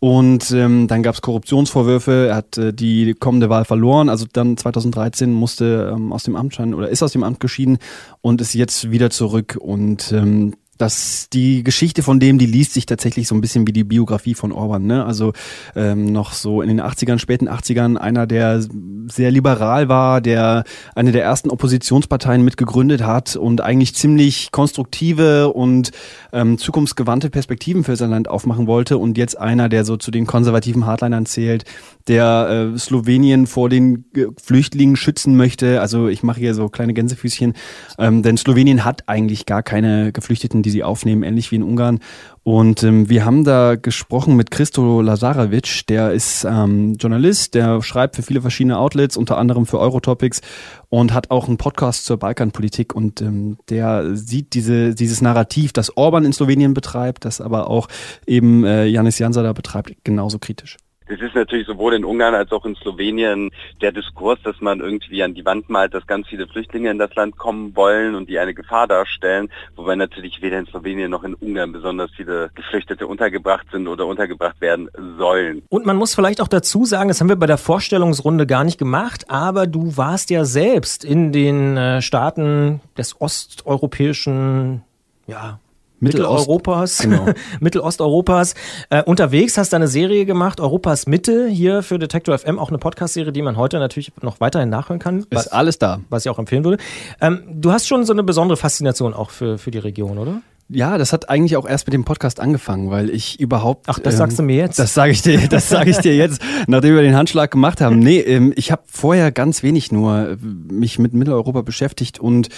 Und 0.00 0.50
ähm, 0.52 0.88
dann 0.88 1.02
gab 1.02 1.14
es 1.14 1.20
Korruptionsvorwürfe, 1.20 2.28
er 2.30 2.36
hat 2.36 2.56
äh, 2.56 2.72
die 2.72 3.12
kommende 3.12 3.50
Wahl 3.50 3.66
verloren, 3.66 4.08
also 4.08 4.24
dann 4.32 4.56
2013 4.56 5.30
musste 5.30 5.92
ähm, 5.94 6.14
aus 6.14 6.22
dem 6.24 6.36
Amt 6.36 6.54
scheinen 6.54 6.72
oder 6.72 6.88
ist 6.88 7.02
aus 7.02 7.12
dem 7.12 7.22
Amt 7.22 7.38
geschieden 7.38 7.76
und 8.22 8.40
ist 8.40 8.54
jetzt 8.54 8.90
wieder 8.90 9.10
zurück. 9.10 9.58
Und 9.60 10.10
ähm, 10.12 10.54
dass 10.80 11.28
die 11.30 11.62
Geschichte 11.62 12.02
von 12.02 12.20
dem, 12.20 12.38
die 12.38 12.46
liest 12.46 12.72
sich 12.72 12.86
tatsächlich 12.86 13.28
so 13.28 13.34
ein 13.34 13.40
bisschen 13.40 13.66
wie 13.66 13.72
die 13.72 13.84
Biografie 13.84 14.34
von 14.34 14.52
Orban. 14.52 14.86
Ne? 14.86 15.04
Also 15.04 15.32
ähm, 15.76 16.06
noch 16.06 16.32
so 16.32 16.62
in 16.62 16.68
den 16.68 16.80
80ern, 16.80 17.18
späten 17.18 17.48
80ern 17.48 17.96
einer, 17.96 18.26
der 18.26 18.64
sehr 19.08 19.30
liberal 19.30 19.88
war, 19.88 20.20
der 20.20 20.64
eine 20.94 21.12
der 21.12 21.24
ersten 21.24 21.50
Oppositionsparteien 21.50 22.42
mitgegründet 22.42 23.02
hat 23.02 23.36
und 23.36 23.60
eigentlich 23.60 23.94
ziemlich 23.94 24.52
konstruktive 24.52 25.52
und 25.52 25.90
ähm, 26.32 26.58
zukunftsgewandte 26.58 27.30
Perspektiven 27.30 27.84
für 27.84 27.96
sein 27.96 28.10
Land 28.10 28.28
aufmachen 28.28 28.66
wollte 28.66 28.98
und 28.98 29.18
jetzt 29.18 29.38
einer, 29.38 29.68
der 29.68 29.84
so 29.84 29.96
zu 29.96 30.10
den 30.10 30.26
konservativen 30.26 30.86
Hardlinern 30.86 31.26
zählt, 31.26 31.64
der 32.08 32.72
äh, 32.74 32.78
Slowenien 32.78 33.46
vor 33.46 33.68
den 33.68 34.04
äh, 34.14 34.26
Flüchtlingen 34.42 34.96
schützen 34.96 35.36
möchte. 35.36 35.80
Also 35.80 36.08
ich 36.08 36.22
mache 36.22 36.40
hier 36.40 36.54
so 36.54 36.68
kleine 36.68 36.94
Gänsefüßchen, 36.94 37.54
ähm, 37.98 38.22
denn 38.22 38.36
Slowenien 38.36 38.84
hat 38.84 39.08
eigentlich 39.08 39.46
gar 39.46 39.62
keine 39.62 40.12
Geflüchteten, 40.12 40.62
die 40.62 40.69
sie 40.70 40.84
aufnehmen, 40.84 41.22
ähnlich 41.22 41.50
wie 41.50 41.56
in 41.56 41.62
Ungarn. 41.62 42.00
Und 42.42 42.82
ähm, 42.82 43.08
wir 43.08 43.24
haben 43.24 43.44
da 43.44 43.76
gesprochen 43.76 44.34
mit 44.34 44.50
Christo 44.50 45.02
Lazarevic, 45.02 45.86
der 45.88 46.12
ist 46.12 46.44
ähm, 46.44 46.94
Journalist, 46.94 47.54
der 47.54 47.82
schreibt 47.82 48.16
für 48.16 48.22
viele 48.22 48.40
verschiedene 48.40 48.78
Outlets, 48.78 49.16
unter 49.16 49.36
anderem 49.36 49.66
für 49.66 49.78
Eurotopics 49.78 50.40
und 50.88 51.12
hat 51.12 51.30
auch 51.30 51.48
einen 51.48 51.58
Podcast 51.58 52.06
zur 52.06 52.16
Balkanpolitik 52.16 52.94
und 52.94 53.20
ähm, 53.20 53.58
der 53.68 54.16
sieht 54.16 54.54
diese, 54.54 54.94
dieses 54.94 55.20
Narrativ, 55.20 55.72
das 55.72 55.96
Orban 55.96 56.24
in 56.24 56.32
Slowenien 56.32 56.72
betreibt, 56.72 57.24
das 57.24 57.40
aber 57.40 57.68
auch 57.68 57.88
eben 58.26 58.64
äh, 58.64 58.86
Janis 58.86 59.18
Jansa 59.18 59.42
da 59.42 59.52
betreibt, 59.52 59.92
genauso 60.04 60.38
kritisch. 60.38 60.76
Es 61.10 61.20
ist 61.20 61.34
natürlich 61.34 61.66
sowohl 61.66 61.94
in 61.94 62.04
Ungarn 62.04 62.36
als 62.36 62.52
auch 62.52 62.64
in 62.64 62.76
Slowenien 62.76 63.50
der 63.80 63.90
Diskurs, 63.90 64.38
dass 64.44 64.60
man 64.60 64.78
irgendwie 64.78 65.24
an 65.24 65.34
die 65.34 65.44
Wand 65.44 65.68
malt, 65.68 65.92
dass 65.92 66.06
ganz 66.06 66.28
viele 66.28 66.46
Flüchtlinge 66.46 66.88
in 66.88 66.98
das 66.98 67.12
Land 67.16 67.36
kommen 67.36 67.74
wollen 67.74 68.14
und 68.14 68.28
die 68.28 68.38
eine 68.38 68.54
Gefahr 68.54 68.86
darstellen, 68.86 69.50
wobei 69.74 69.96
natürlich 69.96 70.40
weder 70.40 70.60
in 70.60 70.66
Slowenien 70.66 71.10
noch 71.10 71.24
in 71.24 71.34
Ungarn 71.34 71.72
besonders 71.72 72.12
viele 72.16 72.50
Geflüchtete 72.54 73.08
untergebracht 73.08 73.66
sind 73.72 73.88
oder 73.88 74.06
untergebracht 74.06 74.60
werden 74.60 74.88
sollen. 75.18 75.62
Und 75.68 75.84
man 75.84 75.96
muss 75.96 76.14
vielleicht 76.14 76.40
auch 76.40 76.48
dazu 76.48 76.84
sagen, 76.84 77.08
das 77.08 77.20
haben 77.20 77.28
wir 77.28 77.34
bei 77.34 77.46
der 77.46 77.58
Vorstellungsrunde 77.58 78.46
gar 78.46 78.62
nicht 78.62 78.78
gemacht, 78.78 79.28
aber 79.28 79.66
du 79.66 79.96
warst 79.96 80.30
ja 80.30 80.44
selbst 80.44 81.04
in 81.04 81.32
den 81.32 81.76
äh, 81.76 82.02
Staaten 82.02 82.82
des 82.96 83.20
osteuropäischen 83.20 84.84
ja, 85.26 85.58
Mitteleuropas, 86.00 86.98
Genau. 86.98 87.26
Mittelosteuropas 87.60 88.54
äh, 88.90 89.02
unterwegs, 89.02 89.56
hast 89.58 89.72
da 89.72 89.76
eine 89.76 89.88
Serie 89.88 90.24
gemacht, 90.24 90.60
Europas 90.60 91.06
Mitte, 91.06 91.48
hier 91.48 91.82
für 91.82 91.98
Detektor 91.98 92.36
FM, 92.36 92.58
auch 92.58 92.68
eine 92.70 92.78
Podcast-Serie, 92.78 93.32
die 93.32 93.42
man 93.42 93.56
heute 93.56 93.78
natürlich 93.78 94.12
noch 94.22 94.40
weiterhin 94.40 94.68
nachhören 94.70 94.98
kann. 94.98 95.26
Ist 95.30 95.52
alles 95.52 95.78
da. 95.78 96.00
Was 96.08 96.24
ich 96.24 96.30
auch 96.30 96.38
empfehlen 96.38 96.64
würde. 96.64 96.82
Ähm, 97.20 97.42
du 97.50 97.72
hast 97.72 97.86
schon 97.86 98.04
so 98.04 98.12
eine 98.12 98.22
besondere 98.22 98.56
Faszination 98.56 99.14
auch 99.14 99.30
für, 99.30 99.58
für 99.58 99.70
die 99.70 99.78
Region, 99.78 100.18
oder? 100.18 100.40
Ja, 100.72 100.98
das 100.98 101.12
hat 101.12 101.28
eigentlich 101.28 101.56
auch 101.56 101.66
erst 101.66 101.86
mit 101.86 101.94
dem 101.94 102.04
Podcast 102.04 102.38
angefangen, 102.38 102.90
weil 102.90 103.10
ich 103.10 103.40
überhaupt. 103.40 103.86
Ach, 103.88 103.98
das 103.98 104.16
sagst 104.16 104.38
du 104.38 104.42
mir 104.42 104.56
jetzt? 104.56 104.78
Das 104.78 104.94
sage 104.94 105.10
ich 105.10 105.22
dir, 105.22 105.48
das 105.48 105.68
sage 105.68 105.90
ich 105.90 105.98
dir 105.98 106.14
jetzt, 106.14 106.40
nachdem 106.68 106.94
wir 106.94 107.02
den 107.02 107.16
Handschlag 107.16 107.50
gemacht 107.50 107.80
haben. 107.80 107.98
Nee, 107.98 108.20
ähm, 108.20 108.52
ich 108.54 108.70
habe 108.70 108.82
vorher 108.86 109.32
ganz 109.32 109.62
wenig 109.64 109.90
nur 109.90 110.30
äh, 110.30 110.36
mich 110.40 110.98
mit 110.98 111.12
Mitteleuropa 111.12 111.62
beschäftigt 111.62 112.20
und 112.20 112.48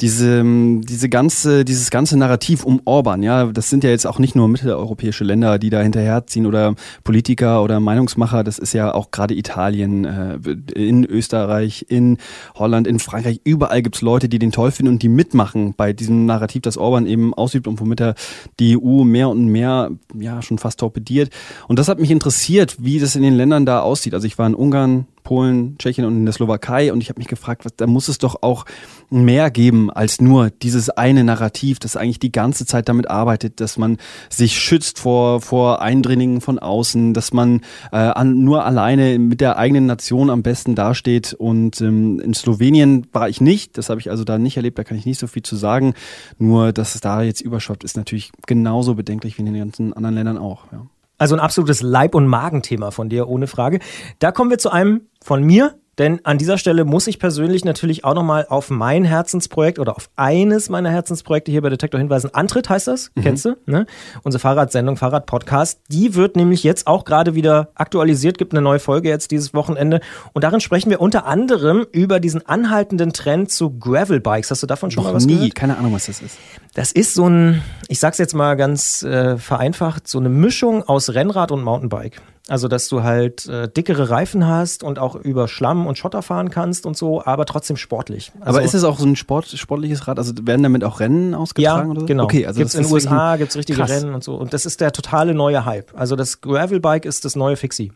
diese 0.00 0.38
ähm, 0.38 0.80
diese 0.82 1.08
ganze 1.08 1.64
dieses 1.64 1.90
ganze 1.90 2.16
Narrativ 2.16 2.64
um 2.64 2.80
Orban, 2.86 3.22
ja, 3.22 3.46
das 3.46 3.68
sind 3.68 3.84
ja 3.84 3.90
jetzt 3.90 4.06
auch 4.06 4.18
nicht 4.18 4.34
nur 4.34 4.48
mitteleuropäische 4.48 5.24
Länder, 5.24 5.58
die 5.58 5.70
da 5.70 5.80
hinterherziehen 5.80 6.46
oder 6.46 6.74
Politiker 7.04 7.62
oder 7.62 7.80
Meinungsmacher, 7.80 8.44
das 8.44 8.58
ist 8.58 8.72
ja 8.72 8.94
auch 8.94 9.10
gerade 9.10 9.34
Italien, 9.34 10.04
äh, 10.04 10.38
in 10.74 11.04
Österreich, 11.04 11.86
in 11.88 12.18
Holland, 12.54 12.86
in 12.86 12.98
Frankreich, 12.98 13.40
überall 13.44 13.82
gibt's 13.82 14.00
Leute, 14.00 14.28
die 14.28 14.38
den 14.38 14.52
toll 14.52 14.70
finden 14.70 14.92
und 14.92 15.02
die 15.02 15.08
mitmachen 15.08 15.74
bei 15.76 15.92
diesem 15.92 16.24
Narrativ, 16.24 16.62
das 16.62 16.78
Orban 16.78 17.06
eben 17.06 17.34
ausübt 17.58 17.66
und 17.66 17.80
womit 17.80 18.00
er 18.00 18.14
die 18.58 18.78
EU 18.78 19.04
mehr 19.04 19.28
und 19.28 19.46
mehr 19.46 19.90
ja 20.14 20.42
schon 20.42 20.58
fast 20.58 20.80
torpediert. 20.80 21.30
Und 21.66 21.78
das 21.78 21.88
hat 21.88 21.98
mich 21.98 22.10
interessiert, 22.10 22.76
wie 22.78 22.98
das 22.98 23.16
in 23.16 23.22
den 23.22 23.34
Ländern 23.34 23.66
da 23.66 23.80
aussieht. 23.80 24.14
Also 24.14 24.26
ich 24.26 24.38
war 24.38 24.46
in 24.46 24.54
Ungarn, 24.54 25.06
Polen, 25.28 25.76
Tschechien 25.76 26.06
und 26.06 26.16
in 26.16 26.24
der 26.24 26.32
Slowakei 26.32 26.90
und 26.90 27.02
ich 27.02 27.10
habe 27.10 27.18
mich 27.18 27.28
gefragt, 27.28 27.66
was, 27.66 27.76
da 27.76 27.86
muss 27.86 28.08
es 28.08 28.16
doch 28.16 28.42
auch 28.42 28.64
mehr 29.10 29.50
geben 29.50 29.90
als 29.90 30.22
nur 30.22 30.48
dieses 30.48 30.88
eine 30.88 31.22
Narrativ, 31.22 31.78
das 31.78 31.98
eigentlich 31.98 32.18
die 32.18 32.32
ganze 32.32 32.64
Zeit 32.64 32.88
damit 32.88 33.10
arbeitet, 33.10 33.60
dass 33.60 33.76
man 33.76 33.98
sich 34.30 34.58
schützt 34.58 34.98
vor, 34.98 35.42
vor 35.42 35.82
Eindringlingen 35.82 36.40
von 36.40 36.58
außen, 36.58 37.12
dass 37.12 37.34
man 37.34 37.60
äh, 37.92 37.96
an, 37.96 38.42
nur 38.42 38.64
alleine 38.64 39.18
mit 39.18 39.42
der 39.42 39.58
eigenen 39.58 39.84
Nation 39.84 40.30
am 40.30 40.42
besten 40.42 40.74
dasteht. 40.74 41.34
Und 41.34 41.82
ähm, 41.82 42.20
in 42.20 42.32
Slowenien 42.32 43.06
war 43.12 43.28
ich 43.28 43.42
nicht, 43.42 43.76
das 43.76 43.90
habe 43.90 44.00
ich 44.00 44.08
also 44.08 44.24
da 44.24 44.38
nicht 44.38 44.56
erlebt, 44.56 44.78
da 44.78 44.84
kann 44.84 44.96
ich 44.96 45.04
nicht 45.04 45.20
so 45.20 45.26
viel 45.26 45.42
zu 45.42 45.56
sagen. 45.56 45.92
Nur, 46.38 46.72
dass 46.72 46.94
es 46.94 47.02
da 47.02 47.20
jetzt 47.20 47.42
überschwappt, 47.42 47.84
ist 47.84 47.98
natürlich 47.98 48.32
genauso 48.46 48.94
bedenklich 48.94 49.36
wie 49.36 49.42
in 49.42 49.52
den 49.52 49.58
ganzen 49.58 49.92
anderen 49.92 50.14
Ländern 50.14 50.38
auch. 50.38 50.72
Ja. 50.72 50.86
Also 51.18 51.34
ein 51.34 51.40
absolutes 51.40 51.82
Leib- 51.82 52.14
und 52.14 52.26
Magenthema 52.26 52.90
von 52.90 53.08
dir, 53.08 53.28
ohne 53.28 53.46
Frage. 53.46 53.80
Da 54.20 54.32
kommen 54.32 54.50
wir 54.50 54.58
zu 54.58 54.70
einem 54.70 55.02
von 55.22 55.42
mir, 55.42 55.74
denn 55.98 56.20
an 56.24 56.38
dieser 56.38 56.58
Stelle 56.58 56.84
muss 56.84 57.06
ich 57.06 57.18
persönlich 57.18 57.64
natürlich 57.64 58.04
auch 58.04 58.14
nochmal 58.14 58.46
auf 58.48 58.70
mein 58.70 59.04
Herzensprojekt 59.04 59.78
oder 59.78 59.96
auf 59.96 60.08
eines 60.16 60.68
meiner 60.68 60.90
Herzensprojekte 60.90 61.50
hier 61.50 61.62
bei 61.62 61.68
Detektor 61.70 61.98
hinweisen. 61.98 62.30
Antritt 62.32 62.68
heißt 62.68 62.86
das, 62.88 63.10
Mhm. 63.14 63.22
kennst 63.22 63.44
du? 63.44 63.56
Ne? 63.66 63.86
Unsere 64.22 64.40
Fahrradsendung, 64.40 64.96
Fahrradpodcast. 64.96 65.80
Die 65.88 66.14
wird 66.14 66.36
nämlich 66.36 66.62
jetzt 66.62 66.86
auch 66.86 67.04
gerade 67.04 67.34
wieder 67.34 67.68
aktualisiert, 67.74 68.38
gibt 68.38 68.52
eine 68.52 68.62
neue 68.62 68.78
Folge 68.78 69.08
jetzt 69.08 69.30
dieses 69.30 69.54
Wochenende. 69.54 70.00
Und 70.32 70.44
darin 70.44 70.60
sprechen 70.60 70.90
wir 70.90 71.00
unter 71.00 71.26
anderem 71.26 71.86
über 71.92 72.20
diesen 72.20 72.46
anhaltenden 72.46 73.12
Trend 73.12 73.50
zu 73.50 73.70
Gravelbikes. 73.78 74.50
Hast 74.50 74.62
du 74.62 74.66
davon 74.66 74.90
schon 74.90 75.02
Noch 75.04 75.10
mal 75.10 75.16
was 75.16 75.26
nie, 75.26 75.34
gehört? 75.34 75.54
keine 75.54 75.76
Ahnung, 75.78 75.92
was 75.94 76.06
das 76.06 76.20
ist. 76.22 76.36
Das 76.74 76.92
ist 76.92 77.14
so 77.14 77.28
ein, 77.28 77.62
ich 77.88 77.98
sag's 77.98 78.18
jetzt 78.18 78.34
mal 78.34 78.54
ganz 78.54 79.02
äh, 79.02 79.36
vereinfacht, 79.36 80.06
so 80.06 80.18
eine 80.18 80.28
Mischung 80.28 80.82
aus 80.84 81.10
Rennrad 81.14 81.50
und 81.50 81.62
Mountainbike. 81.62 82.20
Also, 82.48 82.66
dass 82.66 82.88
du 82.88 83.02
halt 83.02 83.46
äh, 83.46 83.68
dickere 83.68 84.08
Reifen 84.08 84.46
hast 84.46 84.82
und 84.82 84.98
auch 84.98 85.14
über 85.14 85.48
Schlamm 85.48 85.86
und 85.86 85.98
Schotter 85.98 86.22
fahren 86.22 86.48
kannst 86.48 86.86
und 86.86 86.96
so, 86.96 87.22
aber 87.22 87.44
trotzdem 87.44 87.76
sportlich. 87.76 88.32
Also, 88.40 88.48
Aber 88.48 88.62
ist 88.62 88.74
es 88.74 88.84
auch 88.84 88.98
so 88.98 89.04
ein 89.04 89.16
Sport, 89.16 89.46
sportliches 89.48 90.08
Rad? 90.08 90.18
Also 90.18 90.32
werden 90.42 90.62
damit 90.62 90.82
auch 90.82 90.98
Rennen 90.98 91.32
ja, 91.32 91.38
ausgetragen 91.38 91.90
oder 91.90 92.00
so? 92.00 92.06
genau. 92.06 92.24
Okay, 92.24 92.46
also 92.46 92.58
gibt's 92.58 92.74
in 92.74 92.84
den 92.84 92.92
USA, 92.92 93.36
gibt's 93.36 93.54
richtige 93.54 93.78
krass. 93.78 93.90
Rennen 93.90 94.14
und 94.14 94.24
so. 94.24 94.34
Und 94.34 94.54
das 94.54 94.64
ist 94.64 94.80
der 94.80 94.92
totale 94.92 95.34
neue 95.34 95.66
Hype. 95.66 95.92
Also 95.94 96.16
das 96.16 96.40
Gravelbike 96.40 97.04
ist 97.04 97.26
das 97.26 97.36
neue 97.36 97.56
Fixie. 97.56 97.92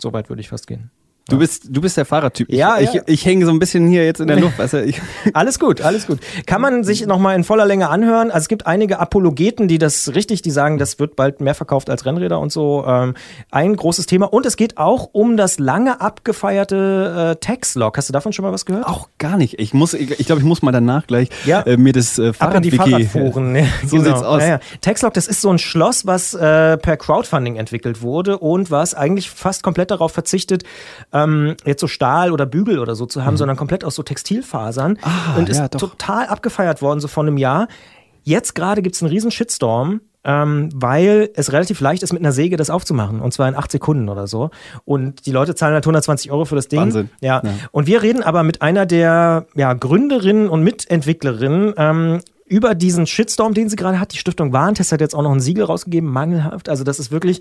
Soweit 0.00 0.28
würde 0.28 0.40
ich 0.40 0.48
fast 0.48 0.68
gehen. 0.68 0.92
Du 1.28 1.38
bist, 1.38 1.64
du 1.70 1.80
bist 1.80 1.96
der 1.96 2.04
Fahrradtyp. 2.04 2.50
Ich, 2.50 2.56
Ja, 2.58 2.78
ich, 2.78 2.92
ja. 2.92 3.02
ich 3.06 3.24
hänge 3.24 3.46
so 3.46 3.50
ein 3.50 3.58
bisschen 3.58 3.86
hier 3.88 4.04
jetzt 4.04 4.20
in 4.20 4.26
der 4.28 4.38
Luft. 4.38 4.58
Weißt 4.58 4.74
du, 4.74 4.84
ich, 4.84 5.00
Alles 5.32 5.58
gut, 5.58 5.80
alles 5.80 6.06
gut. 6.06 6.18
Kann 6.44 6.60
man 6.60 6.84
sich 6.84 7.06
nochmal 7.06 7.34
in 7.34 7.44
voller 7.44 7.64
Länge 7.64 7.88
anhören. 7.88 8.30
Also 8.30 8.44
es 8.44 8.48
gibt 8.48 8.66
einige 8.66 8.98
Apologeten, 8.98 9.66
die 9.66 9.78
das 9.78 10.14
richtig, 10.14 10.42
die 10.42 10.50
sagen, 10.50 10.76
das 10.76 10.98
wird 10.98 11.16
bald 11.16 11.40
mehr 11.40 11.54
verkauft 11.54 11.88
als 11.88 12.04
Rennräder 12.04 12.38
und 12.40 12.52
so. 12.52 12.84
Ähm, 12.86 13.14
ein 13.50 13.74
großes 13.74 14.04
Thema. 14.04 14.26
Und 14.26 14.44
es 14.44 14.56
geht 14.56 14.76
auch 14.76 15.08
um 15.12 15.38
das 15.38 15.58
lange 15.58 16.02
abgefeierte 16.02 17.32
äh, 17.32 17.36
Tax-Log. 17.36 17.96
Hast 17.96 18.08
du 18.08 18.12
davon 18.12 18.32
schon 18.34 18.44
mal 18.44 18.52
was 18.52 18.66
gehört? 18.66 18.86
auch 18.86 19.08
gar 19.18 19.38
nicht. 19.38 19.58
Ich 19.58 19.72
muss, 19.72 19.94
ich, 19.94 20.20
ich 20.20 20.26
glaube, 20.26 20.40
ich 20.42 20.46
muss 20.46 20.60
mal 20.60 20.72
danach 20.72 21.06
gleich 21.06 21.28
Ja. 21.46 21.62
äh, 21.62 21.78
mir 21.78 21.94
das 21.94 22.18
äh, 22.18 22.32
Fahrradwiki. 22.34 22.76
Fahrradforen. 22.76 23.54
Ja, 23.64 23.64
so 23.86 23.98
sieht's 23.98 24.22
aus. 24.22 24.42
Ja, 24.42 24.48
ja. 24.48 24.60
Taxlog, 24.82 25.14
das 25.14 25.26
ist 25.26 25.40
so 25.40 25.48
ein 25.50 25.58
Schloss, 25.58 26.06
was 26.06 26.34
äh, 26.34 26.76
per 26.76 26.96
Crowdfunding 26.98 27.56
entwickelt 27.56 28.02
wurde 28.02 28.38
und 28.38 28.70
was 28.70 28.94
eigentlich 28.94 29.30
fast 29.30 29.62
komplett 29.62 29.90
darauf 29.90 30.12
verzichtet, 30.12 30.64
ähm, 31.14 31.54
jetzt 31.64 31.80
so 31.80 31.86
Stahl 31.86 32.32
oder 32.32 32.44
Bügel 32.44 32.78
oder 32.78 32.94
so 32.94 33.06
zu 33.06 33.24
haben, 33.24 33.36
sondern 33.36 33.56
komplett 33.56 33.84
aus 33.84 33.94
so 33.94 34.02
Textilfasern. 34.02 34.92
Mhm. 34.92 34.98
Ah, 35.02 35.38
und 35.38 35.48
ist 35.48 35.58
ja, 35.58 35.68
total 35.68 36.26
abgefeiert 36.26 36.82
worden, 36.82 37.00
so 37.00 37.08
vor 37.08 37.22
einem 37.22 37.38
Jahr. 37.38 37.68
Jetzt 38.24 38.54
gerade 38.54 38.82
gibt's 38.82 39.02
einen 39.02 39.10
riesen 39.10 39.30
Shitstorm. 39.30 40.00
Ähm, 40.26 40.70
weil 40.74 41.28
es 41.34 41.52
relativ 41.52 41.80
leicht 41.82 42.02
ist, 42.02 42.14
mit 42.14 42.22
einer 42.22 42.32
Säge 42.32 42.56
das 42.56 42.70
aufzumachen. 42.70 43.20
Und 43.20 43.34
zwar 43.34 43.46
in 43.46 43.54
acht 43.54 43.70
Sekunden 43.70 44.08
oder 44.08 44.26
so. 44.26 44.48
Und 44.86 45.26
die 45.26 45.32
Leute 45.32 45.54
zahlen 45.54 45.74
halt 45.74 45.84
120 45.84 46.32
Euro 46.32 46.46
für 46.46 46.54
das 46.56 46.68
Ding. 46.68 46.80
Wahnsinn. 46.80 47.10
Ja. 47.20 47.42
Ja. 47.44 47.50
Und 47.72 47.86
wir 47.86 48.00
reden 48.00 48.22
aber 48.22 48.42
mit 48.42 48.62
einer 48.62 48.86
der 48.86 49.44
ja, 49.54 49.74
Gründerinnen 49.74 50.48
und 50.48 50.62
Mitentwicklerinnen 50.62 51.74
ähm, 51.76 52.20
über 52.54 52.76
diesen 52.76 53.04
Shitstorm, 53.08 53.52
den 53.52 53.68
sie 53.68 53.74
gerade 53.74 53.98
hat. 53.98 54.12
Die 54.12 54.16
Stiftung 54.16 54.52
Warentest 54.52 54.92
hat 54.92 55.00
jetzt 55.00 55.12
auch 55.12 55.22
noch 55.22 55.32
ein 55.32 55.40
Siegel 55.40 55.64
rausgegeben, 55.64 56.08
mangelhaft. 56.08 56.68
Also 56.68 56.84
das 56.84 57.00
ist 57.00 57.10
wirklich 57.10 57.40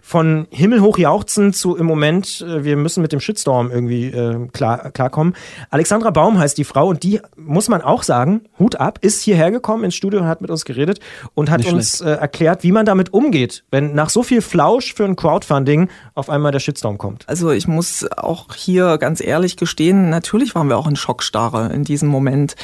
von 0.00 0.46
Himmel 0.48 0.80
hoch 0.80 0.96
jauchzen 0.96 1.52
zu 1.52 1.76
im 1.76 1.84
Moment, 1.84 2.40
äh, 2.40 2.64
wir 2.64 2.76
müssen 2.78 3.02
mit 3.02 3.12
dem 3.12 3.20
Shitstorm 3.20 3.70
irgendwie 3.70 4.06
äh, 4.06 4.48
klar, 4.54 4.90
klarkommen. 4.90 5.34
Alexandra 5.68 6.08
Baum 6.08 6.38
heißt 6.38 6.56
die 6.56 6.64
Frau 6.64 6.88
und 6.88 7.02
die, 7.02 7.20
muss 7.36 7.68
man 7.68 7.82
auch 7.82 8.02
sagen, 8.02 8.46
Hut 8.58 8.76
ab, 8.76 9.00
ist 9.02 9.20
hierher 9.20 9.50
gekommen 9.50 9.84
ins 9.84 9.96
Studio 9.96 10.20
und 10.20 10.26
hat 10.26 10.40
mit 10.40 10.50
uns 10.50 10.64
geredet 10.64 10.98
und 11.34 11.50
hat 11.50 11.58
Nicht 11.58 11.72
uns 11.74 12.00
äh, 12.00 12.12
erklärt, 12.12 12.62
wie 12.62 12.72
man 12.72 12.86
damit 12.86 13.12
umgeht, 13.12 13.64
wenn 13.70 13.94
nach 13.94 14.08
so 14.08 14.22
viel 14.22 14.40
Flausch 14.40 14.94
für 14.94 15.04
ein 15.04 15.14
Crowdfunding 15.14 15.90
auf 16.14 16.30
einmal 16.30 16.52
der 16.52 16.60
Shitstorm 16.60 16.96
kommt. 16.96 17.28
Also 17.28 17.50
ich 17.50 17.68
muss 17.68 18.06
auch 18.16 18.54
hier 18.54 18.96
ganz 18.96 19.20
ehrlich 19.22 19.58
gestehen, 19.58 20.08
natürlich 20.08 20.54
waren 20.54 20.70
wir 20.70 20.78
auch 20.78 20.86
in 20.86 20.96
Schockstarre 20.96 21.70
in 21.70 21.84
diesem 21.84 22.08
Moment. 22.08 22.56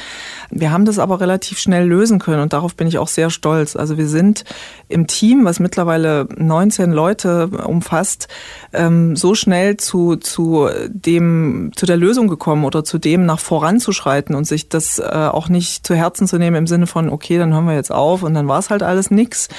Wir 0.49 0.71
haben 0.71 0.85
das 0.85 0.97
aber 0.97 1.19
relativ 1.19 1.59
schnell 1.59 1.90
lösen 1.91 2.19
können 2.19 2.41
und 2.41 2.53
darauf 2.53 2.75
bin 2.75 2.87
ich 2.87 2.97
auch 2.97 3.07
sehr 3.07 3.29
stolz. 3.29 3.75
Also 3.75 3.97
wir 3.97 4.07
sind 4.07 4.43
im 4.87 5.07
Team, 5.07 5.45
was 5.45 5.59
mittlerweile 5.59 6.27
19 6.35 6.91
Leute 6.91 7.47
umfasst, 7.47 8.27
ähm, 8.73 9.15
so 9.15 9.35
schnell 9.35 9.77
zu, 9.77 10.15
zu 10.15 10.69
dem, 10.87 11.71
zu 11.75 11.85
der 11.85 11.97
Lösung 11.97 12.27
gekommen 12.27 12.65
oder 12.65 12.83
zu 12.83 12.97
dem 12.97 13.25
nach 13.25 13.39
voranzuschreiten 13.39 14.33
und 14.35 14.45
sich 14.45 14.69
das 14.69 14.99
äh, 14.99 15.03
auch 15.03 15.49
nicht 15.49 15.85
zu 15.85 15.93
Herzen 15.95 16.27
zu 16.27 16.37
nehmen 16.37 16.55
im 16.55 16.67
Sinne 16.67 16.87
von, 16.87 17.09
okay, 17.09 17.37
dann 17.37 17.53
hören 17.53 17.65
wir 17.65 17.75
jetzt 17.75 17.91
auf 17.91 18.23
und 18.23 18.33
dann 18.33 18.47
war 18.47 18.59
es 18.59 18.69
halt 18.69 18.83
alles 18.83 19.11
nix, 19.11 19.49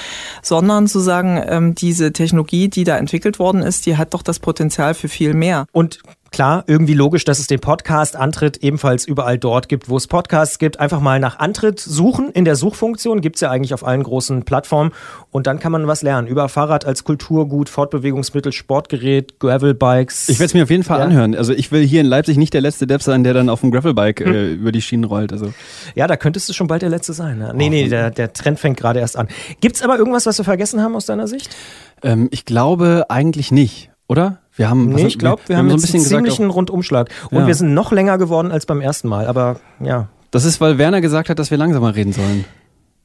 sondern 0.41 0.87
zu 0.87 0.99
sagen, 0.99 1.41
ähm, 1.45 1.75
diese 1.75 2.11
Technologie, 2.11 2.67
die 2.67 2.83
da 2.83 2.97
entwickelt 2.97 3.39
worden 3.39 3.61
ist, 3.61 3.85
die 3.85 3.97
hat 3.97 4.13
doch 4.13 4.23
das 4.23 4.39
Potenzial 4.39 4.93
für 4.95 5.07
viel 5.07 5.33
mehr. 5.33 5.65
Und 5.71 5.99
klar, 6.33 6.63
irgendwie 6.67 6.93
logisch, 6.93 7.23
dass 7.23 7.39
es 7.39 7.47
den 7.47 7.59
Podcast 7.61 8.15
Antritt 8.17 8.57
ebenfalls 8.57 9.05
überall 9.05 9.37
dort 9.37 9.69
gibt, 9.69 9.87
wo 9.87 9.95
es 9.95 10.07
Podcasts 10.07 10.59
gibt. 10.59 10.79
Einfach 10.79 10.99
mal 10.99 11.19
nach 11.19 11.39
Antritt 11.39 11.79
suchen. 11.79 12.29
In 12.31 12.43
der 12.43 12.55
Suchfunktion 12.57 13.21
gibt's 13.21 13.39
ja 13.39 13.49
eigentlich 13.49 13.73
auf 13.73 13.85
allen 13.85 14.03
großen 14.03 14.43
Plattformen. 14.43 14.91
Und 15.31 15.47
dann 15.47 15.59
kann 15.59 15.71
man 15.71 15.87
was 15.87 16.01
lernen. 16.01 16.27
Über 16.27 16.49
Fahrrad 16.49 16.85
als 16.85 17.03
Kulturgut, 17.05 17.69
Fortbewegungsmittel, 17.69 18.51
Sportgerät, 18.51 19.39
Gravelbikes. 19.39 20.27
Ich 20.29 20.39
werde 20.39 20.47
es 20.47 20.53
mir 20.53 20.63
auf 20.63 20.69
jeden 20.69 20.83
Fall 20.83 20.99
Ja. 20.99 21.05
anhören. 21.05 21.35
Also 21.35 21.53
ich 21.53 21.71
will 21.71 21.85
hier 21.85 22.01
in 22.01 22.07
Leipzig 22.07 22.37
nicht 22.37 22.53
der 22.53 22.61
letzte 22.61 22.87
Depp 22.87 23.01
sein, 23.01 23.23
der 23.23 23.33
dann 23.33 23.47
auf 23.49 23.61
dem 23.61 23.71
Gravelbike 23.71 24.21
äh, 24.21 24.53
über 24.53 24.71
die 24.71 24.81
Schienen 24.81 25.05
rollt. 25.05 25.31
Also 25.31 25.53
Ja, 25.95 26.07
da 26.07 26.17
könntest 26.17 26.49
du 26.49 26.53
schon 26.53 26.67
bald 26.67 26.81
der 26.81 26.89
Letzte 26.89 27.13
sein. 27.13 27.37
Ne? 27.37 27.53
Nee, 27.55 27.69
nee, 27.69 27.87
der, 27.87 28.11
der 28.11 28.33
Trend 28.33 28.59
fängt 28.59 28.77
gerade 28.77 28.99
erst 28.99 29.17
an. 29.17 29.27
Gibt's 29.61 29.81
aber 29.81 29.97
irgendwas, 29.97 30.25
was 30.25 30.37
wir 30.39 30.45
vergessen 30.45 30.81
haben 30.81 30.95
aus 30.95 31.05
deiner 31.05 31.27
Sicht? 31.27 31.55
ähm, 32.03 32.27
ich 32.31 32.43
glaube 32.45 33.05
eigentlich 33.09 33.51
nicht, 33.51 33.91
oder? 34.07 34.39
Wir 34.55 34.69
haben, 34.69 34.89
Nee, 34.89 35.07
ich 35.07 35.17
glaube, 35.17 35.41
wir, 35.47 35.57
haben 35.57 35.69
so 35.69 35.75
ein 35.75 35.81
bisschen 35.81 35.95
einen 35.95 36.03
gesagt, 36.03 36.19
ziemlichen 36.25 36.49
auch, 36.51 36.55
Rundumschlag. 36.55 37.09
Und 37.31 37.39
Ja. 37.39 37.47
wir 37.47 37.55
sind 37.55 37.73
noch 37.73 37.91
länger 37.91 38.17
geworden 38.17 38.51
als 38.51 38.65
beim 38.65 38.81
ersten 38.81 39.07
Mal. 39.07 39.25
Aber 39.27 39.57
ja, 39.79 40.07
das 40.31 40.45
ist, 40.45 40.61
weil 40.61 40.77
Werner 40.77 41.01
gesagt 41.01 41.29
hat, 41.29 41.39
dass 41.39 41.51
wir 41.51 41.57
langsamer 41.57 41.95
reden 41.95 42.13
sollen. 42.13 42.45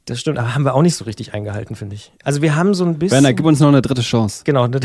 das 0.06 0.20
stimmt. 0.20 0.38
Aber 0.38 0.54
haben 0.54 0.64
wir 0.64 0.74
auch 0.74 0.82
nicht 0.82 0.94
so 0.96 1.04
richtig 1.04 1.34
eingehalten, 1.34 1.74
finde 1.76 1.94
ich. 1.94 2.12
Also 2.24 2.40
wir 2.40 2.56
haben 2.56 2.72
so 2.74 2.84
ein 2.84 2.98
bisschen... 2.98 3.16
Werner, 3.16 3.34
gib 3.34 3.44
uns 3.44 3.61
noch 3.61 3.68
eine 3.68 3.82
dritte 3.82 4.00
Chance. 4.02 4.42
Genau. 4.44 4.66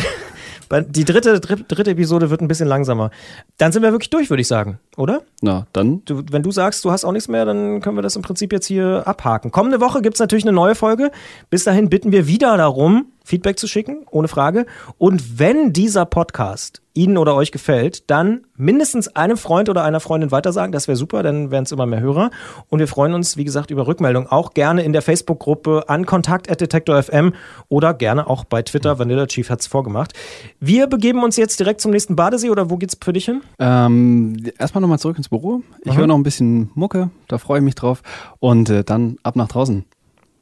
Die 0.90 1.06
dritte, 1.06 1.40
dritte, 1.40 1.64
dritte 1.66 1.92
Episode 1.92 2.30
wird 2.32 2.42
ein 2.42 2.48
bisschen 2.48 2.68
langsamer. 2.68 3.12
Dann 3.58 3.72
sind 3.72 3.84
wir 3.84 3.92
wirklich 3.92 4.10
durch, 4.10 4.30
würde 4.32 4.42
ich 4.42 4.48
sagen, 4.48 4.80
oder? 4.98 5.22
Na, 5.42 5.68
dann. 5.72 6.02
Du, 6.06 6.24
wenn 6.32 6.42
du 6.42 6.52
sagst, 6.52 6.84
du 6.84 6.90
hast 6.92 7.06
auch 7.06 7.12
nichts 7.12 7.28
mehr, 7.28 7.46
dann 7.46 7.80
können 7.82 7.96
wir 7.96 8.02
das 8.02 8.16
im 8.16 8.24
Prinzip 8.24 8.52
jetzt 8.52 8.66
hier 8.66 9.04
abhaken. 9.06 9.52
Kommende 9.52 9.82
Woche 9.82 10.02
gibt 10.02 10.16
es 10.16 10.20
natürlich 10.20 10.46
eine 10.46 10.54
neue 10.54 10.74
Folge. 10.74 11.12
Bis 11.52 11.64
dahin 11.64 11.90
bitten 11.90 12.12
wir 12.12 12.26
wieder 12.28 12.58
darum, 12.58 13.06
Feedback 13.24 13.58
zu 13.58 13.68
schicken, 13.68 14.06
ohne 14.12 14.28
Frage. 14.28 14.66
Und 14.98 15.40
wenn 15.40 15.74
dieser 15.74 16.06
Podcast 16.06 16.82
Ihnen 16.96 17.18
oder 17.18 17.36
euch 17.36 17.52
gefällt, 17.52 18.10
dann 18.12 18.42
mindestens 18.56 19.08
einem 19.16 19.38
Freund 19.38 19.68
oder 19.68 19.84
einer 19.84 20.00
Freundin 20.00 20.32
weitersagen. 20.32 20.72
Das 20.72 20.88
wäre 20.88 20.96
super, 20.96 21.24
dann 21.24 21.50
wären 21.50 21.64
es 21.64 21.72
immer 21.72 21.88
mehr 21.88 22.02
Hörer. 22.02 22.30
Und 22.70 22.80
wir 22.80 22.88
freuen 22.88 23.14
uns, 23.14 23.36
wie 23.36 23.46
gesagt, 23.46 23.72
über 23.72 23.88
Rückmeldung. 23.88 24.28
Auch 24.28 24.54
gerne 24.54 24.84
in 24.84 24.94
der 24.94 25.02
Facebook-Gruppe 25.02 25.86
an 25.88 26.06
kontakt.detektor.fm 26.06 27.34
oder 27.68 27.94
gerne 27.96 28.30
auch 28.30 28.44
bei 28.44 28.62
Twitter. 28.62 29.00
Vanilla 29.00 29.26
Chief 29.26 29.50
hat 29.50 29.62
es 29.62 29.68
vorgemacht. 29.68 30.14
Wir 30.60 30.86
begeben 30.88 31.24
uns 31.24 31.36
jetzt 31.36 31.60
direkt 31.60 31.82
zum 31.82 31.92
nächsten 31.92 32.16
Badesee 32.16 32.52
oder 32.52 32.70
wo 32.70 32.78
geht's 32.78 32.98
für 33.02 33.14
dich 33.14 33.26
hin? 33.26 33.42
Ähm, 33.58 34.38
erstmal 34.60 34.82
nochmal 34.82 35.00
zurück 35.00 35.18
ins 35.18 35.30
Büro. 35.30 35.62
Ich 35.84 35.98
höre 35.98 36.08
noch 36.08 36.18
ein 36.18 36.24
bisschen 36.24 36.70
Mucke, 36.76 37.10
da 37.28 37.40
freue 37.40 37.60
ich 37.60 37.66
mich 37.66 37.76
drauf. 37.76 38.04
Und 38.40 38.70
äh, 38.70 38.84
dann 38.84 39.18
ab 39.24 39.36
nach 39.36 39.48
draußen. 39.48 39.86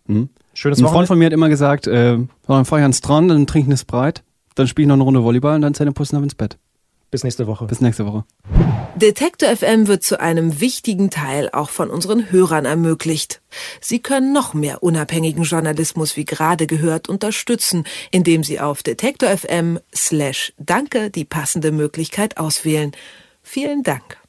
Hm? 0.08 0.30
Schönes 0.54 0.80
Ein 0.80 0.84
Wochenende. 0.84 0.98
Freund 0.98 1.08
von 1.08 1.20
mir 1.20 1.26
hat 1.26 1.34
immer 1.34 1.50
gesagt, 1.50 1.88
äh, 1.88 2.18
dann 2.48 2.66
fahre 2.66 2.82
ich 2.82 2.86
an 2.86 2.92
den 2.92 2.94
Strand, 2.94 3.32
dann 3.32 3.48
trinke 3.48 3.68
ich 3.68 3.70
eine 3.70 3.78
Sprite, 3.78 4.22
dann 4.56 4.68
spiele 4.68 4.86
ich 4.86 4.88
noch 4.88 4.96
eine 4.96 5.04
Runde 5.04 5.24
Volleyball 5.24 5.56
und 5.56 5.62
dann 5.62 5.74
Zähneputzen 5.74 6.18
ab 6.18 6.24
ins 6.24 6.36
Bett. 6.36 6.58
Bis 7.12 7.26
nächste 7.26 7.46
Woche. 7.46 7.66
Bis 7.66 7.82
nächste 7.82 8.06
Woche. 8.06 8.24
Detektor 8.96 9.50
FM 9.50 9.88
wird 9.88 10.04
zu 10.04 10.20
einem 10.20 10.62
wichtigen 10.62 11.10
Teil 11.10 11.50
auch 11.52 11.70
von 11.70 11.90
unseren 11.90 12.32
Hörern 12.32 12.64
ermöglicht. 12.64 13.42
Sie 13.82 14.00
können 14.00 14.32
noch 14.32 14.54
mehr 14.54 14.82
unabhängigen 14.82 15.44
Journalismus 15.44 16.16
wie 16.16 16.24
gerade 16.24 16.68
gehört 16.68 17.10
unterstützen, 17.10 17.86
indem 18.12 18.46
Sie 18.46 18.62
auf 18.62 18.82
detektor 18.82 19.30
FM 19.30 19.80
slash 19.94 20.54
danke 20.58 21.10
die 21.10 21.26
passende 21.26 21.74
Möglichkeit 21.74 22.38
auswählen. 22.38 22.92
Vielen 23.44 23.84
Dank. 23.84 24.21